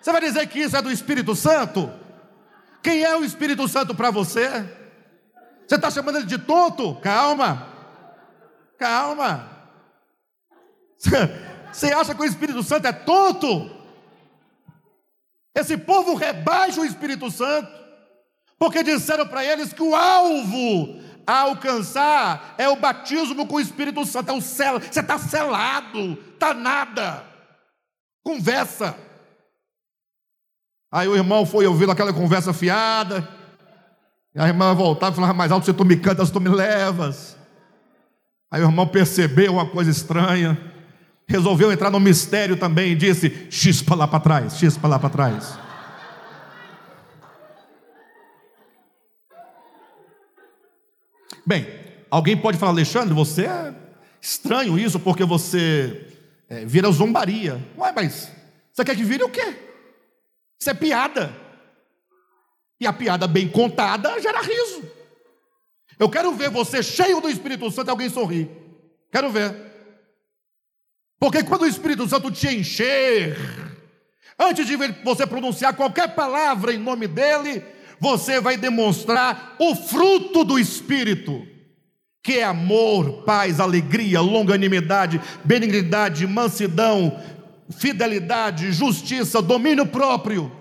Você 0.00 0.10
vai 0.10 0.22
dizer 0.22 0.46
que 0.46 0.60
isso 0.60 0.74
é 0.74 0.80
do 0.80 0.90
Espírito 0.90 1.36
Santo? 1.36 1.90
Quem 2.82 3.04
é 3.04 3.14
o 3.14 3.24
Espírito 3.24 3.68
Santo 3.68 3.94
para 3.94 4.10
você? 4.10 4.48
Você 5.66 5.74
está 5.74 5.90
chamando 5.90 6.16
ele 6.16 6.26
de 6.26 6.38
tonto? 6.38 6.94
Calma, 7.02 7.66
calma. 8.78 9.50
Você 11.70 11.92
acha 11.92 12.14
que 12.14 12.22
o 12.22 12.24
Espírito 12.24 12.62
Santo 12.62 12.86
é 12.86 12.92
tonto? 12.92 13.77
Esse 15.58 15.76
povo 15.76 16.14
rebaixa 16.14 16.80
o 16.80 16.84
Espírito 16.84 17.30
Santo, 17.32 17.68
porque 18.56 18.84
disseram 18.84 19.26
para 19.26 19.44
eles 19.44 19.72
que 19.72 19.82
o 19.82 19.92
alvo 19.92 21.00
a 21.26 21.40
alcançar 21.40 22.54
é 22.56 22.68
o 22.68 22.76
batismo 22.76 23.44
com 23.44 23.56
o 23.56 23.60
Espírito 23.60 24.06
Santo, 24.06 24.30
é 24.30 24.32
o 24.32 24.40
céu, 24.40 24.78
você 24.78 25.00
está 25.00 25.18
selado, 25.18 26.16
está 26.32 26.54
nada, 26.54 27.24
conversa. 28.22 28.96
Aí 30.92 31.08
o 31.08 31.16
irmão 31.16 31.44
foi 31.44 31.66
ouvindo 31.66 31.90
aquela 31.90 32.12
conversa 32.12 32.52
fiada, 32.52 33.28
e 34.32 34.40
a 34.40 34.46
irmã 34.46 34.72
voltava 34.76 35.12
e 35.12 35.16
falava 35.16 35.34
mais 35.34 35.50
alto: 35.50 35.66
se 35.66 35.72
tu 35.72 35.84
me 35.84 35.96
cantas, 35.96 36.30
tu 36.30 36.40
me 36.40 36.48
levas. 36.48 37.36
Aí 38.48 38.62
o 38.62 38.66
irmão 38.66 38.86
percebeu 38.86 39.54
uma 39.54 39.68
coisa 39.68 39.90
estranha, 39.90 40.67
resolveu 41.28 41.70
entrar 41.70 41.90
no 41.90 42.00
mistério 42.00 42.56
também 42.56 42.92
e 42.92 42.96
disse: 42.96 43.46
chispa 43.50 43.94
lá 43.94 44.08
para 44.08 44.20
trás, 44.20 44.56
chispa 44.56 44.88
lá 44.88 44.98
para 44.98 45.10
trás. 45.10 45.58
Bem, 51.46 51.66
alguém 52.10 52.36
pode 52.36 52.58
falar, 52.58 52.72
Alexandre, 52.72 53.14
você 53.14 53.46
é 53.46 53.74
estranho 54.20 54.78
isso 54.78 54.98
porque 54.98 55.24
você 55.24 56.06
é, 56.48 56.64
vira 56.64 56.90
zombaria. 56.90 57.64
Ué, 57.76 57.92
mas 57.94 58.30
você 58.72 58.84
quer 58.84 58.96
que 58.96 59.04
vire 59.04 59.22
o 59.22 59.30
quê? 59.30 59.56
Isso 60.58 60.70
é 60.70 60.74
piada. 60.74 61.34
E 62.80 62.86
a 62.86 62.92
piada 62.92 63.26
bem 63.26 63.48
contada 63.48 64.20
gera 64.20 64.40
riso. 64.40 64.82
Eu 65.98 66.08
quero 66.08 66.32
ver 66.32 66.50
você 66.50 66.82
cheio 66.82 67.20
do 67.20 67.28
Espírito 67.28 67.70
Santo 67.70 67.88
e 67.88 67.90
alguém 67.90 68.08
sorrir. 68.08 68.48
Quero 69.10 69.30
ver. 69.30 69.67
Porque 71.18 71.42
quando 71.42 71.62
o 71.62 71.66
Espírito 71.66 72.08
Santo 72.08 72.30
te 72.30 72.46
encher, 72.48 73.36
antes 74.38 74.66
de 74.66 74.76
você 75.04 75.26
pronunciar 75.26 75.74
qualquer 75.74 76.14
palavra 76.14 76.72
em 76.72 76.78
nome 76.78 77.08
dele, 77.08 77.62
você 77.98 78.40
vai 78.40 78.56
demonstrar 78.56 79.56
o 79.58 79.74
fruto 79.74 80.44
do 80.44 80.58
Espírito, 80.58 81.44
que 82.22 82.38
é 82.38 82.44
amor, 82.44 83.24
paz, 83.24 83.58
alegria, 83.58 84.20
longanimidade, 84.20 85.20
benignidade, 85.44 86.26
mansidão, 86.26 87.20
fidelidade, 87.76 88.72
justiça, 88.72 89.42
domínio 89.42 89.86
próprio. 89.86 90.52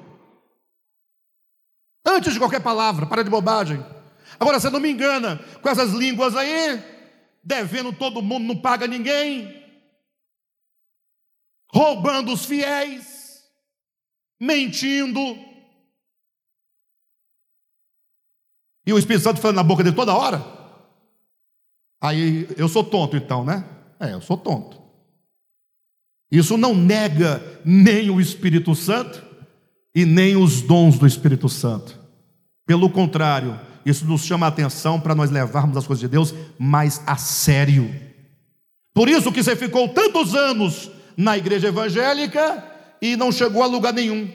Antes 2.04 2.34
de 2.34 2.40
qualquer 2.40 2.62
palavra, 2.62 3.06
para 3.06 3.24
de 3.24 3.30
bobagem. 3.30 3.86
Agora 4.40 4.60
você 4.60 4.70
não 4.70 4.80
me 4.80 4.90
engana 4.90 5.40
com 5.62 5.70
essas 5.70 5.92
línguas 5.92 6.36
aí, 6.36 6.82
devendo 7.44 7.94
todo 7.94 8.22
mundo, 8.22 8.48
não 8.48 8.56
paga 8.56 8.88
ninguém, 8.88 9.67
roubando 11.72 12.34
os 12.34 12.46
fiéis, 12.46 13.44
mentindo, 14.40 15.48
E 18.88 18.94
o 18.94 18.98
Espírito 18.98 19.24
Santo 19.24 19.42
falando 19.42 19.58
na 19.58 19.64
boca 19.64 19.84
dele 19.84 19.98
toda 19.98 20.16
hora. 20.16 20.42
Aí 22.02 22.48
eu 22.56 22.70
sou 22.70 22.86
tonto 22.86 23.18
então, 23.18 23.44
né? 23.44 23.66
É, 24.00 24.14
eu 24.14 24.22
sou 24.22 24.38
tonto. 24.38 24.82
Isso 26.32 26.58
não 26.58 26.74
nega 26.74 27.44
nem 27.66 28.10
o 28.10 28.22
Espírito 28.22 28.74
Santo 28.74 29.22
e 29.94 30.06
nem 30.06 30.38
os 30.38 30.62
dons 30.62 30.98
do 30.98 31.06
Espírito 31.06 31.50
Santo. 31.50 32.00
Pelo 32.66 32.90
contrário, 32.90 33.60
isso 33.86 34.06
nos 34.06 34.24
chama 34.24 34.46
a 34.46 34.50
atenção 34.50 35.02
para 35.02 35.16
nós 35.16 35.30
levarmos 35.30 35.76
as 35.76 35.86
coisas 35.86 36.00
de 36.00 36.08
Deus 36.08 36.34
mais 36.58 37.02
a 37.06 37.18
sério. 37.18 37.94
Por 38.94 39.10
isso 39.10 39.34
que 39.34 39.44
você 39.44 39.56
ficou 39.58 39.90
tantos 39.90 40.34
anos 40.34 40.90
na 41.18 41.36
igreja 41.36 41.70
evangélica 41.70 42.64
e 43.02 43.18
não 43.18 43.32
chegou 43.32 43.64
a 43.64 43.66
lugar 43.66 43.92
nenhum. 43.92 44.32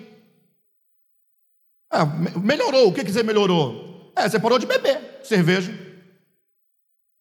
Ah, 1.89 2.05
melhorou, 2.05 2.89
o 2.89 2.93
que, 2.93 3.05
que 3.05 3.13
você 3.13 3.23
melhorou? 3.23 4.13
É, 4.17 4.29
você 4.29 4.41
parou 4.41 4.59
de 4.59 4.67
beber 4.67 5.21
cerveja. 5.23 5.73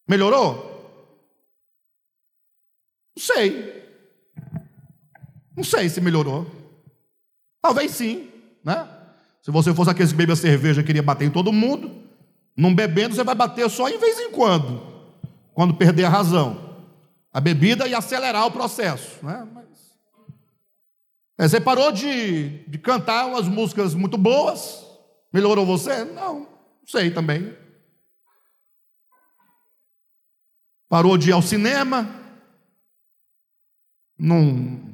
Melhorou? 0.07 0.71
Não 3.15 3.23
sei. 3.23 3.81
Não 5.55 5.63
sei 5.63 5.89
se 5.89 6.01
melhorou. 6.01 6.49
Talvez 7.61 7.91
sim, 7.91 8.31
né? 8.63 8.89
Se 9.43 9.51
você 9.51 9.73
fosse 9.73 9.91
aquele 9.91 10.09
que 10.09 10.15
bebia 10.15 10.35
cerveja 10.35 10.81
e 10.81 10.83
queria 10.83 11.03
bater 11.03 11.25
em 11.25 11.31
todo 11.31 11.51
mundo, 11.51 11.91
não 12.55 12.73
bebendo, 12.73 13.15
você 13.15 13.23
vai 13.23 13.35
bater 13.35 13.69
só 13.69 13.89
em 13.89 13.97
vez 13.97 14.19
em 14.19 14.31
quando, 14.31 14.81
quando 15.53 15.75
perder 15.75 16.05
a 16.05 16.09
razão. 16.09 16.70
A 17.33 17.39
bebida 17.39 17.87
ia 17.87 17.97
acelerar 17.97 18.45
o 18.45 18.51
processo, 18.51 19.25
né? 19.25 19.47
Mas... 19.53 19.65
É, 21.37 21.47
você 21.47 21.61
parou 21.61 21.91
de, 21.91 22.59
de 22.67 22.77
cantar 22.77 23.25
umas 23.25 23.47
músicas 23.47 23.93
muito 23.95 24.17
boas, 24.17 24.85
melhorou 25.31 25.65
você? 25.65 26.03
Não. 26.03 26.47
Sei 26.85 27.09
também. 27.09 27.55
Parou 30.89 31.17
de 31.17 31.29
ir 31.29 31.31
ao 31.31 31.41
cinema. 31.41 32.07
Não. 34.19 34.91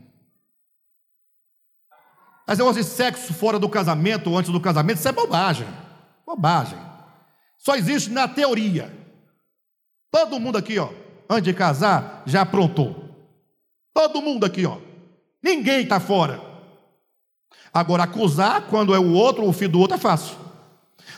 Mas 2.46 2.60
negócio 2.60 2.82
de 2.82 2.88
sexo 2.88 3.34
fora 3.34 3.58
do 3.58 3.68
casamento 3.68 4.30
ou 4.30 4.38
antes 4.38 4.52
do 4.52 4.62
casamento, 4.62 5.00
isso 5.00 5.08
é 5.08 5.12
bobagem. 5.12 5.68
Bobagem. 6.26 6.78
Só 7.58 7.76
existe 7.76 8.12
na 8.12 8.28
teoria. 8.28 8.96
Todo 10.12 10.40
mundo 10.40 10.58
aqui, 10.58 10.78
ó, 10.78 10.94
antes 11.30 11.44
de 11.44 11.54
casar, 11.54 12.24
já 12.26 12.42
aprontou. 12.42 13.08
Todo 13.94 14.22
mundo 14.22 14.46
aqui, 14.46 14.66
ó. 14.66 14.78
Ninguém 15.42 15.82
está 15.82 16.00
fora. 16.00 16.42
Agora, 17.74 18.04
acusar 18.04 18.68
quando 18.68 18.94
é 18.94 19.00
o 19.00 19.14
outro, 19.14 19.46
o 19.46 19.54
filho 19.54 19.72
do 19.72 19.80
outro, 19.80 19.96
é 19.96 20.00
fácil. 20.00 20.38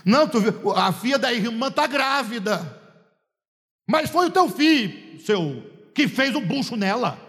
Não, 0.06 0.28
tu, 0.28 0.40
a 0.72 0.92
filha 0.92 1.18
da 1.18 1.32
irmã 1.34 1.68
está 1.68 1.88
grávida. 1.88 2.78
Mas 3.88 4.10
foi 4.10 4.28
o 4.28 4.32
teu 4.32 4.50
filho, 4.50 5.20
seu, 5.22 5.64
que 5.94 6.08
fez 6.08 6.36
o 6.36 6.42
bucho 6.42 6.76
nela. 6.76 7.20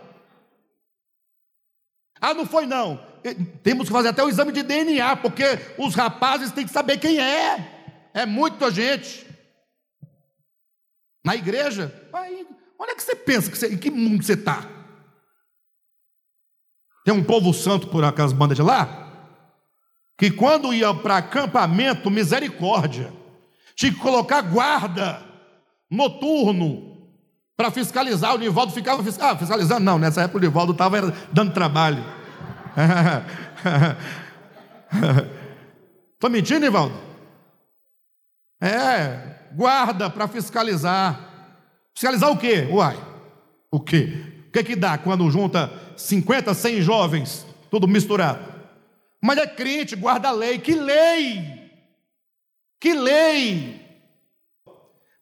Ah, 2.21 2.35
não 2.35 2.45
foi 2.45 2.67
não. 2.67 3.01
Temos 3.63 3.87
que 3.87 3.93
fazer 3.93 4.09
até 4.09 4.23
o 4.23 4.29
exame 4.29 4.53
de 4.53 4.63
DNA, 4.63 5.17
porque 5.17 5.45
os 5.79 5.95
rapazes 5.95 6.53
têm 6.53 6.67
que 6.67 6.73
saber 6.73 6.99
quem 6.99 7.19
é. 7.19 8.11
É 8.13 8.27
muita 8.27 8.71
gente. 8.71 9.27
Na 11.25 11.35
igreja, 11.37 11.95
aí, 12.13 12.47
onde 12.81 12.93
é 12.93 12.95
que 12.95 13.03
você 13.03 13.15
pensa? 13.15 13.51
Que 13.51 13.59
você, 13.59 13.75
em 13.75 13.77
que 13.77 13.91
mundo 13.91 14.25
você 14.25 14.33
está? 14.33 14.67
Tem 17.05 17.15
um 17.15 17.23
povo 17.23 17.53
santo 17.53 17.89
por 17.89 18.05
aquelas 18.05 18.33
bandas 18.33 18.57
de 18.57 18.63
lá? 18.63 19.01
que 20.21 20.31
quando 20.31 20.75
ia 20.75 20.93
para 20.93 21.17
acampamento, 21.17 22.11
misericórdia, 22.11 23.11
tinha 23.75 23.91
que 23.91 23.99
colocar 23.99 24.43
guarda 24.43 25.23
noturno 25.91 27.09
para 27.57 27.71
fiscalizar. 27.71 28.35
O 28.35 28.39
Nivaldo 28.39 28.71
ficava 28.71 29.01
ah, 29.01 29.37
fiscalizando, 29.39 29.81
não, 29.81 29.99
nessa 29.99 30.21
época 30.21 30.37
o 30.37 30.41
Nivaldo 30.43 30.73
estava 30.73 31.11
dando 31.33 31.55
trabalho. 31.55 32.05
Estou 36.13 36.29
mentindo, 36.29 36.61
Nivaldo? 36.61 36.95
É, 38.61 39.37
guarda 39.55 40.11
para 40.11 40.29
fiscalizar. 40.29 41.30
Fiscalizar 42.01 42.31
o 42.31 42.39
quê? 42.39 42.67
Uai, 42.71 42.97
o 43.71 43.79
quê? 43.79 44.47
O 44.49 44.53
que, 44.53 44.65
que 44.65 44.75
dá 44.75 44.97
quando 44.97 45.31
junta 45.31 45.71
50, 45.99 46.55
100 46.55 46.81
jovens, 46.81 47.47
tudo 47.71 47.87
misturado? 47.87 48.43
Mas 49.21 49.37
é 49.37 49.47
crente, 49.47 49.95
guarda 49.97 50.31
a 50.31 50.33
lei. 50.33 50.59
Que 50.59 50.75
lei? 50.75 51.71
Que 52.81 52.95
lei? 52.95 53.87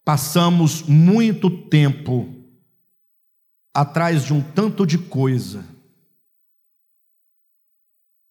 Passamos 0.05 0.83
muito 0.83 1.51
tempo 1.51 2.33
atrás 3.75 4.25
de 4.25 4.33
um 4.33 4.41
tanto 4.41 4.87
de 4.87 4.99
coisa 4.99 5.67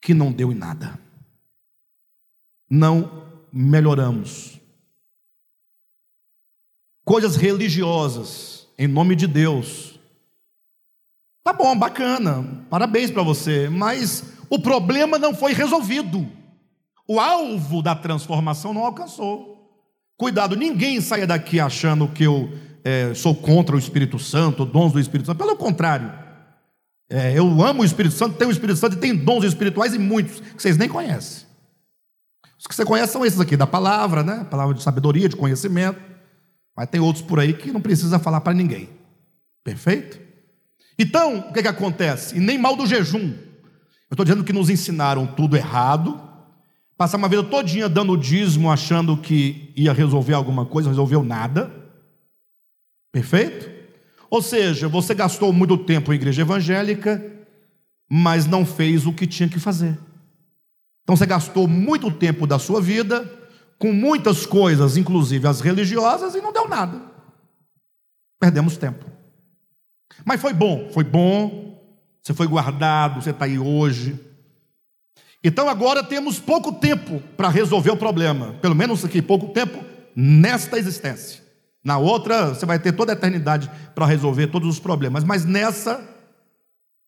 que 0.01 0.13
não 0.13 0.31
deu 0.31 0.53
em 0.53 0.55
nada. 0.55 0.97
Não 2.69 3.27
melhoramos. 3.51 4.56
Coisas 7.07 7.37
religiosas, 7.37 8.67
em 8.77 8.85
nome 8.85 9.15
de 9.15 9.27
Deus. 9.27 9.97
Tá 11.41 11.53
bom, 11.53 11.73
bacana, 11.73 12.65
parabéns 12.69 13.09
para 13.09 13.23
você, 13.23 13.69
mas 13.69 14.25
o 14.49 14.59
problema 14.59 15.17
não 15.17 15.33
foi 15.33 15.53
resolvido. 15.53 16.27
O 17.07 17.17
alvo 17.17 17.81
da 17.81 17.95
transformação 17.95 18.73
não 18.73 18.83
alcançou. 18.83 19.71
Cuidado, 20.17 20.57
ninguém 20.57 20.99
saia 20.99 21.25
daqui 21.25 21.61
achando 21.61 22.09
que 22.09 22.25
eu 22.25 22.51
é, 22.83 23.13
sou 23.13 23.33
contra 23.33 23.77
o 23.77 23.79
Espírito 23.79 24.19
Santo, 24.19 24.65
dons 24.65 24.91
do 24.91 24.99
Espírito 24.99 25.27
Santo. 25.27 25.37
Pelo 25.37 25.55
contrário, 25.55 26.11
é, 27.09 27.39
eu 27.39 27.63
amo 27.63 27.83
o 27.83 27.85
Espírito 27.85 28.15
Santo, 28.15 28.35
tenho 28.35 28.49
o 28.49 28.53
Espírito 28.53 28.79
Santo 28.79 28.97
e 28.97 28.99
tem 28.99 29.15
dons 29.15 29.45
espirituais 29.45 29.93
e 29.93 29.97
muitos 29.97 30.41
que 30.41 30.61
vocês 30.61 30.75
nem 30.75 30.89
conhecem. 30.89 31.47
Os 32.59 32.67
que 32.67 32.75
você 32.75 32.83
conhece 32.83 33.13
são 33.13 33.25
esses 33.25 33.39
aqui, 33.39 33.55
da 33.55 33.65
palavra, 33.65 34.23
né? 34.23 34.45
Palavra 34.51 34.73
de 34.73 34.83
sabedoria, 34.83 35.29
de 35.29 35.37
conhecimento. 35.37 36.16
Mas 36.77 36.89
tem 36.89 37.01
outros 37.01 37.25
por 37.25 37.39
aí 37.39 37.53
que 37.53 37.71
não 37.71 37.81
precisa 37.81 38.19
falar 38.19 38.41
para 38.41 38.53
ninguém. 38.53 38.87
Perfeito? 39.63 40.19
Então, 40.97 41.39
o 41.39 41.53
que, 41.53 41.63
que 41.63 41.67
acontece? 41.67 42.37
E 42.37 42.39
nem 42.39 42.57
mal 42.57 42.75
do 42.75 42.85
jejum. 42.85 43.33
Eu 44.09 44.13
estou 44.13 44.23
dizendo 44.23 44.43
que 44.43 44.53
nos 44.53 44.69
ensinaram 44.69 45.25
tudo 45.25 45.57
errado, 45.57 46.27
Passar 46.97 47.17
uma 47.17 47.29
vida 47.29 47.43
todinha 47.43 47.87
dando 47.87 48.17
dízimo, 48.17 48.71
achando 48.71 49.15
que 49.15 49.71
ia 49.75 49.93
resolver 49.93 50.33
alguma 50.33 50.65
coisa, 50.65 50.89
resolveu 50.89 51.23
nada. 51.23 51.71
Perfeito? 53.11 53.69
Ou 54.31 54.41
seja, 54.41 54.87
você 54.87 55.13
gastou 55.13 55.53
muito 55.53 55.77
tempo 55.77 56.11
em 56.11 56.15
igreja 56.15 56.41
evangélica, 56.41 57.23
mas 58.09 58.47
não 58.47 58.65
fez 58.65 59.05
o 59.05 59.13
que 59.13 59.27
tinha 59.27 59.47
que 59.47 59.59
fazer. 59.59 59.97
Então 61.03 61.15
você 61.15 61.27
gastou 61.27 61.67
muito 61.67 62.09
tempo 62.09 62.47
da 62.47 62.57
sua 62.57 62.81
vida 62.81 63.31
com 63.77 63.91
muitas 63.93 64.45
coisas, 64.45 64.97
inclusive 64.97 65.47
as 65.47 65.61
religiosas, 65.61 66.35
e 66.35 66.41
não 66.41 66.51
deu 66.51 66.67
nada. 66.67 67.01
Perdemos 68.39 68.77
tempo. 68.77 69.05
Mas 70.25 70.41
foi 70.41 70.53
bom, 70.53 70.89
foi 70.91 71.03
bom. 71.03 71.67
Você 72.21 72.33
foi 72.33 72.47
guardado, 72.47 73.21
você 73.21 73.29
está 73.29 73.45
aí 73.45 73.57
hoje. 73.57 74.19
Então 75.43 75.69
agora 75.69 76.03
temos 76.03 76.39
pouco 76.39 76.73
tempo 76.73 77.21
para 77.37 77.49
resolver 77.49 77.91
o 77.91 77.97
problema. 77.97 78.53
Pelo 78.61 78.75
menos 78.75 79.05
aqui, 79.05 79.21
pouco 79.21 79.53
tempo 79.53 79.83
nesta 80.15 80.77
existência. 80.77 81.41
Na 81.83 81.97
outra, 81.97 82.49
você 82.49 82.65
vai 82.65 82.79
ter 82.79 82.91
toda 82.91 83.13
a 83.13 83.15
eternidade 83.15 83.71
para 83.95 84.05
resolver 84.05 84.47
todos 84.47 84.67
os 84.67 84.79
problemas. 84.79 85.23
Mas 85.23 85.45
nessa, 85.45 86.05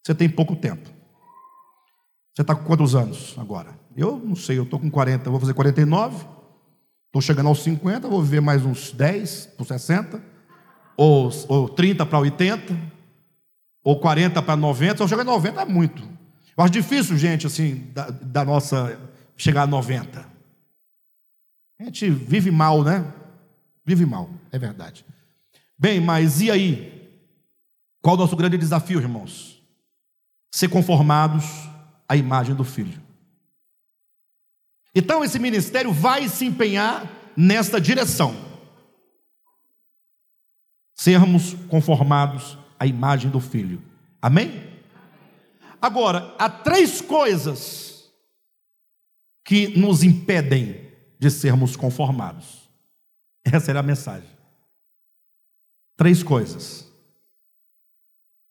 você 0.01 0.15
tem 0.15 0.29
pouco 0.29 0.55
tempo. 0.55 0.89
Você 2.33 2.41
está 2.41 2.55
com 2.55 2.63
quantos 2.63 2.95
anos 2.95 3.35
agora? 3.37 3.77
Eu 3.97 4.21
não 4.23 4.35
sei, 4.35 4.57
eu 4.57 4.63
estou 4.63 4.79
com 4.79 4.89
40, 4.89 5.29
vou 5.29 5.39
fazer 5.39 5.53
49. 5.53 6.25
Estou 7.09 7.23
chegando 7.23 7.47
aos 7.47 7.63
50, 7.63 8.07
vou 8.07 8.21
viver 8.21 8.39
mais 8.39 8.63
uns 8.63 8.91
10 8.91 9.47
por 9.57 9.65
60. 9.65 10.21
Ou, 10.95 11.31
ou 11.47 11.67
30 11.67 12.05
para 12.05 12.19
80. 12.19 12.79
Ou 13.83 13.99
40 13.99 14.39
para 14.43 14.55
90. 14.55 14.97
Se 14.97 15.03
eu 15.03 15.07
chegar 15.07 15.23
a 15.23 15.25
90 15.25 15.59
é 15.59 15.65
muito. 15.65 16.03
Eu 16.55 16.63
acho 16.63 16.71
difícil, 16.71 17.17
gente, 17.17 17.47
assim, 17.47 17.87
da, 17.95 18.11
da 18.11 18.45
nossa. 18.45 18.99
chegar 19.35 19.63
a 19.63 19.67
90. 19.67 20.23
A 21.79 21.83
gente 21.85 22.11
vive 22.11 22.51
mal, 22.51 22.83
né? 22.83 23.03
Vive 23.83 24.05
mal, 24.05 24.29
é 24.51 24.59
verdade. 24.59 25.03
Bem, 25.79 25.99
mas 25.99 26.41
e 26.41 26.51
aí? 26.51 27.09
Qual 28.03 28.15
o 28.15 28.19
nosso 28.19 28.35
grande 28.35 28.55
desafio, 28.55 28.99
irmãos? 28.99 29.63
Ser 30.51 30.67
conformados 30.67 31.45
à 32.07 32.15
imagem 32.15 32.53
do 32.53 32.63
Filho. 32.63 33.01
Então, 34.93 35.23
esse 35.23 35.39
ministério 35.39 35.91
vai 35.91 36.27
se 36.27 36.45
empenhar 36.45 37.07
nesta 37.35 37.79
direção. 37.79 38.35
Sermos 40.95 41.53
conformados 41.69 42.57
à 42.77 42.85
imagem 42.85 43.29
do 43.29 43.39
Filho. 43.39 43.81
Amém? 44.21 44.67
Agora, 45.81 46.35
há 46.37 46.49
três 46.49 46.99
coisas 46.99 48.09
que 49.45 49.77
nos 49.77 50.03
impedem 50.03 50.89
de 51.17 51.31
sermos 51.31 51.75
conformados. 51.75 52.69
Essa 53.43 53.71
era 53.71 53.79
a 53.79 53.83
mensagem. 53.83 54.29
Três 55.95 56.21
coisas 56.21 56.85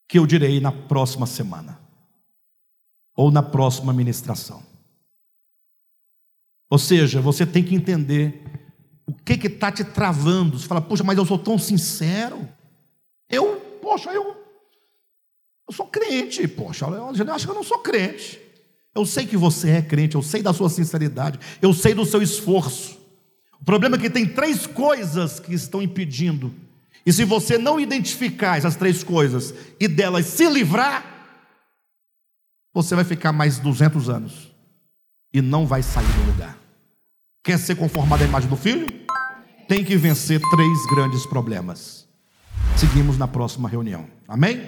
que 0.06 0.18
eu 0.18 0.26
direi 0.26 0.60
na 0.60 0.72
próxima 0.72 1.26
semana 1.26 1.78
ou 3.14 3.30
na 3.30 3.42
próxima 3.42 3.92
ministração. 3.92 4.67
Ou 6.70 6.78
seja, 6.78 7.20
você 7.20 7.46
tem 7.46 7.62
que 7.62 7.74
entender 7.74 8.42
o 9.06 9.12
que 9.12 9.46
está 9.46 9.72
te 9.72 9.84
travando. 9.84 10.58
Você 10.58 10.66
fala, 10.66 10.82
poxa, 10.82 11.02
mas 11.02 11.16
eu 11.16 11.24
sou 11.24 11.38
tão 11.38 11.58
sincero. 11.58 12.46
Eu, 13.28 13.56
poxa, 13.80 14.10
eu, 14.10 14.36
eu 15.66 15.74
sou 15.74 15.86
crente, 15.86 16.46
poxa, 16.46 16.86
eu 16.86 17.34
acho 17.34 17.46
que 17.46 17.50
eu 17.50 17.54
não 17.54 17.64
sou 17.64 17.78
crente. 17.78 18.38
Eu 18.94 19.06
sei 19.06 19.26
que 19.26 19.36
você 19.36 19.70
é 19.70 19.82
crente, 19.82 20.14
eu 20.14 20.22
sei 20.22 20.42
da 20.42 20.52
sua 20.52 20.68
sinceridade, 20.68 21.38
eu 21.62 21.72
sei 21.72 21.94
do 21.94 22.04
seu 22.04 22.20
esforço. 22.20 22.98
O 23.60 23.64
problema 23.64 23.96
é 23.96 23.98
que 23.98 24.10
tem 24.10 24.26
três 24.26 24.66
coisas 24.66 25.40
que 25.40 25.54
estão 25.54 25.80
impedindo. 25.80 26.54
E 27.04 27.12
se 27.12 27.24
você 27.24 27.56
não 27.56 27.80
identificar 27.80 28.58
essas 28.58 28.76
três 28.76 29.02
coisas 29.02 29.54
e 29.80 29.88
delas 29.88 30.26
se 30.26 30.48
livrar, 30.48 31.04
você 32.74 32.94
vai 32.94 33.04
ficar 33.04 33.32
mais 33.32 33.58
200 33.58 34.08
anos 34.10 34.57
e 35.32 35.40
não 35.42 35.66
vai 35.66 35.82
sair 35.82 36.06
do 36.06 36.32
lugar. 36.32 36.56
Quer 37.44 37.58
ser 37.58 37.76
conformado 37.76 38.22
à 38.22 38.26
imagem 38.26 38.48
do 38.48 38.56
filho? 38.56 38.92
Tem 39.68 39.84
que 39.84 39.96
vencer 39.96 40.40
três 40.50 40.86
grandes 40.94 41.26
problemas. 41.26 42.06
Seguimos 42.76 43.18
na 43.18 43.28
próxima 43.28 43.68
reunião. 43.68 44.06
Amém? 44.26 44.60